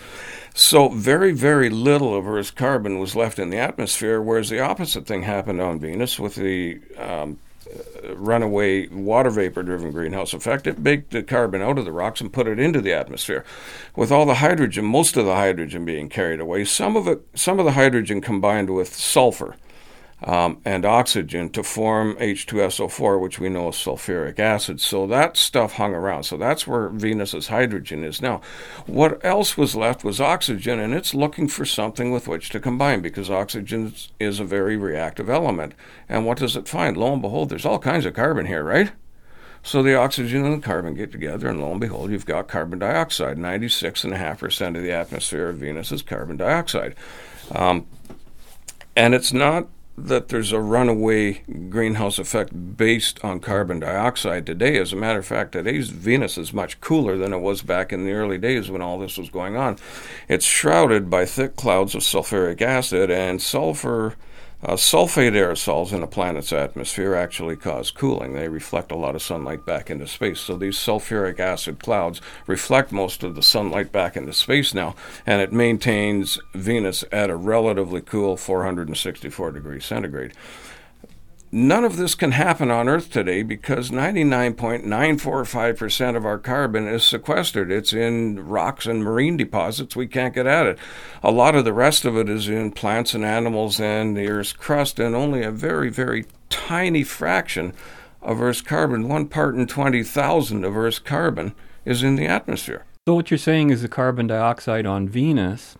So, 0.53 0.89
very, 0.89 1.31
very 1.31 1.69
little 1.69 2.15
of 2.15 2.27
Earth's 2.27 2.51
carbon 2.51 2.99
was 2.99 3.15
left 3.15 3.39
in 3.39 3.49
the 3.49 3.57
atmosphere, 3.57 4.21
whereas 4.21 4.49
the 4.49 4.59
opposite 4.59 5.07
thing 5.07 5.23
happened 5.23 5.61
on 5.61 5.79
Venus 5.79 6.19
with 6.19 6.35
the 6.35 6.79
um, 6.97 7.39
runaway 8.13 8.87
water 8.87 9.29
vapor 9.29 9.63
driven 9.63 9.91
greenhouse 9.91 10.33
effect. 10.33 10.67
It 10.67 10.83
baked 10.83 11.11
the 11.11 11.23
carbon 11.23 11.61
out 11.61 11.77
of 11.77 11.85
the 11.85 11.91
rocks 11.91 12.21
and 12.21 12.31
put 12.31 12.47
it 12.47 12.59
into 12.59 12.81
the 12.81 12.93
atmosphere. 12.93 13.43
With 13.95 14.11
all 14.11 14.25
the 14.25 14.35
hydrogen, 14.35 14.85
most 14.85 15.17
of 15.17 15.25
the 15.25 15.35
hydrogen 15.35 15.85
being 15.85 16.09
carried 16.09 16.39
away, 16.39 16.65
some 16.65 16.95
of 16.95 17.07
it, 17.07 17.21
some 17.35 17.59
of 17.59 17.65
the 17.65 17.73
hydrogen 17.73 18.21
combined 18.21 18.69
with 18.69 18.93
sulfur 18.93 19.55
um, 20.23 20.59
and 20.65 20.85
oxygen 20.85 21.49
to 21.51 21.63
form 21.63 22.15
H2SO4, 22.15 23.21
which 23.21 23.39
we 23.39 23.49
know 23.49 23.69
is 23.69 23.75
sulfuric 23.75 24.39
acid. 24.39 24.81
So 24.81 25.07
that 25.07 25.37
stuff 25.37 25.73
hung 25.73 25.93
around. 25.93 26.23
So 26.23 26.37
that's 26.37 26.67
where 26.67 26.89
Venus's 26.89 27.47
hydrogen 27.47 28.03
is 28.03 28.21
now. 28.21 28.41
What 28.85 29.23
else 29.23 29.57
was 29.57 29.75
left 29.75 30.03
was 30.03 30.19
oxygen, 30.19 30.79
and 30.79 30.93
it's 30.93 31.13
looking 31.13 31.47
for 31.47 31.65
something 31.65 32.11
with 32.11 32.27
which 32.27 32.49
to 32.49 32.59
combine 32.59 33.01
because 33.01 33.29
oxygen 33.29 33.93
is 34.19 34.39
a 34.39 34.45
very 34.45 34.75
reactive 34.75 35.29
element. 35.29 35.73
And 36.09 36.25
what 36.25 36.39
does 36.39 36.55
it 36.55 36.67
find? 36.67 36.97
Lo 36.97 37.13
and 37.13 37.21
behold, 37.21 37.49
there's 37.49 37.65
all 37.65 37.79
kinds 37.79 38.05
of 38.05 38.13
carbon 38.13 38.45
here, 38.45 38.63
right? 38.63 38.91
So 39.61 39.83
the 39.83 39.95
oxygen 39.95 40.45
and 40.45 40.61
the 40.61 40.65
carbon 40.65 40.95
get 40.95 41.11
together, 41.11 41.49
and 41.49 41.61
lo 41.61 41.71
and 41.71 41.81
behold, 41.81 42.11
you've 42.11 42.25
got 42.25 42.47
carbon 42.47 42.79
dioxide. 42.79 43.37
96.5% 43.37 44.75
of 44.75 44.83
the 44.83 44.91
atmosphere 44.91 45.49
of 45.49 45.57
Venus 45.57 45.91
is 45.91 46.01
carbon 46.01 46.37
dioxide. 46.37 46.95
Um, 47.51 47.85
and 48.95 49.13
it's 49.13 49.33
not 49.33 49.67
that 50.07 50.29
there's 50.29 50.51
a 50.51 50.59
runaway 50.59 51.41
greenhouse 51.69 52.19
effect 52.19 52.77
based 52.77 53.23
on 53.23 53.39
carbon 53.39 53.79
dioxide 53.79 54.45
today. 54.45 54.77
As 54.77 54.93
a 54.93 54.95
matter 54.95 55.19
of 55.19 55.25
fact, 55.25 55.51
today's 55.51 55.89
Venus 55.89 56.37
is 56.37 56.53
much 56.53 56.79
cooler 56.81 57.17
than 57.17 57.33
it 57.33 57.39
was 57.39 57.61
back 57.61 57.91
in 57.91 58.05
the 58.05 58.11
early 58.11 58.37
days 58.37 58.71
when 58.71 58.81
all 58.81 58.97
this 58.97 59.17
was 59.17 59.29
going 59.29 59.55
on. 59.55 59.77
It's 60.27 60.45
shrouded 60.45 61.09
by 61.09 61.25
thick 61.25 61.55
clouds 61.55 61.95
of 61.95 62.01
sulfuric 62.01 62.61
acid 62.61 63.11
and 63.11 63.41
sulfur 63.41 64.15
uh, 64.61 64.73
sulfate 64.73 65.33
aerosols 65.33 65.93
in 65.93 66.03
a 66.03 66.07
planet's 66.07 66.51
atmosphere 66.51 67.15
actually 67.15 67.55
cause 67.55 67.91
cooling. 67.91 68.33
They 68.33 68.49
reflect 68.49 68.91
a 68.91 68.97
lot 68.97 69.15
of 69.15 69.21
sunlight 69.21 69.65
back 69.65 69.89
into 69.89 70.05
space. 70.05 70.41
So 70.41 70.57
these 70.57 70.75
sulfuric 70.75 71.39
acid 71.39 71.79
clouds 71.79 72.21
reflect 72.45 72.91
most 72.91 73.23
of 73.23 73.35
the 73.35 73.43
sunlight 73.43 73.91
back 73.91 74.17
into 74.17 74.33
space 74.33 74.73
now, 74.73 74.95
and 75.25 75.41
it 75.41 75.53
maintains 75.53 76.39
Venus 76.53 77.05
at 77.11 77.29
a 77.29 77.35
relatively 77.35 78.01
cool 78.01 78.35
464 78.35 79.51
degrees 79.51 79.85
centigrade. 79.85 80.33
None 81.51 81.83
of 81.83 81.97
this 81.97 82.13
can 82.13 82.33
happen 82.33 82.69
on 82.69 82.87
Earth 82.87 83.09
today 83.09 83.41
because 83.41 83.89
99.945% 83.89 86.15
of 86.15 86.23
our 86.23 86.37
carbon 86.37 86.87
is 86.87 87.03
sequestered. 87.03 87.71
It's 87.71 87.91
in 87.91 88.47
rocks 88.47 88.85
and 88.85 89.03
marine 89.03 89.35
deposits. 89.35 89.95
We 89.95 90.05
can't 90.05 90.35
get 90.35 90.45
at 90.45 90.67
it. 90.67 90.77
A 91.23 91.31
lot 91.31 91.55
of 91.55 91.65
the 91.65 91.73
rest 91.73 92.05
of 92.05 92.15
it 92.15 92.29
is 92.29 92.47
in 92.47 92.71
plants 92.71 93.15
and 93.15 93.25
animals 93.25 93.79
and 93.79 94.15
the 94.15 94.29
Earth's 94.29 94.53
crust, 94.53 94.99
and 94.99 95.15
only 95.15 95.41
a 95.41 95.49
very, 95.49 95.89
very 95.89 96.27
tiny 96.49 97.03
fraction 97.03 97.73
of 98.21 98.39
Earth's 98.39 98.61
carbon, 98.61 99.09
one 99.09 99.25
part 99.25 99.55
in 99.55 99.65
20,000 99.65 100.63
of 100.63 100.77
Earth's 100.77 100.99
carbon, 100.99 101.55
is 101.83 102.03
in 102.03 102.15
the 102.15 102.27
atmosphere. 102.27 102.85
So, 103.07 103.15
what 103.15 103.31
you're 103.31 103.39
saying 103.39 103.71
is 103.71 103.81
the 103.81 103.87
carbon 103.87 104.27
dioxide 104.27 104.85
on 104.85 105.09
Venus 105.09 105.78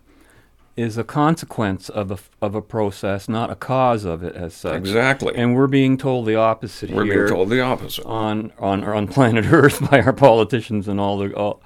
is 0.76 0.96
a 0.96 1.04
consequence 1.04 1.88
of 1.88 2.10
a, 2.10 2.18
of 2.40 2.54
a 2.54 2.62
process, 2.62 3.28
not 3.28 3.50
a 3.50 3.56
cause 3.56 4.04
of 4.04 4.22
it 4.22 4.34
as 4.34 4.54
such. 4.54 4.76
Exactly. 4.76 5.34
And 5.34 5.54
we're 5.54 5.66
being 5.66 5.98
told 5.98 6.26
the 6.26 6.36
opposite 6.36 6.90
we're 6.90 7.04
here. 7.04 7.26
being 7.26 7.36
told 7.36 7.50
the 7.50 7.60
opposite. 7.60 8.04
On, 8.06 8.52
on, 8.58 8.84
on 8.84 9.08
planet 9.08 9.46
Earth 9.50 9.90
by 9.90 10.00
our 10.00 10.12
politicians 10.12 10.88
and 10.88 11.00
all 11.00 11.18
the. 11.18 11.32
All, 11.34 11.62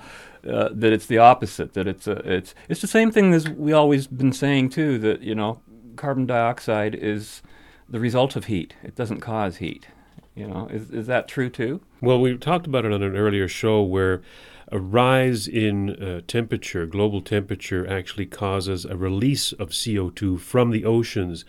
uh, 0.49 0.69
that 0.73 0.93
it's 0.93 1.07
the 1.07 1.19
opposite. 1.19 1.73
That 1.73 1.87
it's 1.87 2.07
a, 2.07 2.17
it's 2.31 2.55
it's 2.69 2.83
the 2.83 2.87
same 2.87 3.11
thing 3.11 3.33
as 3.33 3.49
we 3.49 3.73
always 3.73 4.07
been 4.07 4.33
saying 4.33 4.69
too. 4.69 4.99
That 4.99 5.23
you 5.23 5.35
know, 5.35 5.61
carbon 5.97 6.27
dioxide 6.27 6.95
is 6.95 7.41
the 7.89 7.99
result 7.99 8.37
of 8.37 8.45
heat. 8.45 8.75
It 8.83 8.95
doesn't 8.95 9.21
cause 9.21 9.57
heat. 9.57 9.87
You 10.35 10.47
know, 10.49 10.67
is 10.71 10.91
is 10.91 11.07
that 11.07 11.29
true 11.29 11.49
too? 11.49 11.81
Well, 12.01 12.21
we 12.21 12.37
talked 12.37 12.67
about 12.67 12.85
it 12.85 12.93
on 12.93 13.03
an 13.03 13.17
earlier 13.17 13.49
show 13.49 13.83
where 13.83 14.21
a 14.69 14.79
rise 14.79 15.47
in 15.47 15.91
uh, 15.91 16.21
temperature, 16.27 16.87
global 16.87 17.21
temperature, 17.21 17.87
actually 17.89 18.27
causes 18.27 18.85
a 18.85 18.97
release 18.97 19.53
of 19.53 19.71
CO2 19.71 20.41
from 20.41 20.71
the 20.71 20.85
oceans. 20.85 21.45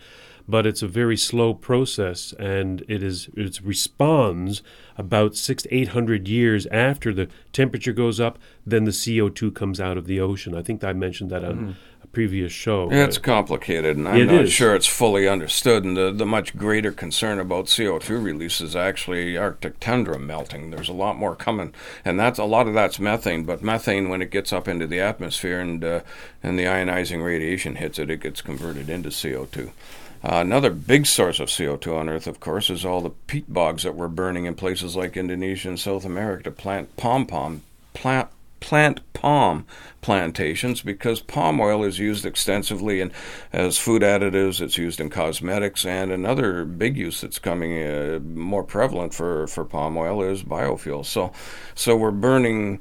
But 0.48 0.66
it's 0.66 0.82
a 0.82 0.88
very 0.88 1.16
slow 1.16 1.54
process, 1.54 2.32
and 2.38 2.84
it 2.88 3.02
is 3.02 3.28
it 3.34 3.60
responds 3.62 4.62
about 4.96 5.36
six 5.36 5.64
to 5.64 5.74
eight 5.74 5.88
hundred 5.88 6.28
years 6.28 6.66
after 6.66 7.12
the 7.12 7.28
temperature 7.52 7.92
goes 7.92 8.20
up. 8.20 8.38
Then 8.64 8.84
the 8.84 8.92
CO 8.92 9.28
two 9.28 9.50
comes 9.50 9.80
out 9.80 9.96
of 9.96 10.06
the 10.06 10.20
ocean. 10.20 10.54
I 10.54 10.62
think 10.62 10.84
I 10.84 10.92
mentioned 10.92 11.30
that 11.30 11.44
on 11.44 11.56
mm 11.56 11.74
a 12.02 12.06
previous 12.08 12.52
show. 12.52 12.88
It's 12.90 13.18
complicated, 13.18 13.96
and 13.96 14.08
I'm 14.08 14.16
it 14.16 14.26
not 14.26 14.44
is. 14.44 14.52
sure 14.52 14.74
it's 14.74 14.86
fully 14.86 15.28
understood. 15.28 15.84
And 15.84 15.96
the, 15.96 16.12
the 16.12 16.26
much 16.26 16.56
greater 16.56 16.92
concern 16.92 17.38
about 17.38 17.66
CO2 17.66 18.22
release 18.22 18.60
is 18.60 18.76
actually 18.76 19.36
Arctic 19.36 19.80
tundra 19.80 20.18
melting. 20.18 20.70
There's 20.70 20.88
a 20.88 20.94
lot 20.94 21.16
more 21.16 21.34
coming, 21.34 21.74
and 22.04 22.18
that's 22.18 22.38
a 22.38 22.44
lot 22.44 22.68
of 22.68 22.74
that's 22.74 22.98
methane. 22.98 23.44
But 23.44 23.62
methane, 23.62 24.08
when 24.08 24.22
it 24.22 24.30
gets 24.30 24.52
up 24.52 24.68
into 24.68 24.86
the 24.86 25.00
atmosphere 25.00 25.60
and 25.60 25.84
uh, 25.84 26.00
and 26.42 26.58
the 26.58 26.64
ionizing 26.64 27.24
radiation 27.24 27.76
hits 27.76 27.98
it, 27.98 28.10
it 28.10 28.20
gets 28.20 28.40
converted 28.40 28.88
into 28.88 29.08
CO2. 29.08 29.70
Uh, 30.26 30.40
another 30.40 30.70
big 30.70 31.06
source 31.06 31.38
of 31.38 31.48
CO2 31.48 31.96
on 31.96 32.08
Earth, 32.08 32.26
of 32.26 32.40
course, 32.40 32.68
is 32.68 32.84
all 32.84 33.00
the 33.00 33.10
peat 33.10 33.52
bogs 33.52 33.84
that 33.84 33.94
we're 33.94 34.08
burning 34.08 34.44
in 34.44 34.56
places 34.56 34.96
like 34.96 35.16
Indonesia 35.16 35.68
and 35.68 35.78
South 35.78 36.04
America 36.04 36.42
to 36.42 36.50
plant 36.50 36.96
palm 36.96 37.62
plant 37.94 38.28
plant 38.58 39.00
palm 39.12 39.64
plantations 40.00 40.82
because 40.82 41.20
palm 41.20 41.60
oil 41.60 41.84
is 41.84 42.00
used 42.00 42.26
extensively 42.26 43.08
as 43.52 43.78
food 43.78 44.02
additives. 44.02 44.60
It's 44.60 44.76
used 44.76 44.98
in 44.98 45.10
cosmetics, 45.10 45.86
and 45.86 46.10
another 46.10 46.64
big 46.64 46.96
use 46.96 47.20
that's 47.20 47.38
coming 47.38 47.80
uh, 47.80 48.18
more 48.18 48.64
prevalent 48.64 49.14
for, 49.14 49.46
for 49.46 49.64
palm 49.64 49.96
oil 49.96 50.24
is 50.24 50.42
biofuel. 50.42 51.06
So, 51.06 51.32
so 51.76 51.94
we're 51.94 52.10
burning 52.10 52.80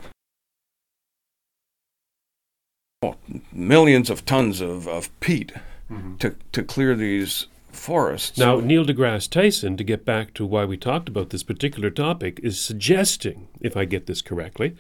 millions 3.54 4.10
of 4.10 4.26
tons 4.26 4.62
of, 4.62 4.88
of 4.88 5.20
peat 5.20 5.52
Mhm. 5.92 6.18
to, 6.20 6.36
to 6.52 6.64
clear 6.64 6.96
these 6.96 7.48
forests. 7.72 8.38
Now, 8.40 8.60
Neil 8.60 8.86
deGrasse 8.86 9.30
Tyson, 9.30 9.78
to 9.78 9.84
get 9.84 10.06
back 10.06 10.34
to 10.36 10.46
why 10.46 10.66
we 10.66 10.78
talked 10.78 11.10
about 11.10 11.30
this 11.30 11.44
particular 11.44 11.90
topic, 11.90 12.40
is 12.42 12.60
suggesting, 12.60 13.48
if 13.62 13.76
I 13.78 13.86
get 13.86 14.08
this 14.08 14.22
correctly, 14.22 14.76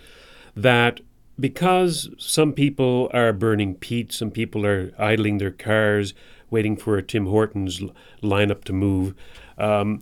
that 0.55 1.01
because 1.39 2.09
some 2.17 2.53
people 2.53 3.09
are 3.13 3.33
burning 3.33 3.75
peat, 3.75 4.13
some 4.13 4.31
people 4.31 4.65
are 4.65 4.93
idling 4.97 5.37
their 5.37 5.51
cars, 5.51 6.13
waiting 6.49 6.77
for 6.77 6.97
a 6.97 7.03
Tim 7.03 7.25
Hortons 7.25 7.81
l- 7.81 7.93
lineup 8.23 8.63
to 8.63 8.73
move, 8.73 9.13
um, 9.57 10.01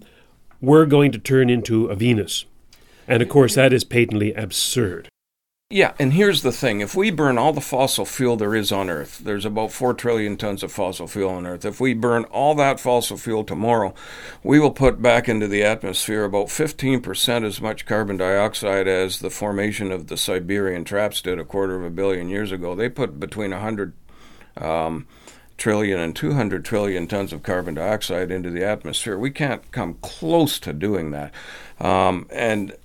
we're 0.62 0.86
going 0.86 1.12
to 1.12 1.18
turn 1.20 1.50
into 1.50 1.88
a 1.88 1.96
Venus. 1.96 2.46
And 3.08 3.22
of 3.22 3.28
course, 3.30 3.56
that 3.56 3.74
is 3.74 3.84
patently 3.84 4.34
absurd. 4.34 5.10
Yeah, 5.74 5.94
and 5.98 6.14
here's 6.14 6.44
the 6.44 6.52
thing. 6.52 6.82
If 6.82 6.94
we 6.94 7.10
burn 7.10 7.40
all 7.40 7.52
the 7.52 7.60
fossil 7.60 8.06
fuel 8.06 8.38
there 8.38 8.54
is 8.54 8.72
on 8.72 8.92
Earth, 8.92 9.18
there's 9.18 9.44
about 9.44 9.72
4 9.72 9.96
trillion 9.96 10.38
tons 10.38 10.62
of 10.62 10.72
fossil 10.72 11.08
fuel 11.08 11.32
on 11.32 11.48
Earth. 11.48 11.66
If 11.66 11.80
we 11.80 11.96
burn 11.96 12.26
all 12.26 12.54
that 12.54 12.80
fossil 12.80 13.18
fuel 13.18 13.44
tomorrow, 13.44 13.96
we 14.44 14.60
will 14.60 14.70
put 14.70 15.02
back 15.02 15.28
into 15.28 15.48
the 15.48 15.64
atmosphere 15.64 16.26
about 16.26 16.50
15% 16.50 17.44
as 17.44 17.60
much 17.60 17.88
carbon 17.88 18.18
dioxide 18.18 18.88
as 18.88 19.18
the 19.18 19.32
formation 19.32 19.92
of 19.92 20.10
the 20.10 20.16
Siberian 20.16 20.84
traps 20.84 21.24
did 21.24 21.40
a 21.40 21.44
quarter 21.44 21.76
of 21.76 21.84
a 21.84 21.90
billion 21.90 22.30
years 22.30 22.52
ago. 22.52 22.76
They 22.76 22.88
put 22.88 23.20
between 23.20 23.50
100 23.50 23.94
um, 24.58 25.08
trillion 25.58 26.00
and 26.00 26.16
200 26.16 26.64
trillion 26.64 27.08
tons 27.08 27.34
of 27.34 27.42
carbon 27.42 27.74
dioxide 27.74 28.30
into 28.30 28.52
the 28.52 28.64
atmosphere. 28.64 29.18
We 29.18 29.32
can't 29.32 29.72
come 29.72 29.96
close 30.04 30.60
to 30.60 30.72
doing 30.72 31.10
that. 31.10 31.34
Um, 31.80 32.28
and 32.30 32.76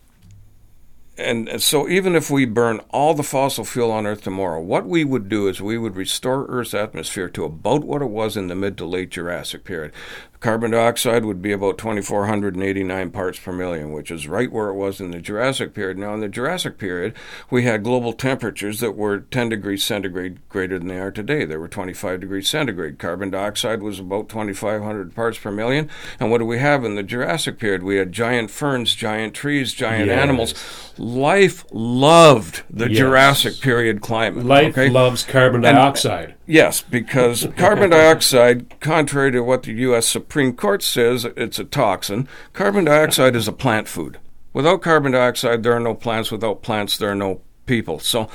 and 1.18 1.60
so 1.60 1.88
even 1.88 2.14
if 2.14 2.30
we 2.30 2.44
burn 2.44 2.80
all 2.90 3.12
the 3.12 3.22
fossil 3.22 3.64
fuel 3.64 3.90
on 3.90 4.06
Earth 4.06 4.22
tomorrow, 4.22 4.60
what 4.60 4.86
we 4.86 5.04
would 5.04 5.28
do 5.28 5.48
is 5.48 5.60
we 5.60 5.76
would 5.76 5.96
restore 5.96 6.46
Earth's 6.46 6.74
atmosphere 6.74 7.28
to 7.30 7.44
about 7.44 7.84
what 7.84 8.02
it 8.02 8.10
was 8.10 8.36
in 8.36 8.46
the 8.46 8.54
mid 8.54 8.78
to 8.78 8.86
late 8.86 9.10
Jurassic 9.10 9.64
period. 9.64 9.92
Carbon 10.40 10.70
dioxide 10.70 11.24
would 11.24 11.42
be 11.42 11.50
about 11.50 11.78
2,489 11.78 13.10
parts 13.10 13.38
per 13.40 13.52
million, 13.52 13.90
which 13.92 14.10
is 14.10 14.28
right 14.28 14.52
where 14.52 14.68
it 14.68 14.74
was 14.74 15.00
in 15.00 15.10
the 15.10 15.18
Jurassic 15.20 15.74
period. 15.74 15.98
Now, 15.98 16.14
in 16.14 16.20
the 16.20 16.28
Jurassic 16.28 16.78
period, 16.78 17.14
we 17.50 17.64
had 17.64 17.82
global 17.82 18.12
temperatures 18.12 18.78
that 18.80 18.92
were 18.96 19.18
10 19.18 19.48
degrees 19.48 19.82
centigrade 19.82 20.38
greater 20.48 20.78
than 20.78 20.86
they 20.88 20.98
are 21.00 21.10
today. 21.10 21.44
They 21.44 21.56
were 21.56 21.66
25 21.66 22.20
degrees 22.20 22.48
centigrade. 22.48 22.98
Carbon 23.00 23.30
dioxide 23.30 23.82
was 23.82 23.98
about 23.98 24.28
2,500 24.28 25.14
parts 25.14 25.38
per 25.38 25.50
million. 25.50 25.90
And 26.20 26.30
what 26.30 26.38
do 26.38 26.44
we 26.44 26.58
have 26.58 26.84
in 26.84 26.94
the 26.94 27.02
Jurassic 27.02 27.58
period? 27.58 27.82
We 27.82 27.96
had 27.96 28.12
giant 28.12 28.50
ferns, 28.52 28.94
giant 28.94 29.34
trees, 29.34 29.72
giant 29.74 30.06
Yes. 30.06 30.20
animals. 30.20 30.92
Life 30.98 31.64
loved 31.72 32.62
the 32.70 32.88
Yes. 32.88 32.98
Jurassic 32.98 33.60
period 33.60 34.00
climate. 34.00 34.44
Life 34.44 34.78
okay? 34.78 34.88
loves 34.88 35.24
carbon 35.24 35.64
And- 35.64 35.76
dioxide. 35.76 36.34
yes, 36.46 36.80
because 36.82 37.46
carbon 37.56 37.90
dioxide, 37.90 38.78
contrary 38.80 39.30
to 39.32 39.40
what 39.40 39.62
the 39.64 39.72
U.S. 39.74 40.06
Supreme 40.28 40.52
Court 40.52 40.82
says, 40.82 41.24
it's 41.24 41.58
a 41.58 41.64
toxin. 41.64 42.28
Carbon 42.52 42.84
dioxide 42.84 43.34
is 43.34 43.48
a 43.48 43.52
plant 43.52 43.88
food. 43.88 44.18
Without 44.52 44.82
carbon 44.82 45.12
dioxide, 45.12 45.62
there 45.62 45.72
are 45.72 45.80
no 45.80 45.94
plants. 45.94 46.30
Without 46.30 46.60
plants, 46.60 46.98
there 46.98 47.10
are 47.10 47.14
no 47.14 47.40
people. 47.64 47.98
So, 47.98 48.28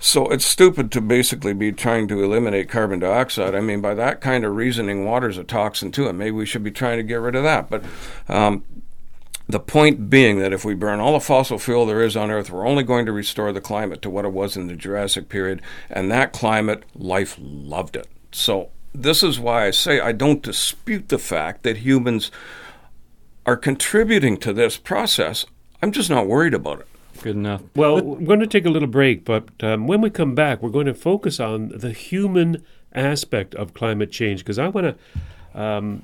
so 0.00 0.26
it's 0.26 0.44
stupid 0.44 0.90
to 0.90 1.00
basically 1.00 1.54
be 1.54 1.70
trying 1.70 2.08
to 2.08 2.24
eliminate 2.24 2.68
carbon 2.68 2.98
dioxide. 2.98 3.54
I 3.54 3.60
mean, 3.60 3.80
by 3.80 3.94
that 3.94 4.20
kind 4.20 4.44
of 4.44 4.56
reasoning, 4.56 5.04
water's 5.04 5.38
a 5.38 5.44
toxin 5.44 5.92
too, 5.92 6.08
and 6.08 6.18
maybe 6.18 6.32
we 6.32 6.46
should 6.46 6.64
be 6.64 6.72
trying 6.72 6.96
to 6.96 7.04
get 7.04 7.20
rid 7.20 7.36
of 7.36 7.44
that. 7.44 7.70
But 7.70 7.84
um, 8.28 8.64
the 9.48 9.60
point 9.60 10.10
being 10.10 10.40
that 10.40 10.52
if 10.52 10.64
we 10.64 10.74
burn 10.74 10.98
all 10.98 11.12
the 11.12 11.20
fossil 11.20 11.60
fuel 11.60 11.86
there 11.86 12.02
is 12.02 12.16
on 12.16 12.32
Earth, 12.32 12.50
we're 12.50 12.66
only 12.66 12.82
going 12.82 13.06
to 13.06 13.12
restore 13.12 13.52
the 13.52 13.60
climate 13.60 14.02
to 14.02 14.10
what 14.10 14.24
it 14.24 14.32
was 14.32 14.56
in 14.56 14.66
the 14.66 14.74
Jurassic 14.74 15.28
period, 15.28 15.62
and 15.90 16.10
that 16.10 16.32
climate, 16.32 16.82
life 16.96 17.36
loved 17.38 17.94
it. 17.94 18.08
So, 18.32 18.70
this 19.02 19.22
is 19.22 19.38
why 19.38 19.66
I 19.66 19.70
say 19.70 20.00
I 20.00 20.12
don't 20.12 20.42
dispute 20.42 21.08
the 21.08 21.18
fact 21.18 21.62
that 21.62 21.78
humans 21.78 22.30
are 23.44 23.56
contributing 23.56 24.36
to 24.38 24.52
this 24.52 24.76
process. 24.76 25.46
I'm 25.82 25.92
just 25.92 26.10
not 26.10 26.26
worried 26.26 26.54
about 26.54 26.80
it. 26.80 26.88
Good 27.22 27.36
enough. 27.36 27.62
Well, 27.74 28.00
we're 28.02 28.26
going 28.26 28.40
to 28.40 28.46
take 28.46 28.66
a 28.66 28.70
little 28.70 28.88
break, 28.88 29.24
but 29.24 29.48
um, 29.60 29.86
when 29.86 30.00
we 30.00 30.10
come 30.10 30.34
back, 30.34 30.62
we're 30.62 30.70
going 30.70 30.86
to 30.86 30.94
focus 30.94 31.40
on 31.40 31.68
the 31.68 31.92
human 31.92 32.64
aspect 32.94 33.54
of 33.54 33.74
climate 33.74 34.10
change 34.10 34.40
because 34.40 34.58
I 34.58 34.68
want 34.68 34.96
to, 35.54 35.60
um, 35.60 36.02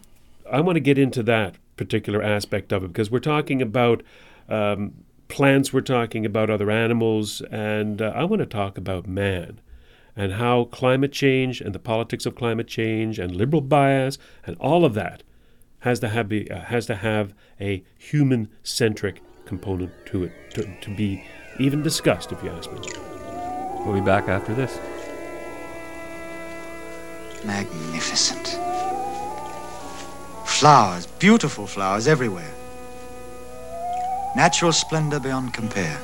I 0.51 0.61
want 0.61 0.77
to 0.77 0.81
get 0.81 0.99
into 0.99 1.23
that 1.25 1.57
particular 1.77 2.23
aspect 2.23 2.73
of 2.73 2.85
it 2.85 2.89
because 2.89 3.11
we're 3.11 3.19
talking 3.19 3.61
about 3.61 4.03
um, 4.49 4.95
plants, 5.29 5.73
we're 5.73 5.81
talking 5.81 6.25
about 6.25 6.51
other 6.51 6.71
animals, 6.71 7.41
and 7.51 8.01
uh, 8.01 8.13
I 8.15 8.25
want 8.25 8.41
to 8.41 8.47
talk 8.47 8.79
about 8.79 9.07
man 9.07 9.59
and 10.17 10.35
how 10.35 10.65
climate 10.65 11.13
change 11.13 11.61
and 11.61 11.75
the 11.75 11.79
politics 11.79 12.27
of 12.27 12.35
climate 12.35 12.69
change 12.69 13.19
and 13.19 13.35
liberal 13.35 13.63
bias 13.63 14.19
and 14.47 14.57
all 14.59 14.85
of 14.85 14.95
that 14.95 15.23
has 15.81 16.01
to 16.01 16.09
have 16.09 16.29
be, 16.29 16.51
uh, 16.51 16.61
has 16.61 16.87
to 16.87 16.95
have 16.97 17.35
a 17.61 17.83
human 17.99 18.49
centric 18.63 19.23
component 19.45 19.91
to 20.07 20.25
it 20.25 20.33
to, 20.51 20.63
to 20.81 20.95
be 20.95 21.25
even 21.59 21.83
discussed, 21.83 22.33
if 22.33 22.43
you 22.43 22.51
ask 22.51 22.71
me. 22.73 22.79
We'll 23.85 23.95
be 23.95 24.01
back 24.01 24.29
after 24.29 24.55
this. 24.55 24.79
Magnificent. 27.45 28.59
Flowers, 30.47 31.07
beautiful 31.07 31.67
flowers 31.67 32.07
everywhere. 32.07 32.55
Natural 34.37 34.73
splendor 34.73 35.19
beyond 35.19 35.53
compare. 35.53 35.99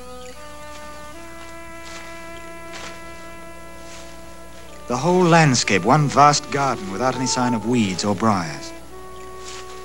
The 4.88 4.96
whole 4.96 5.22
landscape, 5.22 5.84
one 5.84 6.08
vast 6.08 6.50
garden 6.50 6.90
without 6.90 7.14
any 7.14 7.26
sign 7.26 7.52
of 7.52 7.68
weeds 7.68 8.06
or 8.06 8.14
briars. 8.14 8.72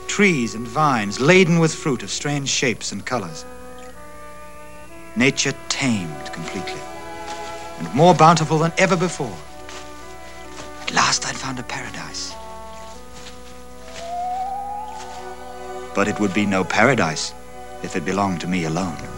Trees 0.08 0.56
and 0.56 0.66
vines 0.66 1.20
laden 1.20 1.60
with 1.60 1.76
fruit 1.76 2.04
of 2.04 2.10
strange 2.10 2.48
shapes 2.48 2.94
and 2.94 3.06
colors. 3.06 3.44
Nature 5.18 5.54
tamed 5.68 6.32
completely, 6.32 6.80
and 7.80 7.94
more 7.94 8.16
bountiful 8.16 8.58
than 8.58 8.72
ever 8.78 8.96
before. 8.96 9.36
At 10.84 10.94
last 10.94 11.28
I'd 11.28 11.36
found 11.36 11.60
a 11.60 11.64
paradise. 11.64 12.34
But 15.94 16.08
it 16.08 16.18
would 16.22 16.34
be 16.34 16.46
no 16.46 16.64
paradise 16.64 17.34
if 17.84 17.98
it 17.98 18.06
belonged 18.06 18.40
to 18.40 18.48
me 18.48 18.64
alone. 18.64 19.13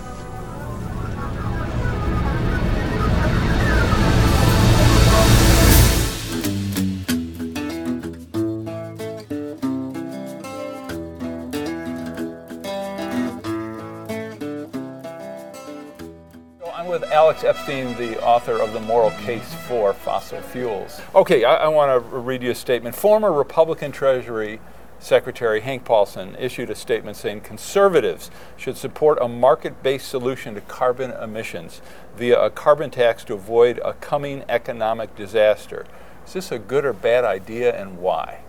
Alex 17.25 17.43
Epstein, 17.43 17.97
the 17.97 18.23
author 18.23 18.61
of 18.61 18.71
The 18.71 18.79
Moral 18.79 19.09
Case 19.09 19.51
for 19.67 19.95
Fossil 19.95 20.41
Fuels. 20.41 21.01
Okay, 21.15 21.43
I, 21.43 21.55
I 21.55 21.67
want 21.69 21.89
to 21.89 22.17
read 22.19 22.43
you 22.43 22.51
a 22.51 22.55
statement. 22.55 22.95
Former 22.95 23.33
Republican 23.33 23.91
Treasury 23.91 24.59
Secretary 24.99 25.59
Hank 25.61 25.85
Paulson 25.85 26.35
issued 26.37 26.69
a 26.69 26.75
statement 26.75 27.17
saying 27.17 27.41
conservatives 27.41 28.29
should 28.57 28.77
support 28.77 29.17
a 29.19 29.27
market 29.27 29.81
based 29.81 30.07
solution 30.07 30.53
to 30.53 30.61
carbon 30.61 31.13
emissions 31.13 31.81
via 32.15 32.39
a 32.39 32.51
carbon 32.51 32.91
tax 32.91 33.23
to 33.23 33.33
avoid 33.33 33.81
a 33.83 33.93
coming 33.93 34.43
economic 34.47 35.15
disaster. 35.15 35.87
Is 36.27 36.33
this 36.33 36.51
a 36.51 36.59
good 36.59 36.85
or 36.85 36.93
bad 36.93 37.25
idea 37.25 37.75
and 37.75 37.97
why? 37.97 38.44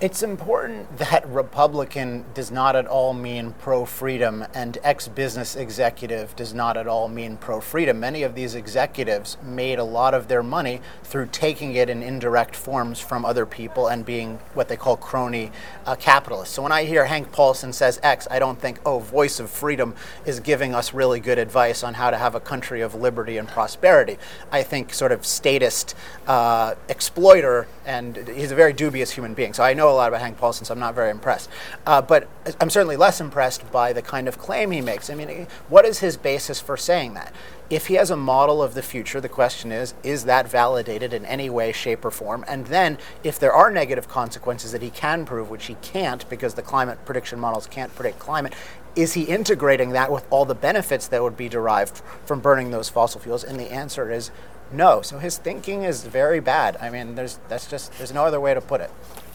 It's 0.00 0.24
important 0.24 0.98
that 0.98 1.26
Republican 1.28 2.24
does 2.34 2.50
not 2.50 2.74
at 2.74 2.86
all 2.88 3.14
mean 3.14 3.54
pro 3.60 3.84
freedom, 3.84 4.44
and 4.52 4.76
ex 4.82 5.06
business 5.06 5.54
executive 5.54 6.34
does 6.34 6.52
not 6.52 6.76
at 6.76 6.88
all 6.88 7.06
mean 7.08 7.36
pro 7.36 7.60
freedom. 7.60 8.00
Many 8.00 8.24
of 8.24 8.34
these 8.34 8.56
executives 8.56 9.38
made 9.40 9.78
a 9.78 9.84
lot 9.84 10.12
of 10.12 10.26
their 10.26 10.42
money 10.42 10.80
through 11.04 11.28
taking 11.30 11.76
it 11.76 11.88
in 11.88 12.02
indirect 12.02 12.56
forms 12.56 12.98
from 12.98 13.24
other 13.24 13.46
people 13.46 13.86
and 13.86 14.04
being 14.04 14.40
what 14.52 14.66
they 14.66 14.76
call 14.76 14.96
crony 14.96 15.52
uh, 15.86 15.94
capitalists. 15.94 16.56
So 16.56 16.62
when 16.62 16.72
I 16.72 16.84
hear 16.84 17.04
Hank 17.04 17.30
Paulson 17.30 17.72
says 17.72 18.00
X, 18.02 18.26
I 18.32 18.40
don't 18.40 18.60
think, 18.60 18.80
oh, 18.84 18.98
Voice 18.98 19.38
of 19.38 19.48
Freedom 19.48 19.94
is 20.26 20.40
giving 20.40 20.74
us 20.74 20.92
really 20.92 21.20
good 21.20 21.38
advice 21.38 21.84
on 21.84 21.94
how 21.94 22.10
to 22.10 22.18
have 22.18 22.34
a 22.34 22.40
country 22.40 22.80
of 22.80 22.96
liberty 22.96 23.38
and 23.38 23.46
prosperity. 23.46 24.18
I 24.50 24.64
think 24.64 24.92
sort 24.92 25.12
of 25.12 25.24
statist 25.24 25.94
uh, 26.26 26.74
exploiter, 26.88 27.68
and 27.86 28.16
he's 28.28 28.50
a 28.50 28.56
very 28.56 28.72
dubious 28.72 29.12
human 29.12 29.34
being. 29.34 29.54
So 29.54 29.62
I 29.62 29.72
know 29.72 29.83
a 29.90 29.94
lot 29.94 30.08
about 30.08 30.20
Hank 30.20 30.38
Paulson, 30.38 30.64
so 30.64 30.74
I'm 30.74 30.80
not 30.80 30.94
very 30.94 31.10
impressed. 31.10 31.48
Uh, 31.86 32.02
but 32.02 32.28
I'm 32.60 32.70
certainly 32.70 32.96
less 32.96 33.20
impressed 33.20 33.70
by 33.72 33.92
the 33.92 34.02
kind 34.02 34.28
of 34.28 34.38
claim 34.38 34.70
he 34.70 34.80
makes. 34.80 35.10
I 35.10 35.14
mean, 35.14 35.46
what 35.68 35.84
is 35.84 36.00
his 36.00 36.16
basis 36.16 36.60
for 36.60 36.76
saying 36.76 37.14
that? 37.14 37.32
If 37.70 37.86
he 37.86 37.94
has 37.94 38.10
a 38.10 38.16
model 38.16 38.62
of 38.62 38.74
the 38.74 38.82
future, 38.82 39.20
the 39.20 39.28
question 39.28 39.72
is, 39.72 39.94
is 40.02 40.24
that 40.24 40.48
validated 40.48 41.14
in 41.14 41.24
any 41.24 41.48
way, 41.48 41.72
shape, 41.72 42.04
or 42.04 42.10
form? 42.10 42.44
And 42.46 42.66
then, 42.66 42.98
if 43.22 43.38
there 43.38 43.52
are 43.52 43.70
negative 43.70 44.06
consequences 44.06 44.72
that 44.72 44.82
he 44.82 44.90
can 44.90 45.24
prove, 45.24 45.48
which 45.48 45.66
he 45.66 45.76
can't 45.80 46.28
because 46.28 46.54
the 46.54 46.62
climate 46.62 47.04
prediction 47.06 47.40
models 47.40 47.66
can't 47.66 47.94
predict 47.94 48.18
climate, 48.18 48.52
is 48.94 49.14
he 49.14 49.22
integrating 49.22 49.90
that 49.90 50.12
with 50.12 50.24
all 50.30 50.44
the 50.44 50.54
benefits 50.54 51.08
that 51.08 51.22
would 51.22 51.36
be 51.36 51.48
derived 51.48 52.02
from 52.24 52.40
burning 52.40 52.70
those 52.70 52.88
fossil 52.88 53.20
fuels? 53.20 53.42
And 53.42 53.58
the 53.58 53.72
answer 53.72 54.10
is 54.10 54.30
no. 54.72 55.02
So 55.02 55.18
his 55.18 55.38
thinking 55.38 55.82
is 55.82 56.04
very 56.04 56.40
bad. 56.40 56.76
I 56.80 56.90
mean, 56.90 57.14
there's 57.14 57.38
that's 57.48 57.68
just 57.68 57.96
there's 57.98 58.12
no 58.12 58.24
other 58.24 58.40
way 58.40 58.54
to 58.54 58.60
put 58.60 58.80
it. 58.80 58.90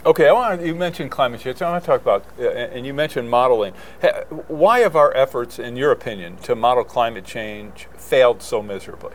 Okay, 0.06 0.30
I 0.30 0.32
want 0.32 0.62
you 0.62 0.76
mentioned 0.76 1.12
climate 1.12 1.42
change. 1.42 1.62
I 1.62 1.70
want 1.70 1.84
to 1.84 1.86
talk 1.86 2.02
about, 2.02 2.24
uh, 2.40 2.44
and 2.44 2.86
you 2.86 2.94
mentioned 2.94 3.30
modeling. 3.30 3.74
Why 4.48 4.80
have 4.80 4.96
our 4.96 5.14
efforts, 5.16 5.60
in 5.60 5.76
your 5.76 5.92
opinion, 5.92 6.38
to 6.38 6.56
model 6.56 6.86
climate 6.86 7.26
change 7.26 7.88
failed 7.98 8.42
so 8.42 8.64
miserably? 8.64 9.14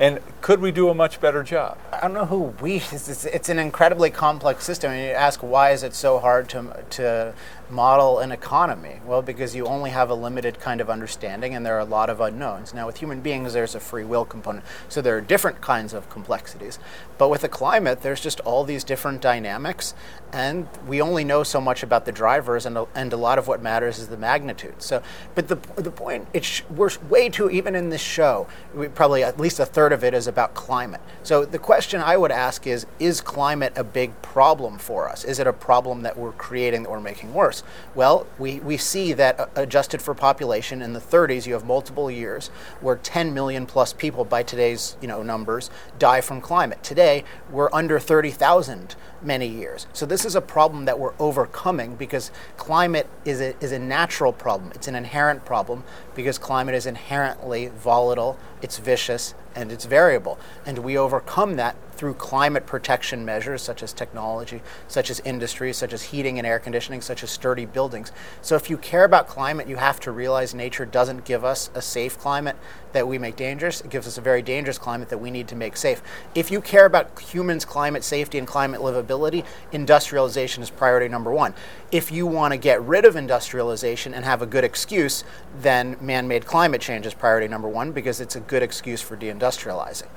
And 0.00 0.18
could 0.40 0.60
we 0.62 0.72
do 0.72 0.88
a 0.88 0.94
much 0.94 1.20
better 1.20 1.42
job? 1.42 1.76
I 1.92 2.00
don't 2.00 2.14
know 2.14 2.24
who 2.24 2.54
we. 2.62 2.76
It's, 2.76 3.26
it's, 3.26 3.50
an 3.50 3.58
incredibly 3.58 4.08
complex 4.08 4.64
system. 4.64 4.92
And 4.92 5.02
you 5.02 5.10
ask 5.10 5.40
why 5.40 5.72
is 5.72 5.82
it 5.82 5.94
so 5.94 6.18
hard 6.18 6.48
to 6.48 6.82
to 6.90 7.34
model 7.68 8.18
an 8.18 8.32
economy? 8.32 9.00
Well, 9.06 9.22
because 9.22 9.54
you 9.54 9.66
only 9.66 9.90
have 9.90 10.10
a 10.10 10.14
limited 10.14 10.58
kind 10.58 10.80
of 10.80 10.90
understanding, 10.90 11.54
and 11.54 11.64
there 11.64 11.76
are 11.76 11.80
a 11.80 11.84
lot 11.84 12.10
of 12.10 12.20
unknowns. 12.20 12.74
Now, 12.74 12.86
with 12.86 12.98
human 12.98 13.20
beings, 13.20 13.52
there's 13.52 13.74
a 13.74 13.80
free 13.80 14.04
will 14.04 14.24
component, 14.24 14.64
so 14.88 15.00
there 15.00 15.16
are 15.16 15.20
different 15.20 15.60
kinds 15.60 15.92
of 15.92 16.08
complexities. 16.10 16.78
But 17.18 17.28
with 17.28 17.42
the 17.42 17.48
climate, 17.48 18.02
there's 18.02 18.20
just 18.20 18.40
all 18.40 18.64
these 18.64 18.84
different 18.84 19.20
dynamics, 19.20 19.94
and 20.32 20.68
we 20.86 21.00
only 21.00 21.24
know 21.24 21.42
so 21.42 21.60
much 21.60 21.82
about 21.82 22.06
the 22.06 22.12
drivers, 22.12 22.66
and 22.66 22.76
a, 22.78 22.86
and 22.94 23.12
a 23.12 23.16
lot 23.16 23.38
of 23.38 23.46
what 23.46 23.62
matters 23.62 23.98
is 23.98 24.08
the 24.08 24.16
magnitude. 24.16 24.82
So, 24.82 25.02
but 25.34 25.48
the 25.48 25.56
the 25.76 25.90
point, 25.90 26.28
it's 26.32 26.68
we're 26.70 26.90
way 27.08 27.28
too 27.28 27.50
even 27.50 27.74
in 27.74 27.90
this 27.90 28.00
show. 28.00 28.46
We 28.74 28.88
probably 28.88 29.22
at 29.22 29.38
least 29.38 29.60
a 29.60 29.66
third 29.66 29.89
of 29.92 30.04
it 30.04 30.14
is 30.14 30.26
about 30.26 30.54
climate. 30.54 31.00
So 31.22 31.44
the 31.44 31.58
question 31.58 32.00
I 32.00 32.16
would 32.16 32.30
ask 32.30 32.66
is: 32.66 32.86
Is 32.98 33.20
climate 33.20 33.72
a 33.76 33.84
big 33.84 34.20
problem 34.22 34.78
for 34.78 35.08
us? 35.08 35.24
Is 35.24 35.38
it 35.38 35.46
a 35.46 35.52
problem 35.52 36.02
that 36.02 36.16
we're 36.16 36.32
creating 36.32 36.82
that 36.82 36.90
we're 36.90 37.00
making 37.00 37.34
worse? 37.34 37.62
Well, 37.94 38.26
we, 38.38 38.60
we 38.60 38.76
see 38.76 39.12
that 39.14 39.38
uh, 39.38 39.46
adjusted 39.56 40.00
for 40.00 40.14
population 40.14 40.82
in 40.82 40.92
the 40.92 41.00
30s, 41.00 41.46
you 41.46 41.54
have 41.54 41.64
multiple 41.64 42.10
years 42.10 42.48
where 42.80 42.96
10 42.96 43.34
million 43.34 43.66
plus 43.66 43.92
people 43.92 44.24
by 44.24 44.42
today's 44.42 44.96
you 45.00 45.08
know 45.08 45.22
numbers 45.22 45.70
die 45.98 46.20
from 46.20 46.40
climate. 46.40 46.82
Today, 46.82 47.24
we're 47.50 47.70
under 47.72 47.98
30,000 47.98 48.94
many 49.22 49.46
years. 49.46 49.86
So 49.92 50.06
this 50.06 50.24
is 50.24 50.34
a 50.34 50.40
problem 50.40 50.84
that 50.84 50.98
we're 50.98 51.14
overcoming 51.18 51.96
because 51.96 52.30
climate 52.56 53.08
is 53.24 53.40
a, 53.40 53.56
is 53.62 53.72
a 53.72 53.78
natural 53.78 54.32
problem. 54.32 54.72
It's 54.74 54.88
an 54.88 54.94
inherent 54.94 55.44
problem 55.44 55.84
because 56.14 56.38
climate 56.38 56.74
is 56.74 56.86
inherently 56.86 57.68
volatile, 57.68 58.38
it's 58.62 58.78
vicious, 58.78 59.34
and 59.54 59.72
it's 59.72 59.84
variable. 59.84 60.38
And 60.64 60.78
we 60.78 60.96
overcome 60.96 61.56
that 61.56 61.76
through 62.00 62.14
climate 62.14 62.64
protection 62.64 63.26
measures 63.26 63.60
such 63.60 63.82
as 63.82 63.92
technology, 63.92 64.62
such 64.88 65.10
as 65.10 65.20
industry, 65.20 65.70
such 65.70 65.92
as 65.92 66.04
heating 66.04 66.38
and 66.38 66.46
air 66.46 66.58
conditioning, 66.58 67.02
such 67.02 67.22
as 67.22 67.28
sturdy 67.30 67.66
buildings. 67.66 68.10
So 68.40 68.56
if 68.56 68.70
you 68.70 68.78
care 68.78 69.04
about 69.04 69.28
climate, 69.28 69.68
you 69.68 69.76
have 69.76 70.00
to 70.00 70.10
realize 70.10 70.54
nature 70.54 70.86
doesn't 70.86 71.26
give 71.26 71.44
us 71.44 71.68
a 71.74 71.82
safe 71.82 72.18
climate 72.18 72.56
that 72.94 73.06
we 73.06 73.18
make 73.18 73.36
dangerous. 73.36 73.82
It 73.82 73.90
gives 73.90 74.06
us 74.06 74.16
a 74.16 74.22
very 74.22 74.40
dangerous 74.40 74.78
climate 74.78 75.10
that 75.10 75.18
we 75.18 75.30
need 75.30 75.46
to 75.48 75.54
make 75.54 75.76
safe. 75.76 76.00
If 76.34 76.50
you 76.50 76.62
care 76.62 76.86
about 76.86 77.20
humans' 77.20 77.66
climate 77.66 78.02
safety 78.02 78.38
and 78.38 78.46
climate 78.46 78.80
livability, 78.80 79.44
industrialization 79.70 80.62
is 80.62 80.70
priority 80.70 81.06
number 81.06 81.30
one. 81.30 81.52
If 81.92 82.10
you 82.10 82.26
want 82.26 82.54
to 82.54 82.56
get 82.56 82.80
rid 82.80 83.04
of 83.04 83.14
industrialization 83.14 84.14
and 84.14 84.24
have 84.24 84.40
a 84.40 84.46
good 84.46 84.64
excuse, 84.64 85.22
then 85.54 85.98
man 86.00 86.26
made 86.26 86.46
climate 86.46 86.80
change 86.80 87.04
is 87.04 87.12
priority 87.12 87.46
number 87.46 87.68
one 87.68 87.92
because 87.92 88.22
it's 88.22 88.36
a 88.36 88.40
good 88.40 88.62
excuse 88.62 89.02
for 89.02 89.18
deindustrializing. 89.18 90.08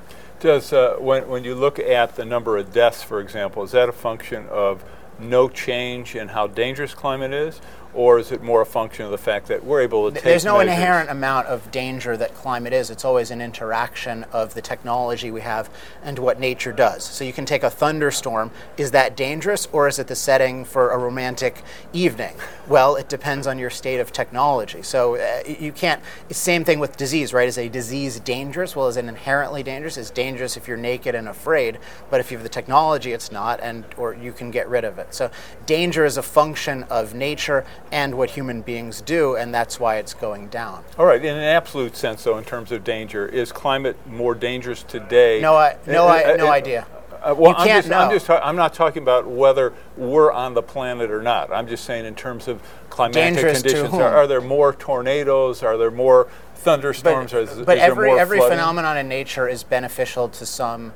Does 0.44 0.74
uh, 0.74 0.98
when 1.00 1.30
when 1.30 1.46
you 1.46 1.56
look 1.56 1.80
at 1.80 2.18
the 2.18 2.26
number 2.26 2.58
of 2.58 2.74
deaths, 2.74 3.02
for 3.02 3.22
example, 3.22 3.64
is 3.64 3.72
that 3.72 3.88
a 3.88 3.94
function 3.94 4.46
of 4.50 4.84
no 5.18 5.48
change 5.48 6.18
in 6.18 6.28
how 6.28 6.48
dangerous 6.48 6.94
climate 6.94 7.32
is, 7.32 7.62
or 7.94 8.20
is 8.20 8.32
it 8.32 8.42
more 8.42 8.62
a 8.62 8.66
function 8.66 9.06
of 9.06 9.12
the 9.12 9.18
fact 9.18 9.48
that 9.48 9.64
we're 9.64 9.82
able 9.82 10.10
to 10.10 10.16
take 10.16 10.24
There's 10.24 10.46
no 10.46 10.58
measures? 10.58 10.74
inherent 10.74 11.10
amount 11.10 11.48
of 11.48 11.72
danger 11.72 12.18
that 12.18 12.34
climate 12.34 12.74
is. 12.74 12.90
It's 12.90 13.06
always 13.06 13.32
an 13.32 13.42
interaction 13.42 14.26
of 14.32 14.54
the 14.54 14.62
technology 14.62 15.32
we 15.32 15.42
have 15.42 15.70
and 16.04 16.18
what 16.20 16.40
nature 16.40 16.72
does. 16.72 17.04
So 17.04 17.24
you 17.24 17.34
can 17.34 17.46
take 17.46 17.64
a 17.64 17.70
thunderstorm. 17.70 18.52
Is 18.78 18.92
that 18.92 19.16
dangerous 19.16 19.68
or 19.72 19.88
is 19.88 20.00
it 20.00 20.08
the 20.08 20.16
setting 20.16 20.66
for 20.66 20.92
a 20.92 20.98
romantic 20.98 21.62
evening? 21.92 22.36
Well, 22.68 22.96
it 22.96 23.10
depends 23.10 23.48
on 23.48 23.60
your 23.60 23.70
state 23.70 24.00
of 24.00 24.12
technology. 24.12 24.82
So 24.82 25.16
uh, 25.16 25.44
you 25.48 25.72
can't, 25.72 26.02
same 26.32 26.64
thing 26.64 26.80
with 26.80 26.98
disease, 26.98 27.34
right? 27.34 27.48
Is 27.48 27.58
a 27.58 27.70
disease 27.70 28.20
dangerous? 28.20 28.76
Well, 28.76 28.88
is 28.88 28.98
it 28.98 29.06
inherently 29.06 29.64
dangerous? 29.64 29.98
It's 29.98 30.10
dangerous 30.10 30.58
if 30.58 30.68
you're 30.68 30.78
naked 30.78 31.16
and 31.16 31.28
afraid, 31.28 31.78
but 32.10 32.20
if 32.20 32.32
you 32.32 32.38
have 32.38 32.44
the 32.44 32.50
technology, 32.50 33.12
it's 33.12 33.32
not, 33.32 33.60
and 33.62 33.86
or 33.98 34.14
you 34.14 34.32
can 34.32 34.50
get 34.52 34.68
rid 34.68 34.84
of 34.84 34.98
it. 34.98 35.14
So 35.14 35.30
danger 35.66 36.06
is 36.06 36.18
a 36.18 36.24
function 36.24 36.84
of 36.84 37.14
nature 37.14 37.66
and 37.94 38.16
what 38.16 38.32
human 38.32 38.64
beings 38.64 39.02
do, 39.02 39.36
and 39.36 39.54
that's 39.54 39.80
why 39.80 39.98
it's 39.98 40.16
going 40.16 40.48
down. 40.48 40.84
All 40.98 41.06
right, 41.06 41.24
in 41.24 41.36
an 41.36 41.44
absolute 41.44 41.96
sense, 41.96 42.24
though, 42.24 42.40
in 42.40 42.44
terms 42.44 42.72
of 42.72 42.84
danger, 42.84 43.28
is 43.28 43.52
climate 43.52 43.96
more 44.08 44.34
dangerous 44.34 44.82
today? 44.82 45.40
No, 45.40 45.56
I, 45.56 45.78
no, 45.86 46.08
Uh, 46.08 46.12
I, 46.12 46.34
uh, 46.34 46.38
no 46.38 46.48
uh, 46.48 46.52
idea. 46.52 46.88
Uh, 47.22 47.36
well, 47.38 47.54
I'm 47.56 47.68
just. 47.68 47.92
I'm 47.92 48.12
just. 48.12 48.30
I'm 48.30 48.56
not 48.56 48.74
talking 48.74 49.04
about 49.04 49.28
whether 49.28 49.74
we're 49.96 50.32
on 50.32 50.56
the 50.56 50.64
planet 50.64 51.12
or 51.12 51.22
not. 51.22 51.54
I'm 51.54 51.68
just 51.68 51.86
saying 51.86 52.06
in 52.06 52.16
terms 52.16 52.48
of 52.48 52.62
climatic 52.90 53.36
Dangerous 53.36 53.62
conditions. 53.62 53.94
Are, 53.94 54.18
are 54.18 54.28
there 54.28 54.42
more 54.42 54.74
tornadoes? 54.74 55.64
Are 55.64 55.78
there 55.78 55.92
more 55.92 56.28
thunderstorms? 56.56 57.34
or 57.34 57.42
is, 57.42 57.62
but 57.62 57.78
is 57.78 57.84
every 57.84 58.12
every 58.12 58.40
phenomenon 58.40 58.98
in 58.98 59.08
nature 59.08 59.48
is 59.48 59.64
beneficial 59.64 60.28
to 60.30 60.46
some 60.46 60.94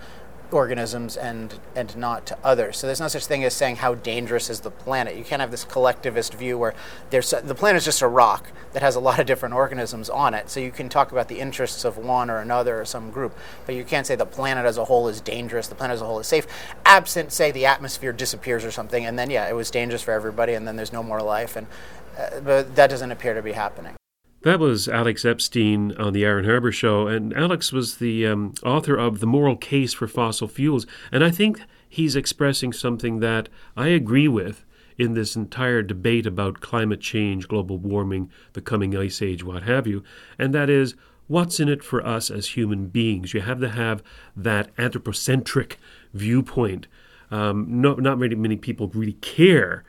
organisms 0.51 1.17
and 1.17 1.59
and 1.75 1.95
not 1.97 2.25
to 2.27 2.37
others. 2.43 2.77
So 2.77 2.87
there's 2.87 2.99
no 2.99 3.07
such 3.07 3.25
thing 3.25 3.43
as 3.43 3.53
saying 3.53 3.77
how 3.77 3.95
dangerous 3.95 4.49
is 4.49 4.61
the 4.61 4.71
planet. 4.71 5.15
You 5.15 5.23
can't 5.23 5.41
have 5.41 5.51
this 5.51 5.63
collectivist 5.63 6.33
view 6.33 6.57
where 6.57 6.73
there's 7.09 7.29
the 7.31 7.55
planet 7.55 7.77
is 7.77 7.85
just 7.85 8.01
a 8.01 8.07
rock 8.07 8.51
that 8.73 8.81
has 8.81 8.95
a 8.95 8.99
lot 8.99 9.19
of 9.19 9.25
different 9.25 9.55
organisms 9.55 10.09
on 10.09 10.33
it. 10.33 10.49
So 10.49 10.59
you 10.59 10.71
can 10.71 10.89
talk 10.89 11.11
about 11.11 11.27
the 11.27 11.39
interests 11.39 11.83
of 11.85 11.97
one 11.97 12.29
or 12.29 12.39
another 12.39 12.81
or 12.81 12.85
some 12.85 13.11
group, 13.11 13.37
but 13.65 13.75
you 13.75 13.83
can't 13.83 14.07
say 14.07 14.15
the 14.15 14.25
planet 14.25 14.65
as 14.65 14.77
a 14.77 14.85
whole 14.85 15.07
is 15.07 15.21
dangerous. 15.21 15.67
The 15.67 15.75
planet 15.75 15.95
as 15.95 16.01
a 16.01 16.05
whole 16.05 16.19
is 16.19 16.27
safe, 16.27 16.47
absent 16.85 17.31
say 17.31 17.51
the 17.51 17.65
atmosphere 17.65 18.13
disappears 18.13 18.63
or 18.65 18.71
something, 18.71 19.05
and 19.05 19.17
then 19.17 19.29
yeah, 19.29 19.47
it 19.47 19.53
was 19.53 19.71
dangerous 19.71 20.01
for 20.01 20.11
everybody, 20.11 20.53
and 20.53 20.67
then 20.67 20.75
there's 20.75 20.93
no 20.93 21.03
more 21.03 21.21
life. 21.21 21.55
And 21.55 21.67
uh, 22.17 22.39
but 22.41 22.75
that 22.75 22.89
doesn't 22.89 23.11
appear 23.11 23.33
to 23.33 23.41
be 23.41 23.51
happening. 23.51 23.95
That 24.43 24.59
was 24.59 24.87
Alex 24.87 25.25
Epstein 25.25 25.93
on 25.97 26.13
the 26.13 26.23
Aaron 26.23 26.45
Harbour 26.45 26.71
Show, 26.71 27.07
and 27.07 27.35
Alex 27.35 27.71
was 27.71 27.97
the 27.97 28.27
um, 28.27 28.53
author 28.63 28.95
of 28.95 29.19
The 29.19 29.25
Moral 29.25 29.57
Case 29.57 29.93
for 29.93 30.07
Fossil 30.07 30.47
Fuels. 30.47 30.85
And 31.11 31.23
I 31.23 31.31
think 31.31 31.59
he's 31.89 32.15
expressing 32.15 32.71
something 32.71 33.19
that 33.19 33.49
I 33.75 33.87
agree 33.87 34.27
with 34.27 34.63
in 34.95 35.15
this 35.15 35.35
entire 35.35 35.81
debate 35.81 36.27
about 36.27 36.61
climate 36.61 37.01
change, 37.01 37.47
global 37.47 37.79
warming, 37.79 38.29
the 38.53 38.61
coming 38.61 38.95
ice 38.95 39.23
age, 39.23 39.43
what 39.43 39.63
have 39.63 39.87
you, 39.87 40.03
and 40.37 40.53
that 40.53 40.69
is 40.69 40.95
what's 41.25 41.59
in 41.59 41.67
it 41.67 41.83
for 41.83 42.05
us 42.05 42.29
as 42.29 42.49
human 42.49 42.87
beings. 42.87 43.33
You 43.33 43.41
have 43.41 43.59
to 43.61 43.69
have 43.69 44.03
that 44.35 44.69
anthropocentric 44.77 45.79
viewpoint. 46.13 46.87
Um, 47.29 47.81
no, 47.81 47.95
not 47.95 48.19
many 48.19 48.35
many 48.35 48.55
people 48.55 48.87
really 48.93 49.13
care 49.13 49.83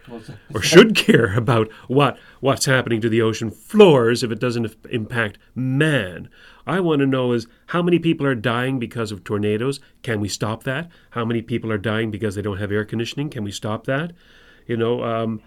or 0.52 0.60
should 0.60 0.96
care 0.96 1.36
about 1.36 1.70
what 1.86 2.18
what's 2.40 2.66
happening 2.66 3.00
to 3.00 3.08
the 3.08 3.22
ocean 3.22 3.50
floors 3.50 4.24
if 4.24 4.32
it 4.32 4.40
doesn't 4.40 4.66
f- 4.66 4.76
impact 4.90 5.38
man. 5.54 6.28
I 6.66 6.80
want 6.80 7.00
to 7.00 7.06
know 7.06 7.32
is 7.32 7.46
how 7.68 7.80
many 7.80 7.98
people 8.00 8.26
are 8.26 8.34
dying 8.34 8.78
because 8.80 9.12
of 9.12 9.22
tornadoes? 9.22 9.78
Can 10.02 10.20
we 10.20 10.28
stop 10.28 10.64
that? 10.64 10.90
How 11.10 11.24
many 11.24 11.40
people 11.40 11.70
are 11.70 11.78
dying 11.78 12.10
because 12.10 12.34
they 12.34 12.42
don't 12.42 12.58
have 12.58 12.72
air 12.72 12.84
conditioning? 12.84 13.30
Can 13.30 13.44
we 13.44 13.52
stop 13.52 13.84
that? 13.86 14.12
You 14.66 14.76
know, 14.76 15.02
um, 15.04 15.40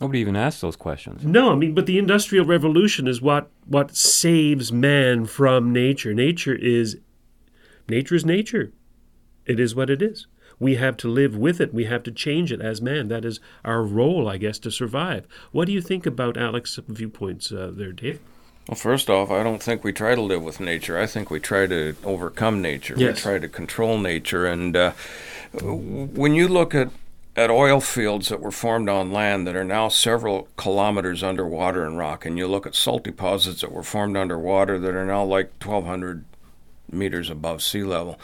Nobody 0.00 0.20
even 0.20 0.36
asked 0.36 0.60
those 0.62 0.76
questions. 0.76 1.24
no, 1.24 1.52
I 1.52 1.54
mean, 1.56 1.74
but 1.74 1.86
the 1.86 1.98
industrial 1.98 2.44
revolution 2.44 3.06
is 3.08 3.20
what 3.22 3.50
what 3.66 3.96
saves 3.96 4.70
man 4.70 5.24
from 5.24 5.72
nature. 5.72 6.12
Nature 6.14 6.54
is 6.54 6.98
nature 7.88 8.14
is 8.14 8.24
nature. 8.24 8.72
It 9.46 9.58
is 9.58 9.74
what 9.74 9.88
it 9.90 10.00
is. 10.02 10.26
We 10.60 10.76
have 10.76 10.96
to 10.98 11.08
live 11.08 11.34
with 11.34 11.60
it. 11.60 11.74
We 11.74 11.86
have 11.86 12.02
to 12.04 12.12
change 12.12 12.52
it 12.52 12.60
as 12.60 12.80
man. 12.80 13.08
That 13.08 13.24
is 13.24 13.40
our 13.64 13.82
role, 13.82 14.28
I 14.28 14.36
guess, 14.36 14.58
to 14.60 14.70
survive. 14.70 15.26
What 15.50 15.64
do 15.64 15.72
you 15.72 15.80
think 15.80 16.06
about 16.06 16.36
Alex's 16.36 16.84
viewpoints 16.86 17.50
uh, 17.50 17.72
there, 17.74 17.92
Dave? 17.92 18.20
Well, 18.68 18.76
first 18.76 19.10
off, 19.10 19.30
I 19.30 19.42
don't 19.42 19.62
think 19.62 19.82
we 19.82 19.92
try 19.92 20.14
to 20.14 20.20
live 20.20 20.44
with 20.44 20.60
nature. 20.60 20.98
I 20.98 21.06
think 21.06 21.30
we 21.30 21.40
try 21.40 21.66
to 21.66 21.96
overcome 22.04 22.60
nature. 22.62 22.94
Yes. 22.96 23.16
We 23.16 23.22
try 23.22 23.38
to 23.38 23.48
control 23.48 23.98
nature. 23.98 24.46
And 24.46 24.76
uh, 24.76 24.92
when 25.60 26.34
you 26.34 26.46
look 26.46 26.74
at 26.74 26.90
at 27.36 27.50
oil 27.50 27.80
fields 27.80 28.28
that 28.28 28.40
were 28.40 28.50
formed 28.50 28.88
on 28.88 29.12
land 29.12 29.46
that 29.46 29.56
are 29.56 29.64
now 29.64 29.88
several 29.88 30.48
kilometers 30.56 31.22
underwater 31.22 31.86
in 31.86 31.96
rock, 31.96 32.26
and 32.26 32.36
you 32.36 32.46
look 32.46 32.66
at 32.66 32.74
salt 32.74 33.04
deposits 33.04 33.60
that 33.60 33.72
were 33.72 33.82
formed 33.82 34.16
underwater 34.16 34.78
that 34.78 34.94
are 34.94 35.06
now 35.06 35.24
like 35.24 35.52
1,200 35.64 36.24
meters 36.92 37.30
above 37.30 37.62
sea 37.62 37.82
level, 37.82 38.18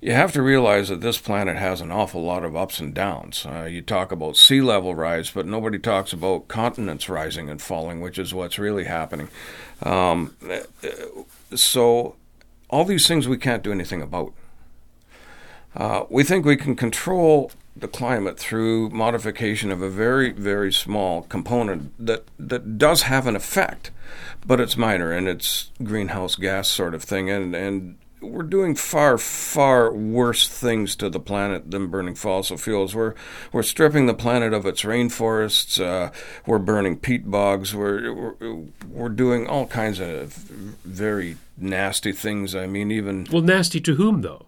you 0.00 0.12
have 0.12 0.32
to 0.32 0.42
realize 0.42 0.88
that 0.88 1.00
this 1.00 1.18
planet 1.18 1.56
has 1.56 1.80
an 1.80 1.90
awful 1.90 2.22
lot 2.22 2.44
of 2.44 2.54
ups 2.54 2.78
and 2.78 2.94
downs. 2.94 3.46
Uh, 3.46 3.64
you 3.64 3.82
talk 3.82 4.12
about 4.12 4.36
sea 4.36 4.60
level 4.60 4.94
rise, 4.94 5.30
but 5.30 5.46
nobody 5.46 5.78
talks 5.78 6.12
about 6.12 6.48
continents 6.48 7.08
rising 7.08 7.48
and 7.48 7.60
falling, 7.60 8.00
which 8.00 8.18
is 8.18 8.34
what's 8.34 8.58
really 8.58 8.84
happening. 8.84 9.28
Um, 9.82 10.34
so, 11.54 12.16
all 12.70 12.84
these 12.84 13.06
things 13.06 13.28
we 13.28 13.38
can't 13.38 13.62
do 13.62 13.72
anything 13.72 14.02
about. 14.02 14.32
Uh, 15.74 16.04
we 16.08 16.24
think 16.24 16.46
we 16.46 16.56
can 16.56 16.74
control 16.74 17.50
the 17.76 17.88
climate 17.88 18.38
through 18.38 18.88
modification 18.90 19.70
of 19.70 19.82
a 19.82 19.90
very, 19.90 20.32
very 20.32 20.72
small 20.72 21.22
component 21.22 21.92
that, 22.04 22.24
that 22.38 22.78
does 22.78 23.02
have 23.02 23.26
an 23.26 23.36
effect, 23.36 23.90
but 24.46 24.60
it's 24.60 24.76
minor 24.76 25.12
and 25.12 25.28
it's 25.28 25.70
greenhouse 25.82 26.36
gas 26.36 26.68
sort 26.68 26.94
of 26.94 27.04
thing. 27.04 27.28
And, 27.28 27.54
and 27.54 27.98
we're 28.20 28.42
doing 28.42 28.74
far, 28.74 29.18
far 29.18 29.92
worse 29.92 30.48
things 30.48 30.96
to 30.96 31.10
the 31.10 31.20
planet 31.20 31.70
than 31.70 31.88
burning 31.88 32.14
fossil 32.14 32.56
fuels. 32.56 32.94
We're 32.94 33.14
we're 33.52 33.62
stripping 33.62 34.06
the 34.06 34.14
planet 34.14 34.52
of 34.52 34.66
its 34.66 34.82
rainforests. 34.82 35.80
Uh, 35.80 36.10
we're 36.46 36.58
burning 36.58 36.98
peat 36.98 37.30
bogs. 37.30 37.74
We're, 37.74 38.12
we're 38.12 38.62
we're 38.88 39.08
doing 39.08 39.46
all 39.46 39.66
kinds 39.66 40.00
of 40.00 40.32
very 40.32 41.36
nasty 41.56 42.12
things. 42.12 42.54
I 42.54 42.66
mean, 42.66 42.90
even 42.90 43.26
well, 43.30 43.42
nasty 43.42 43.80
to 43.80 43.94
whom 43.96 44.22
though? 44.22 44.46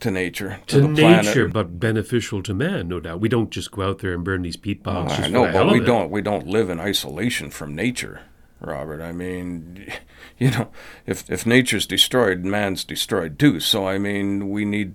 To 0.00 0.10
nature, 0.10 0.60
to, 0.68 0.80
to 0.80 0.88
nature, 0.88 1.46
but 1.46 1.78
beneficial 1.78 2.42
to 2.44 2.54
man, 2.54 2.88
no 2.88 3.00
doubt. 3.00 3.20
We 3.20 3.28
don't 3.28 3.50
just 3.50 3.70
go 3.70 3.82
out 3.82 3.98
there 3.98 4.14
and 4.14 4.24
burn 4.24 4.40
these 4.40 4.56
peat 4.56 4.82
bogs. 4.82 5.12
Oh, 5.18 5.22
I 5.22 5.28
know, 5.28 5.52
but 5.52 5.70
we 5.70 5.80
don't. 5.80 6.10
We 6.10 6.22
don't 6.22 6.46
live 6.46 6.70
in 6.70 6.80
isolation 6.80 7.50
from 7.50 7.74
nature. 7.74 8.22
Robert. 8.64 9.02
I 9.02 9.12
mean, 9.12 9.86
you 10.38 10.50
know, 10.50 10.70
if 11.06 11.28
if 11.30 11.46
nature's 11.46 11.86
destroyed, 11.86 12.44
man's 12.44 12.84
destroyed 12.84 13.38
too. 13.38 13.60
So 13.60 13.86
I 13.86 13.98
mean, 13.98 14.50
we 14.50 14.64
need 14.64 14.94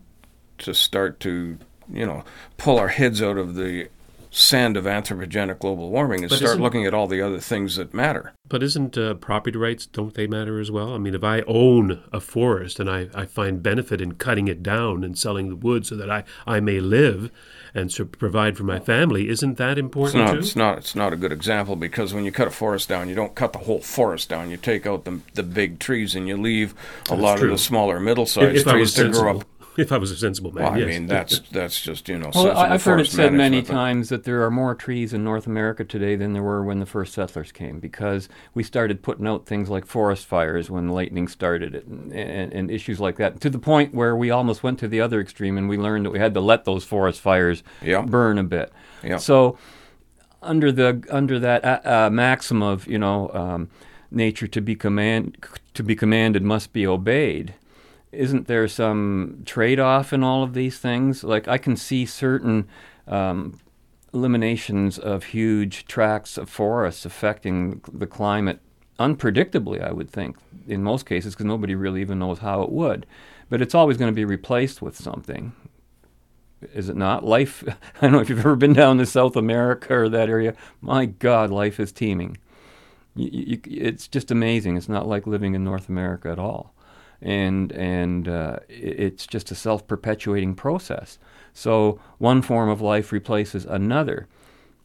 to 0.59 0.73
start 0.73 1.19
to, 1.21 1.57
you 1.91 2.05
know, 2.05 2.23
pull 2.57 2.77
our 2.77 2.89
heads 2.89 3.21
out 3.21 3.37
of 3.37 3.55
the 3.55 3.89
sand 4.31 4.77
of 4.77 4.85
anthropogenic 4.85 5.59
global 5.59 5.89
warming 5.89 6.23
and 6.23 6.29
but 6.29 6.37
start 6.37 6.59
looking 6.59 6.85
at 6.85 6.93
all 6.93 7.07
the 7.07 7.21
other 7.21 7.39
things 7.39 7.75
that 7.77 7.93
matter. 7.93 8.33
But 8.47 8.63
isn't 8.63 8.97
uh, 8.97 9.15
property 9.15 9.57
rights, 9.57 9.85
don't 9.85 10.13
they 10.13 10.27
matter 10.27 10.59
as 10.59 10.71
well? 10.71 10.93
I 10.93 10.97
mean, 10.97 11.15
if 11.15 11.23
I 11.23 11.41
own 11.41 12.03
a 12.11 12.19
forest 12.19 12.79
and 12.79 12.89
I, 12.89 13.09
I 13.13 13.25
find 13.25 13.61
benefit 13.61 14.01
in 14.01 14.13
cutting 14.13 14.47
it 14.47 14.63
down 14.63 15.03
and 15.03 15.17
selling 15.17 15.49
the 15.49 15.55
wood 15.55 15.85
so 15.85 15.95
that 15.95 16.09
I, 16.09 16.23
I 16.45 16.59
may 16.59 16.79
live, 16.79 17.31
and 17.73 17.89
to 17.91 18.05
provide 18.05 18.57
for 18.57 18.63
my 18.63 18.79
family. 18.79 19.29
Isn't 19.29 19.57
that 19.57 19.77
important 19.77 20.21
it's 20.21 20.27
not, 20.27 20.33
too? 20.33 20.39
It's 20.39 20.55
not. 20.55 20.77
It's 20.79 20.95
not 20.95 21.13
a 21.13 21.15
good 21.15 21.31
example 21.31 21.75
because 21.75 22.13
when 22.13 22.25
you 22.25 22.31
cut 22.31 22.47
a 22.47 22.51
forest 22.51 22.89
down, 22.89 23.09
you 23.09 23.15
don't 23.15 23.35
cut 23.35 23.53
the 23.53 23.59
whole 23.59 23.81
forest 23.81 24.29
down. 24.29 24.49
You 24.49 24.57
take 24.57 24.87
out 24.87 25.05
the 25.05 25.21
the 25.33 25.43
big 25.43 25.79
trees 25.79 26.15
and 26.15 26.27
you 26.27 26.37
leave 26.37 26.73
a 27.05 27.09
That's 27.09 27.21
lot 27.21 27.37
true. 27.37 27.49
of 27.49 27.57
the 27.57 27.63
smaller, 27.63 27.99
middle-sized 27.99 28.67
trees 28.67 28.93
to 28.95 29.09
grow 29.09 29.37
up 29.37 29.48
if 29.77 29.91
I 29.91 29.97
was 29.97 30.11
a 30.11 30.15
sensible 30.15 30.51
man. 30.51 30.63
Well, 30.63 30.73
I 30.73 30.77
yes. 30.77 30.87
mean, 30.87 31.07
that's 31.07 31.39
that's 31.51 31.81
just 31.81 32.07
you 32.09 32.17
know. 32.17 32.31
Well, 32.33 32.57
I've 32.57 32.83
heard 32.83 32.99
it 32.99 33.07
said 33.07 33.33
many 33.33 33.61
times 33.61 34.09
that 34.09 34.23
there 34.23 34.43
are 34.43 34.51
more 34.51 34.75
trees 34.75 35.13
in 35.13 35.23
North 35.23 35.47
America 35.47 35.83
today 35.83 36.15
than 36.15 36.33
there 36.33 36.43
were 36.43 36.63
when 36.63 36.79
the 36.79 36.85
first 36.85 37.13
settlers 37.13 37.51
came, 37.51 37.79
because 37.79 38.29
we 38.53 38.63
started 38.63 39.01
putting 39.01 39.27
out 39.27 39.45
things 39.45 39.69
like 39.69 39.85
forest 39.85 40.25
fires 40.25 40.69
when 40.69 40.89
lightning 40.89 41.27
started, 41.27 41.75
and, 41.75 42.13
and, 42.13 42.53
and 42.53 42.71
issues 42.71 42.99
like 42.99 43.17
that, 43.17 43.41
to 43.41 43.49
the 43.49 43.59
point 43.59 43.93
where 43.93 44.15
we 44.15 44.29
almost 44.29 44.63
went 44.63 44.79
to 44.79 44.87
the 44.87 45.01
other 45.01 45.19
extreme, 45.19 45.57
and 45.57 45.69
we 45.69 45.77
learned 45.77 46.05
that 46.05 46.11
we 46.11 46.19
had 46.19 46.33
to 46.33 46.41
let 46.41 46.65
those 46.65 46.83
forest 46.83 47.21
fires 47.21 47.63
yeah. 47.81 48.01
burn 48.01 48.37
a 48.37 48.43
bit. 48.43 48.71
Yeah. 49.03 49.17
So, 49.17 49.57
under 50.41 50.71
the 50.71 51.03
under 51.09 51.39
that 51.39 51.65
uh, 51.65 51.81
uh, 51.83 52.09
maxim 52.09 52.61
of 52.61 52.87
you 52.87 52.99
know. 52.99 53.31
Um, 53.33 53.69
nature 54.11 54.47
to 54.47 54.61
be 54.61 54.75
command 54.75 55.37
to 55.73 55.83
be 55.83 55.95
commanded 55.95 56.41
must 56.41 56.73
be 56.73 56.85
obeyed 56.87 57.53
isn't 58.11 58.47
there 58.47 58.67
some 58.67 59.43
trade 59.45 59.79
off 59.79 60.11
in 60.13 60.23
all 60.23 60.43
of 60.43 60.53
these 60.53 60.79
things? 60.79 61.23
Like, 61.23 61.47
I 61.47 61.57
can 61.57 61.75
see 61.75 62.05
certain 62.05 62.67
um, 63.07 63.59
eliminations 64.13 64.97
of 64.97 65.25
huge 65.25 65.85
tracts 65.85 66.37
of 66.37 66.49
forests 66.49 67.05
affecting 67.05 67.81
the 67.91 68.07
climate 68.07 68.59
unpredictably, 68.99 69.81
I 69.81 69.91
would 69.91 70.09
think, 70.09 70.37
in 70.67 70.83
most 70.83 71.05
cases, 71.05 71.33
because 71.33 71.45
nobody 71.45 71.75
really 71.75 72.01
even 72.01 72.19
knows 72.19 72.39
how 72.39 72.63
it 72.63 72.71
would. 72.71 73.05
But 73.49 73.61
it's 73.61 73.75
always 73.75 73.97
going 73.97 74.11
to 74.11 74.15
be 74.15 74.25
replaced 74.25 74.81
with 74.81 74.97
something. 74.97 75.53
Is 76.73 76.89
it 76.89 76.97
not? 76.97 77.23
Life, 77.23 77.63
I 77.67 78.01
don't 78.01 78.11
know 78.11 78.19
if 78.19 78.29
you've 78.29 78.39
ever 78.39 78.55
been 78.55 78.73
down 78.73 78.97
to 78.97 79.05
South 79.05 79.35
America 79.35 79.93
or 79.95 80.09
that 80.09 80.29
area. 80.29 80.55
My 80.81 81.05
God, 81.05 81.51
life 81.51 81.79
is 81.79 81.91
teeming. 81.91 82.37
You, 83.15 83.29
you, 83.31 83.61
it's 83.67 84.07
just 84.07 84.31
amazing. 84.31 84.77
It's 84.77 84.89
not 84.89 85.07
like 85.07 85.27
living 85.27 85.53
in 85.53 85.63
North 85.63 85.89
America 85.89 86.29
at 86.29 86.39
all 86.39 86.73
and 87.21 87.71
and 87.73 88.27
uh, 88.27 88.59
it's 88.69 89.27
just 89.27 89.51
a 89.51 89.55
self-perpetuating 89.55 90.55
process. 90.55 91.17
So 91.53 91.99
one 92.17 92.41
form 92.41 92.69
of 92.69 92.81
life 92.81 93.11
replaces 93.11 93.65
another. 93.65 94.27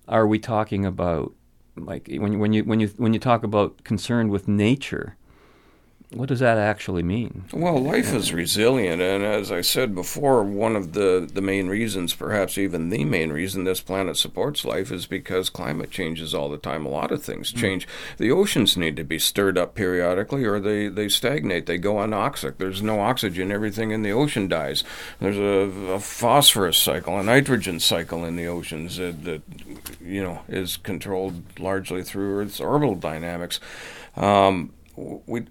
Are 0.09 0.27
we 0.27 0.39
talking 0.39 0.85
about 0.85 1.35
like 1.77 2.09
when 2.09 2.39
when 2.39 2.53
you 2.53 2.65
when 2.65 2.81
you 2.81 2.89
when 2.97 3.13
you 3.13 3.21
talk 3.21 3.45
about 3.45 3.85
concerned 3.85 4.31
with 4.31 4.49
nature? 4.49 5.17
What 6.11 6.29
does 6.29 6.41
that 6.41 6.59
actually 6.59 7.03
mean? 7.03 7.45
Well, 7.53 7.79
life 7.83 8.15
is 8.15 8.33
resilient, 8.33 9.03
and 9.03 9.25
as 9.25 9.51
I 9.51 9.63
said 9.63 9.95
before, 9.95 10.45
one 10.45 10.77
of 10.77 10.93
the, 10.93 11.29
the 11.33 11.41
main 11.41 11.67
reasons, 11.67 12.15
perhaps 12.15 12.57
even 12.57 12.91
the 12.91 13.05
main 13.05 13.33
reason 13.33 13.65
this 13.65 13.81
planet 13.81 14.17
supports 14.17 14.65
life 14.65 14.93
is 14.93 15.07
because 15.07 15.51
climate 15.51 15.91
changes 15.91 16.33
all 16.33 16.49
the 16.49 16.59
time. 16.59 16.87
A 16.87 16.91
lot 16.91 17.11
of 17.11 17.23
things 17.23 17.51
hmm. 17.51 17.59
change. 17.59 17.89
Mm. 17.89 18.17
The 18.19 18.31
oceans 18.31 18.77
need 18.77 18.97
to 18.97 19.05
be 19.05 19.19
stirred 19.19 19.59
up 19.59 19.75
periodically, 19.75 20.45
or 20.45 20.61
they, 20.61 20.89
they 20.89 21.09
stagnate. 21.09 21.67
They 21.67 21.79
go 21.79 21.95
anoxic. 21.95 22.59
There's 22.59 22.83
no 22.83 23.01
oxygen. 23.01 23.51
Everything 23.51 23.91
in 23.91 24.03
the 24.03 24.13
ocean 24.13 24.47
dies. 24.47 24.85
There's 25.21 25.39
a, 25.39 25.95
a 25.95 26.01
phosphorus 26.01 26.79
cycle, 26.79 27.19
a 27.19 27.25
nitrogen 27.25 27.81
cycle 27.81 28.25
in 28.25 28.37
the 28.37 28.47
oceans 28.47 28.99
that, 28.99 29.25
that 29.25 29.43
you 30.01 30.23
know 30.23 30.43
is 30.49 30.77
controlled 30.77 31.59
largely 31.59 32.05
through 32.05 32.41
Earth's 32.41 32.61
orbital 32.61 32.95
dynamics. 32.95 33.59
Um, 34.17 34.73
we 34.97 35.47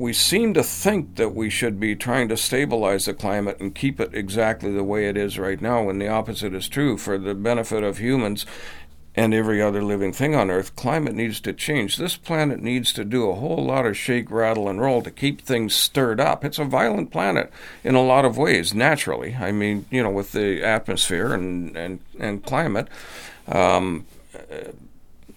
we 0.00 0.14
seem 0.14 0.54
to 0.54 0.62
think 0.62 1.16
that 1.16 1.34
we 1.34 1.50
should 1.50 1.78
be 1.78 1.94
trying 1.94 2.26
to 2.26 2.36
stabilize 2.36 3.04
the 3.04 3.12
climate 3.12 3.60
and 3.60 3.74
keep 3.74 4.00
it 4.00 4.14
exactly 4.14 4.72
the 4.72 4.82
way 4.82 5.06
it 5.06 5.16
is 5.16 5.38
right 5.38 5.60
now, 5.60 5.82
when 5.82 5.98
the 5.98 6.08
opposite 6.08 6.54
is 6.54 6.70
true 6.70 6.96
for 6.96 7.18
the 7.18 7.34
benefit 7.34 7.84
of 7.84 7.98
humans 7.98 8.46
and 9.14 9.34
every 9.34 9.60
other 9.60 9.82
living 9.84 10.10
thing 10.10 10.34
on 10.34 10.50
Earth. 10.50 10.74
Climate 10.74 11.14
needs 11.14 11.38
to 11.40 11.52
change. 11.52 11.98
This 11.98 12.16
planet 12.16 12.62
needs 12.62 12.94
to 12.94 13.04
do 13.04 13.28
a 13.28 13.34
whole 13.34 13.62
lot 13.62 13.84
of 13.84 13.94
shake, 13.94 14.30
rattle, 14.30 14.70
and 14.70 14.80
roll 14.80 15.02
to 15.02 15.10
keep 15.10 15.42
things 15.42 15.74
stirred 15.74 16.18
up. 16.18 16.46
It's 16.46 16.58
a 16.58 16.64
violent 16.64 17.10
planet 17.10 17.52
in 17.84 17.94
a 17.94 18.02
lot 18.02 18.24
of 18.24 18.38
ways, 18.38 18.72
naturally. 18.72 19.34
I 19.34 19.52
mean, 19.52 19.84
you 19.90 20.02
know, 20.02 20.10
with 20.10 20.32
the 20.32 20.62
atmosphere 20.64 21.34
and, 21.34 21.76
and, 21.76 22.00
and 22.18 22.42
climate. 22.42 22.88
Um, 23.46 24.06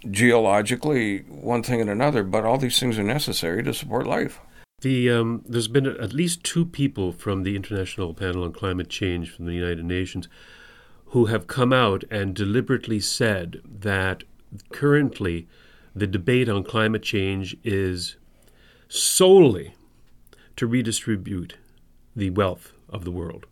geologically, 0.09 1.19
one 1.27 1.63
thing 1.63 1.81
and 1.81 1.89
another, 1.89 2.23
but 2.23 2.45
all 2.45 2.57
these 2.57 2.79
things 2.79 2.97
are 2.97 3.03
necessary 3.03 3.61
to 3.63 3.73
support 3.73 4.07
life. 4.07 4.39
The, 4.83 5.09
um, 5.09 5.43
there's 5.47 5.69
been 5.69 5.87
at 5.87 6.11
least 6.11 6.43
two 6.43 6.65
people 6.65 7.13
from 7.13 7.43
the 7.43 7.55
International 7.55 8.13
Panel 8.13 8.43
on 8.43 8.51
Climate 8.51 8.89
Change 8.89 9.29
from 9.29 9.45
the 9.45 9.53
United 9.53 9.85
Nations 9.85 10.27
who 11.05 11.27
have 11.27 11.47
come 11.47 11.71
out 11.71 12.03
and 12.11 12.35
deliberately 12.35 12.99
said 12.99 13.61
that 13.63 14.25
currently 14.73 15.47
the 15.95 16.05
debate 16.05 16.49
on 16.49 16.65
climate 16.65 17.01
change 17.01 17.55
is 17.63 18.17
solely 18.89 19.73
to 20.57 20.67
redistribute 20.67 21.55
the 22.13 22.31
wealth 22.31 22.73
of 22.89 23.05
the 23.05 23.11
world. 23.11 23.45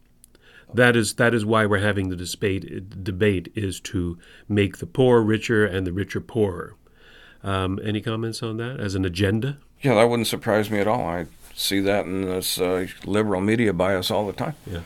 That 0.73 0.97
is 0.97 1.13
that 1.13 1.33
is 1.33 1.45
why 1.45 1.65
we're 1.65 1.79
having 1.79 2.09
the 2.09 2.17
debate. 2.17 3.03
Debate 3.03 3.53
is 3.55 3.79
to 3.81 4.17
make 4.49 4.79
the 4.79 4.85
poor 4.85 5.21
richer 5.21 5.65
and 5.65 5.87
the 5.87 5.93
richer 5.93 6.19
poorer. 6.19 6.75
Um, 7.41 7.79
any 7.83 8.01
comments 8.01 8.43
on 8.43 8.57
that 8.57 8.81
as 8.81 8.95
an 8.95 9.05
agenda? 9.05 9.59
Yeah, 9.81 9.95
that 9.95 10.09
wouldn't 10.09 10.27
surprise 10.27 10.69
me 10.69 10.79
at 10.79 10.87
all. 10.87 11.05
I 11.05 11.25
see 11.55 11.79
that 11.81 12.05
in 12.05 12.23
this 12.23 12.59
uh, 12.59 12.87
liberal 13.05 13.41
media 13.41 13.73
bias 13.73 14.11
all 14.11 14.27
the 14.27 14.33
time. 14.33 14.55
Yeah, 14.65 14.81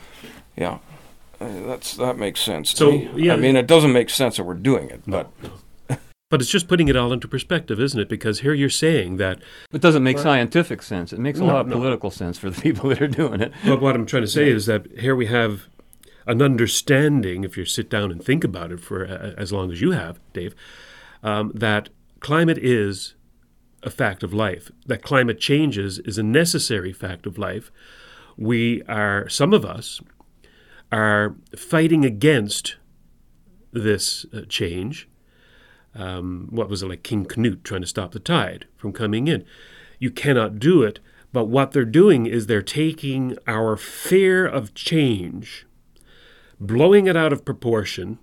yeah, 0.56 0.78
uh, 1.40 1.66
that's 1.66 1.94
that 1.96 2.18
makes 2.18 2.40
sense. 2.40 2.70
So 2.70 2.92
me. 2.92 3.10
yeah, 3.16 3.34
I 3.34 3.36
mean, 3.36 3.56
it 3.56 3.66
doesn't 3.66 3.92
make 3.92 4.10
sense 4.10 4.36
that 4.36 4.44
we're 4.44 4.54
doing 4.54 4.90
it, 4.90 5.06
no, 5.06 5.18
but. 5.18 5.42
No. 5.42 5.50
But 6.28 6.40
it's 6.40 6.50
just 6.50 6.66
putting 6.66 6.88
it 6.88 6.96
all 6.96 7.12
into 7.12 7.28
perspective, 7.28 7.78
isn't 7.78 8.00
it? 8.00 8.08
Because 8.08 8.40
here 8.40 8.52
you're 8.52 8.68
saying 8.68 9.18
that 9.18 9.38
it 9.72 9.80
doesn't 9.80 10.02
make 10.02 10.18
scientific 10.18 10.82
sense. 10.82 11.12
It 11.12 11.20
makes 11.20 11.38
a 11.38 11.42
no, 11.42 11.52
lot 11.52 11.66
of 11.66 11.70
political 11.70 12.10
sense 12.10 12.36
for 12.36 12.50
the 12.50 12.60
people 12.62 12.88
that 12.88 13.00
are 13.00 13.06
doing 13.06 13.40
it. 13.40 13.52
But 13.64 13.80
what 13.80 13.94
I'm 13.94 14.06
trying 14.06 14.24
to 14.24 14.28
say 14.28 14.48
yeah. 14.48 14.56
is 14.56 14.66
that 14.66 14.90
here 14.98 15.14
we 15.14 15.26
have 15.26 15.68
an 16.26 16.42
understanding, 16.42 17.44
if 17.44 17.56
you 17.56 17.64
sit 17.64 17.88
down 17.88 18.10
and 18.10 18.22
think 18.22 18.42
about 18.42 18.72
it 18.72 18.80
for 18.80 19.06
uh, 19.06 19.34
as 19.40 19.52
long 19.52 19.70
as 19.70 19.80
you 19.80 19.92
have, 19.92 20.18
Dave, 20.32 20.54
um, 21.22 21.52
that 21.54 21.90
climate 22.18 22.58
is 22.58 23.14
a 23.86 23.90
fact 23.90 24.24
of 24.24 24.34
life, 24.34 24.70
that 24.84 25.00
climate 25.00 25.38
changes 25.38 26.00
is 26.00 26.18
a 26.18 26.22
necessary 26.22 26.92
fact 26.92 27.24
of 27.24 27.38
life. 27.38 27.70
We 28.36 28.82
are, 28.82 29.28
some 29.28 29.54
of 29.54 29.64
us, 29.64 30.00
are 30.90 31.36
fighting 31.56 32.04
against 32.04 32.76
this 33.72 34.26
uh, 34.34 34.42
change. 34.48 35.08
Um, 35.94 36.48
what 36.50 36.68
was 36.68 36.82
it 36.82 36.88
like 36.88 37.04
King 37.04 37.24
Canute 37.24 37.62
trying 37.62 37.82
to 37.82 37.86
stop 37.86 38.10
the 38.10 38.18
tide 38.18 38.66
from 38.76 38.92
coming 38.92 39.28
in? 39.28 39.44
You 40.00 40.10
cannot 40.10 40.58
do 40.58 40.82
it, 40.82 40.98
but 41.32 41.44
what 41.44 41.70
they're 41.70 41.84
doing 41.84 42.26
is 42.26 42.46
they're 42.46 42.62
taking 42.62 43.38
our 43.46 43.76
fear 43.76 44.44
of 44.46 44.74
change, 44.74 45.64
blowing 46.58 47.06
it 47.06 47.16
out 47.16 47.32
of 47.32 47.44
proportion, 47.44 48.18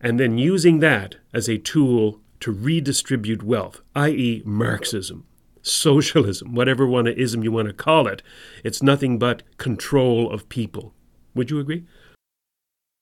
and 0.00 0.20
then 0.20 0.38
using 0.38 0.78
that 0.78 1.16
as 1.34 1.48
a 1.48 1.58
tool 1.58 2.20
to 2.40 2.52
redistribute 2.52 3.42
wealth, 3.42 3.80
i.e., 3.94 4.42
Marxism, 4.44 5.26
socialism, 5.62 6.54
whatever 6.54 6.86
one 6.86 7.06
ism 7.06 7.42
you 7.42 7.52
want 7.52 7.68
to 7.68 7.74
call 7.74 8.06
it. 8.06 8.22
It's 8.64 8.82
nothing 8.82 9.18
but 9.18 9.42
control 9.58 10.30
of 10.30 10.48
people. 10.48 10.94
Would 11.34 11.50
you 11.50 11.58
agree? 11.60 11.84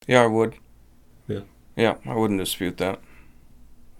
Yeah, 0.07 0.23
I 0.23 0.27
would. 0.27 0.55
Yeah. 1.27 1.41
Yeah, 1.75 1.95
I 2.05 2.15
wouldn't 2.15 2.39
dispute 2.39 2.77
that. 2.77 2.99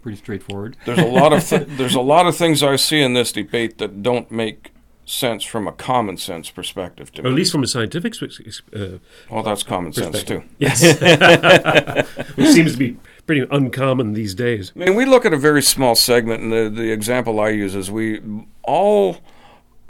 Pretty 0.02 0.16
straightforward. 0.18 0.76
There's 0.86 0.98
a 0.98 1.06
lot 1.06 1.32
of 1.32 1.44
th- 1.48 1.66
there's 1.70 1.94
a 1.94 2.00
lot 2.00 2.26
of 2.26 2.36
things 2.36 2.62
I 2.62 2.76
see 2.76 3.00
in 3.00 3.14
this 3.14 3.32
debate 3.32 3.78
that 3.78 4.02
don't 4.02 4.30
make 4.30 4.72
sense 5.04 5.42
from 5.42 5.66
a 5.66 5.72
common 5.72 6.16
sense 6.18 6.50
perspective 6.50 7.10
to 7.12 7.22
Or 7.22 7.24
me. 7.24 7.30
at 7.30 7.34
least 7.36 7.52
from 7.52 7.62
a 7.62 7.66
scientific 7.66 8.14
sp- 8.14 8.68
uh, 8.74 8.98
Well, 9.30 9.42
that's 9.42 9.62
common 9.62 9.92
sense, 9.92 10.22
too. 10.22 10.42
Yes, 10.58 10.82
which 12.36 12.48
seems 12.48 12.72
to 12.72 12.78
be 12.78 12.96
pretty 13.28 13.46
uncommon 13.50 14.14
these 14.14 14.34
days. 14.34 14.72
I 14.74 14.78
mean, 14.80 14.94
we 14.96 15.04
look 15.04 15.26
at 15.26 15.34
a 15.34 15.36
very 15.36 15.62
small 15.62 15.94
segment, 15.94 16.42
and 16.42 16.50
the, 16.50 16.68
the 16.68 16.90
example 16.90 17.38
I 17.38 17.50
use 17.50 17.76
is 17.76 17.90
we 17.90 18.20
all 18.64 19.18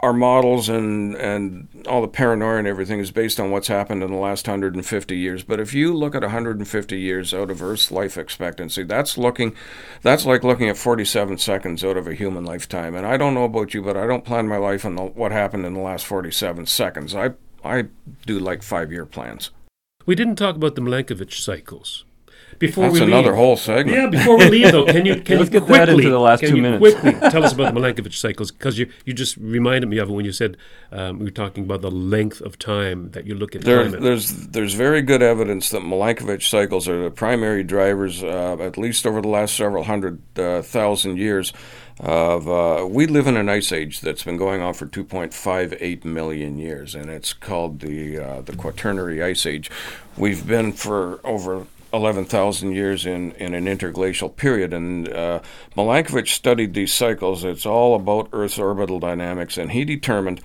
our 0.01 0.13
models 0.13 0.69
and 0.69 1.15
and 1.15 1.67
all 1.87 2.01
the 2.01 2.07
paranoia 2.07 2.57
and 2.57 2.67
everything 2.67 2.99
is 2.99 3.11
based 3.11 3.39
on 3.39 3.51
what's 3.51 3.67
happened 3.67 4.03
in 4.03 4.11
the 4.11 4.17
last 4.17 4.47
150 4.47 5.17
years. 5.17 5.43
But 5.43 5.59
if 5.59 5.73
you 5.73 5.93
look 5.93 6.15
at 6.15 6.21
150 6.21 6.99
years 6.99 7.33
out 7.33 7.49
of 7.49 7.61
Earth's 7.63 7.91
life 7.91 8.17
expectancy, 8.17 8.83
that's 8.83 9.17
looking 9.17 9.55
that's 10.01 10.25
like 10.25 10.43
looking 10.43 10.69
at 10.69 10.77
47 10.77 11.37
seconds 11.37 11.83
out 11.83 11.97
of 11.97 12.07
a 12.07 12.13
human 12.13 12.45
lifetime. 12.45 12.93
And 12.93 13.05
I 13.05 13.17
don't 13.17 13.33
know 13.33 13.45
about 13.45 13.73
you, 13.73 13.81
but 13.81 13.97
I 13.97 14.05
don't 14.05 14.25
plan 14.25 14.47
my 14.47 14.57
life 14.57 14.85
on 14.85 14.95
the, 14.95 15.03
what 15.03 15.31
happened 15.31 15.65
in 15.65 15.73
the 15.73 15.79
last 15.79 16.05
47 16.05 16.65
seconds. 16.65 17.15
I 17.15 17.31
I 17.63 17.85
do 18.25 18.37
like 18.37 18.63
five 18.63 18.91
year 18.91 19.05
plans. 19.05 19.51
We 20.05 20.15
didn't 20.15 20.37
talk 20.37 20.55
about 20.55 20.75
the 20.75 20.81
Milankovitch 20.81 21.41
cycles. 21.41 22.05
Before 22.57 22.85
That's 22.85 22.99
we 22.99 23.05
another 23.05 23.29
leave, 23.29 23.35
whole 23.37 23.55
segment. 23.57 23.95
Yeah, 23.95 24.07
before 24.07 24.37
we 24.37 24.49
leave 24.49 24.71
though, 24.71 24.85
can 24.85 25.05
you 25.05 25.15
can 25.21 25.37
Let's 25.39 25.51
you 25.51 25.59
get 25.59 25.67
that 25.67 25.85
quickly 25.85 25.93
into 26.05 26.09
the 26.09 26.19
last 26.19 26.41
two 26.41 26.57
minutes. 26.57 26.79
quickly 26.79 27.11
tell 27.29 27.43
us 27.45 27.53
about 27.53 27.73
the 27.73 27.79
Milankovitch 27.79 28.15
cycles 28.17 28.51
because 28.51 28.77
you 28.77 28.91
you 29.05 29.13
just 29.13 29.37
reminded 29.37 29.87
me 29.87 29.97
of 29.99 30.09
it 30.09 30.13
when 30.13 30.25
you 30.25 30.31
said 30.31 30.57
um, 30.91 31.19
we 31.19 31.25
were 31.25 31.31
talking 31.31 31.63
about 31.63 31.81
the 31.81 31.91
length 31.91 32.41
of 32.41 32.57
time 32.57 33.11
that 33.11 33.27
you 33.27 33.35
look 33.35 33.55
at 33.55 33.61
There, 33.61 33.87
there's 33.87 34.47
there's 34.47 34.73
very 34.73 35.01
good 35.01 35.21
evidence 35.21 35.69
that 35.69 35.81
Milankovitch 35.83 36.49
cycles 36.49 36.87
are 36.87 37.03
the 37.03 37.11
primary 37.11 37.63
drivers, 37.63 38.23
uh, 38.23 38.57
at 38.59 38.77
least 38.77 39.05
over 39.05 39.21
the 39.21 39.27
last 39.27 39.55
several 39.55 39.83
hundred 39.83 40.19
uh, 40.37 40.61
thousand 40.61 41.17
years. 41.17 41.53
Of 42.01 42.47
uh, 42.47 42.87
we 42.89 43.07
live 43.07 43.27
in 43.27 43.35
an 43.35 43.49
ice 43.49 43.73
age 43.73 43.99
that's 43.99 44.23
been 44.23 44.37
going 44.37 44.61
on 44.61 44.73
for 44.73 44.85
2.58 44.85 46.05
million 46.05 46.57
years, 46.57 46.95
and 46.95 47.09
it's 47.09 47.33
called 47.33 47.81
the 47.81 48.17
uh, 48.17 48.41
the 48.41 48.53
Quaternary 48.55 49.21
Ice 49.21 49.45
Age. 49.45 49.69
We've 50.15 50.47
been 50.47 50.71
for 50.71 51.19
over 51.25 51.67
11,000 51.93 52.71
years 52.71 53.05
in, 53.05 53.31
in 53.33 53.53
an 53.53 53.67
interglacial 53.67 54.29
period. 54.29 54.73
And 54.73 55.09
uh, 55.09 55.41
Milankovitch 55.75 56.29
studied 56.29 56.73
these 56.73 56.93
cycles. 56.93 57.43
It's 57.43 57.65
all 57.65 57.95
about 57.95 58.29
Earth's 58.31 58.59
orbital 58.59 58.99
dynamics, 58.99 59.57
and 59.57 59.71
he 59.71 59.85
determined 59.85 60.41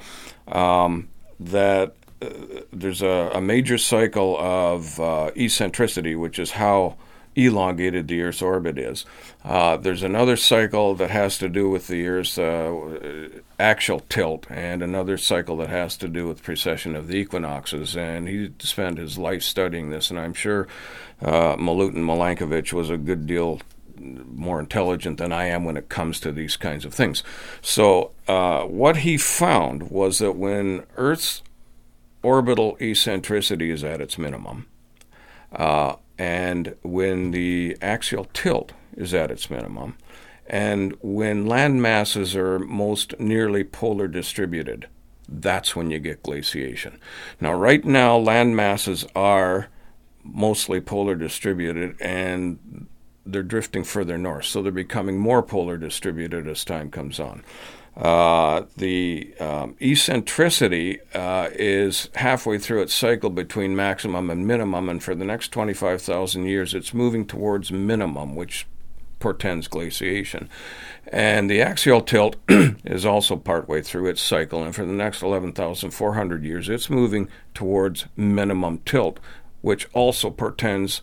um, 0.49 1.09
that 1.39 1.95
uh, 2.23 2.29
there's 2.73 3.03
a, 3.03 3.31
a 3.35 3.41
major 3.41 3.79
cycle 3.79 4.37
of 4.39 4.99
uh, 5.01 5.31
eccentricity, 5.37 6.15
which 6.15 6.39
is 6.39 6.53
how 6.53 6.97
elongated 7.37 8.09
the 8.09 8.23
Earth's 8.23 8.43
orbit 8.43 8.79
is. 8.79 9.05
Uh, 9.45 9.77
there's 9.77 10.03
another 10.03 10.37
cycle 10.37 10.95
that 10.95 11.11
has 11.11 11.39
to 11.39 11.49
do 11.49 11.69
with 11.69 11.87
the 11.89 12.07
Earth's 12.07 12.39
uh, 12.39 13.29
tilt, 14.09 14.47
and 14.51 14.83
another 14.83 15.19
cycle 15.19 15.57
that 15.59 15.69
has 15.69 15.97
to 15.97 16.09
do 16.09 16.29
with 16.29 16.43
precession 16.43 16.95
of 16.95 17.09
the 17.09 17.17
equinoxes. 17.17 17.97
And 17.97 18.29
he 18.29 18.53
spent 18.59 18.99
his 18.99 19.19
life 19.19 19.43
studying 19.43 19.91
this, 19.91 20.11
and 20.11 20.19
I'm 20.19 20.35
sure 20.35 20.69
uh, 21.23 21.57
Milutin 21.57 22.05
Milankovitch 22.05 22.73
was 22.73 22.91
a 22.91 22.97
good 22.97 23.27
deal 23.27 23.61
more 23.97 24.61
intelligent 24.61 25.19
than 25.19 25.33
I 25.33 25.47
am 25.47 25.65
when 25.65 25.77
it 25.77 25.89
comes 25.89 26.21
to 26.21 26.33
these 26.33 26.57
kinds 26.57 26.85
of 26.85 26.93
things. 26.93 27.23
So, 27.63 28.11
uh, 28.27 28.63
what 28.63 28.99
he 28.99 29.17
found 29.17 29.91
was 29.91 30.19
that 30.19 30.33
when 30.33 30.85
Earth's 30.97 31.43
orbital 32.23 32.77
eccentricity 32.81 33.71
is 33.71 33.85
at 33.85 34.01
its 34.01 34.19
minimum, 34.19 34.67
uh, 35.53 35.97
and 36.19 36.77
when 36.83 37.31
the 37.31 37.77
axial 37.83 38.27
tilt 38.33 38.73
is 38.97 39.15
at 39.15 39.31
its 39.31 39.51
minimum, 39.51 39.97
and 40.47 40.95
when 41.01 41.47
land 41.47 41.81
masses 41.83 42.37
are 42.37 42.59
most 42.59 43.19
nearly 43.19 43.65
polar 43.65 44.09
distributed, 44.09 44.89
that's 45.29 45.75
when 45.75 45.91
you 45.91 45.99
get 45.99 46.23
glaciation. 46.23 47.01
Now, 47.41 47.55
right 47.55 47.85
now, 47.85 48.17
land 48.17 48.55
masses 48.55 49.07
are 49.17 49.69
mostly 50.23 50.81
polar 50.81 51.15
distributed 51.15 51.97
and 52.01 52.87
they're 53.27 53.43
drifting 53.43 53.85
further 53.85 54.19
north, 54.19 54.45
so 54.45 54.63
they're 54.63 54.73
becoming 54.73 55.19
more 55.19 55.43
polar 55.43 55.79
distributed 55.79 56.47
as 56.47 56.65
time 56.65 56.91
comes 56.91 57.19
on. 57.19 57.43
Uh, 57.97 58.65
the 58.77 59.33
um, 59.39 59.77
eccentricity 59.81 60.99
uh, 61.15 61.49
is 61.53 62.09
halfway 62.17 62.59
through 62.59 62.83
its 62.83 62.93
cycle 62.93 63.31
between 63.31 63.77
maximum 63.77 64.31
and 64.31 64.47
minimum, 64.47 64.89
and 64.89 65.03
for 65.03 65.15
the 65.15 65.25
next 65.25 65.49
25,000 65.49 66.45
years, 66.45 66.75
it's 66.75 66.93
moving 66.93 67.25
towards 67.25 67.71
minimum, 67.71 68.35
which 68.35 68.67
portends 69.21 69.69
glaciation. 69.69 70.51
And 71.13 71.49
the 71.49 71.63
axial 71.63 72.01
tilt 72.01 72.37
is 72.49 73.07
also 73.07 73.37
partway 73.37 73.81
through 73.81 74.09
its 74.09 74.21
cycle, 74.21 74.65
and 74.65 74.75
for 74.75 74.85
the 74.85 74.93
next 74.93 75.23
11,400 75.23 76.45
years, 76.45 76.69
it's 76.69 76.91
moving 76.91 77.29
towards 77.55 78.07
minimum 78.17 78.81
tilt, 78.85 79.21
which 79.61 79.89
also 79.93 80.31
portends 80.31 81.03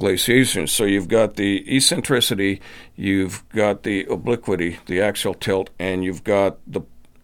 glaciation. 0.00 0.66
So 0.66 0.84
you've 0.84 1.08
got 1.08 1.36
the 1.36 1.62
eccentricity, 1.76 2.60
you've 2.96 3.48
got 3.50 3.84
the 3.84 4.04
obliquity, 4.06 4.78
the 4.86 5.00
axial 5.00 5.34
tilt, 5.34 5.70
and 5.78 6.02
you've 6.02 6.24
got 6.24 6.58
the 6.66 6.80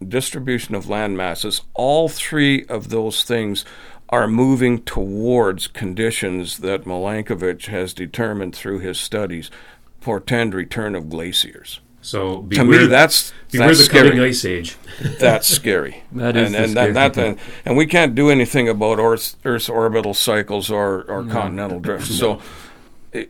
distribution 0.07 0.75
of 0.75 0.87
land 0.87 1.17
masses. 1.17 1.61
All 1.73 2.07
three 2.07 2.65
of 2.67 2.89
those 2.89 3.23
things 3.23 3.65
are 4.09 4.27
moving 4.27 4.83
towards 4.83 5.67
conditions 5.67 6.59
that 6.59 6.85
Milankovitch 6.85 7.65
has 7.65 7.93
determined 7.93 8.55
through 8.55 8.79
his 8.79 8.97
studies 8.99 9.51
portend 9.99 10.53
return 10.53 10.95
of 10.95 11.09
glaciers. 11.09 11.81
So 11.99 12.43
to 12.53 12.63
me, 12.63 12.85
that's 12.85 13.33
beware 13.51 13.67
that's 13.67 13.79
the 13.79 13.83
scary. 13.83 14.09
coming 14.11 14.23
ice 14.23 14.45
age. 14.45 14.77
that's 15.19 15.47
scary. 15.47 16.03
That 16.13 16.37
is 16.37 16.45
and 16.45 16.55
the 16.55 16.59
and 16.59 16.71
scary 16.71 16.91
that, 16.93 17.15
thing. 17.15 17.25
and, 17.31 17.39
and 17.65 17.77
we 17.77 17.85
can't 17.85 18.15
do 18.15 18.29
anything 18.29 18.69
about 18.69 18.97
Earth's, 18.99 19.35
Earth's 19.43 19.67
orbital 19.67 20.13
cycles 20.13 20.71
or, 20.71 21.01
or 21.09 21.23
No. 21.23 21.33
continental 21.33 21.79
drift. 21.81 22.07
So 22.07 22.35
i- 22.35 22.41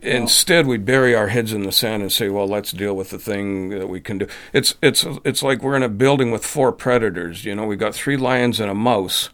instead, 0.02 0.66
we 0.66 0.78
bury 0.78 1.14
our 1.14 1.28
heads 1.28 1.52
in 1.52 1.62
the 1.62 1.72
sand 1.72 2.02
and 2.02 2.12
say, 2.12 2.28
"Well, 2.28 2.46
let's 2.46 2.72
deal 2.72 2.94
with 2.94 3.10
the 3.10 3.18
thing 3.18 3.70
that 3.70 3.88
we 3.88 4.00
can 4.00 4.18
do." 4.18 4.26
It's 4.52 4.74
it's 4.82 5.04
it's 5.24 5.42
like 5.42 5.62
we're 5.62 5.76
in 5.76 5.82
a 5.82 5.88
building 5.88 6.30
with 6.30 6.44
four 6.44 6.72
predators. 6.72 7.44
You 7.44 7.54
know, 7.54 7.66
we 7.66 7.76
got 7.76 7.94
three 7.94 8.16
lions 8.16 8.60
and 8.60 8.70
a 8.70 8.74
mouse. 8.74 9.30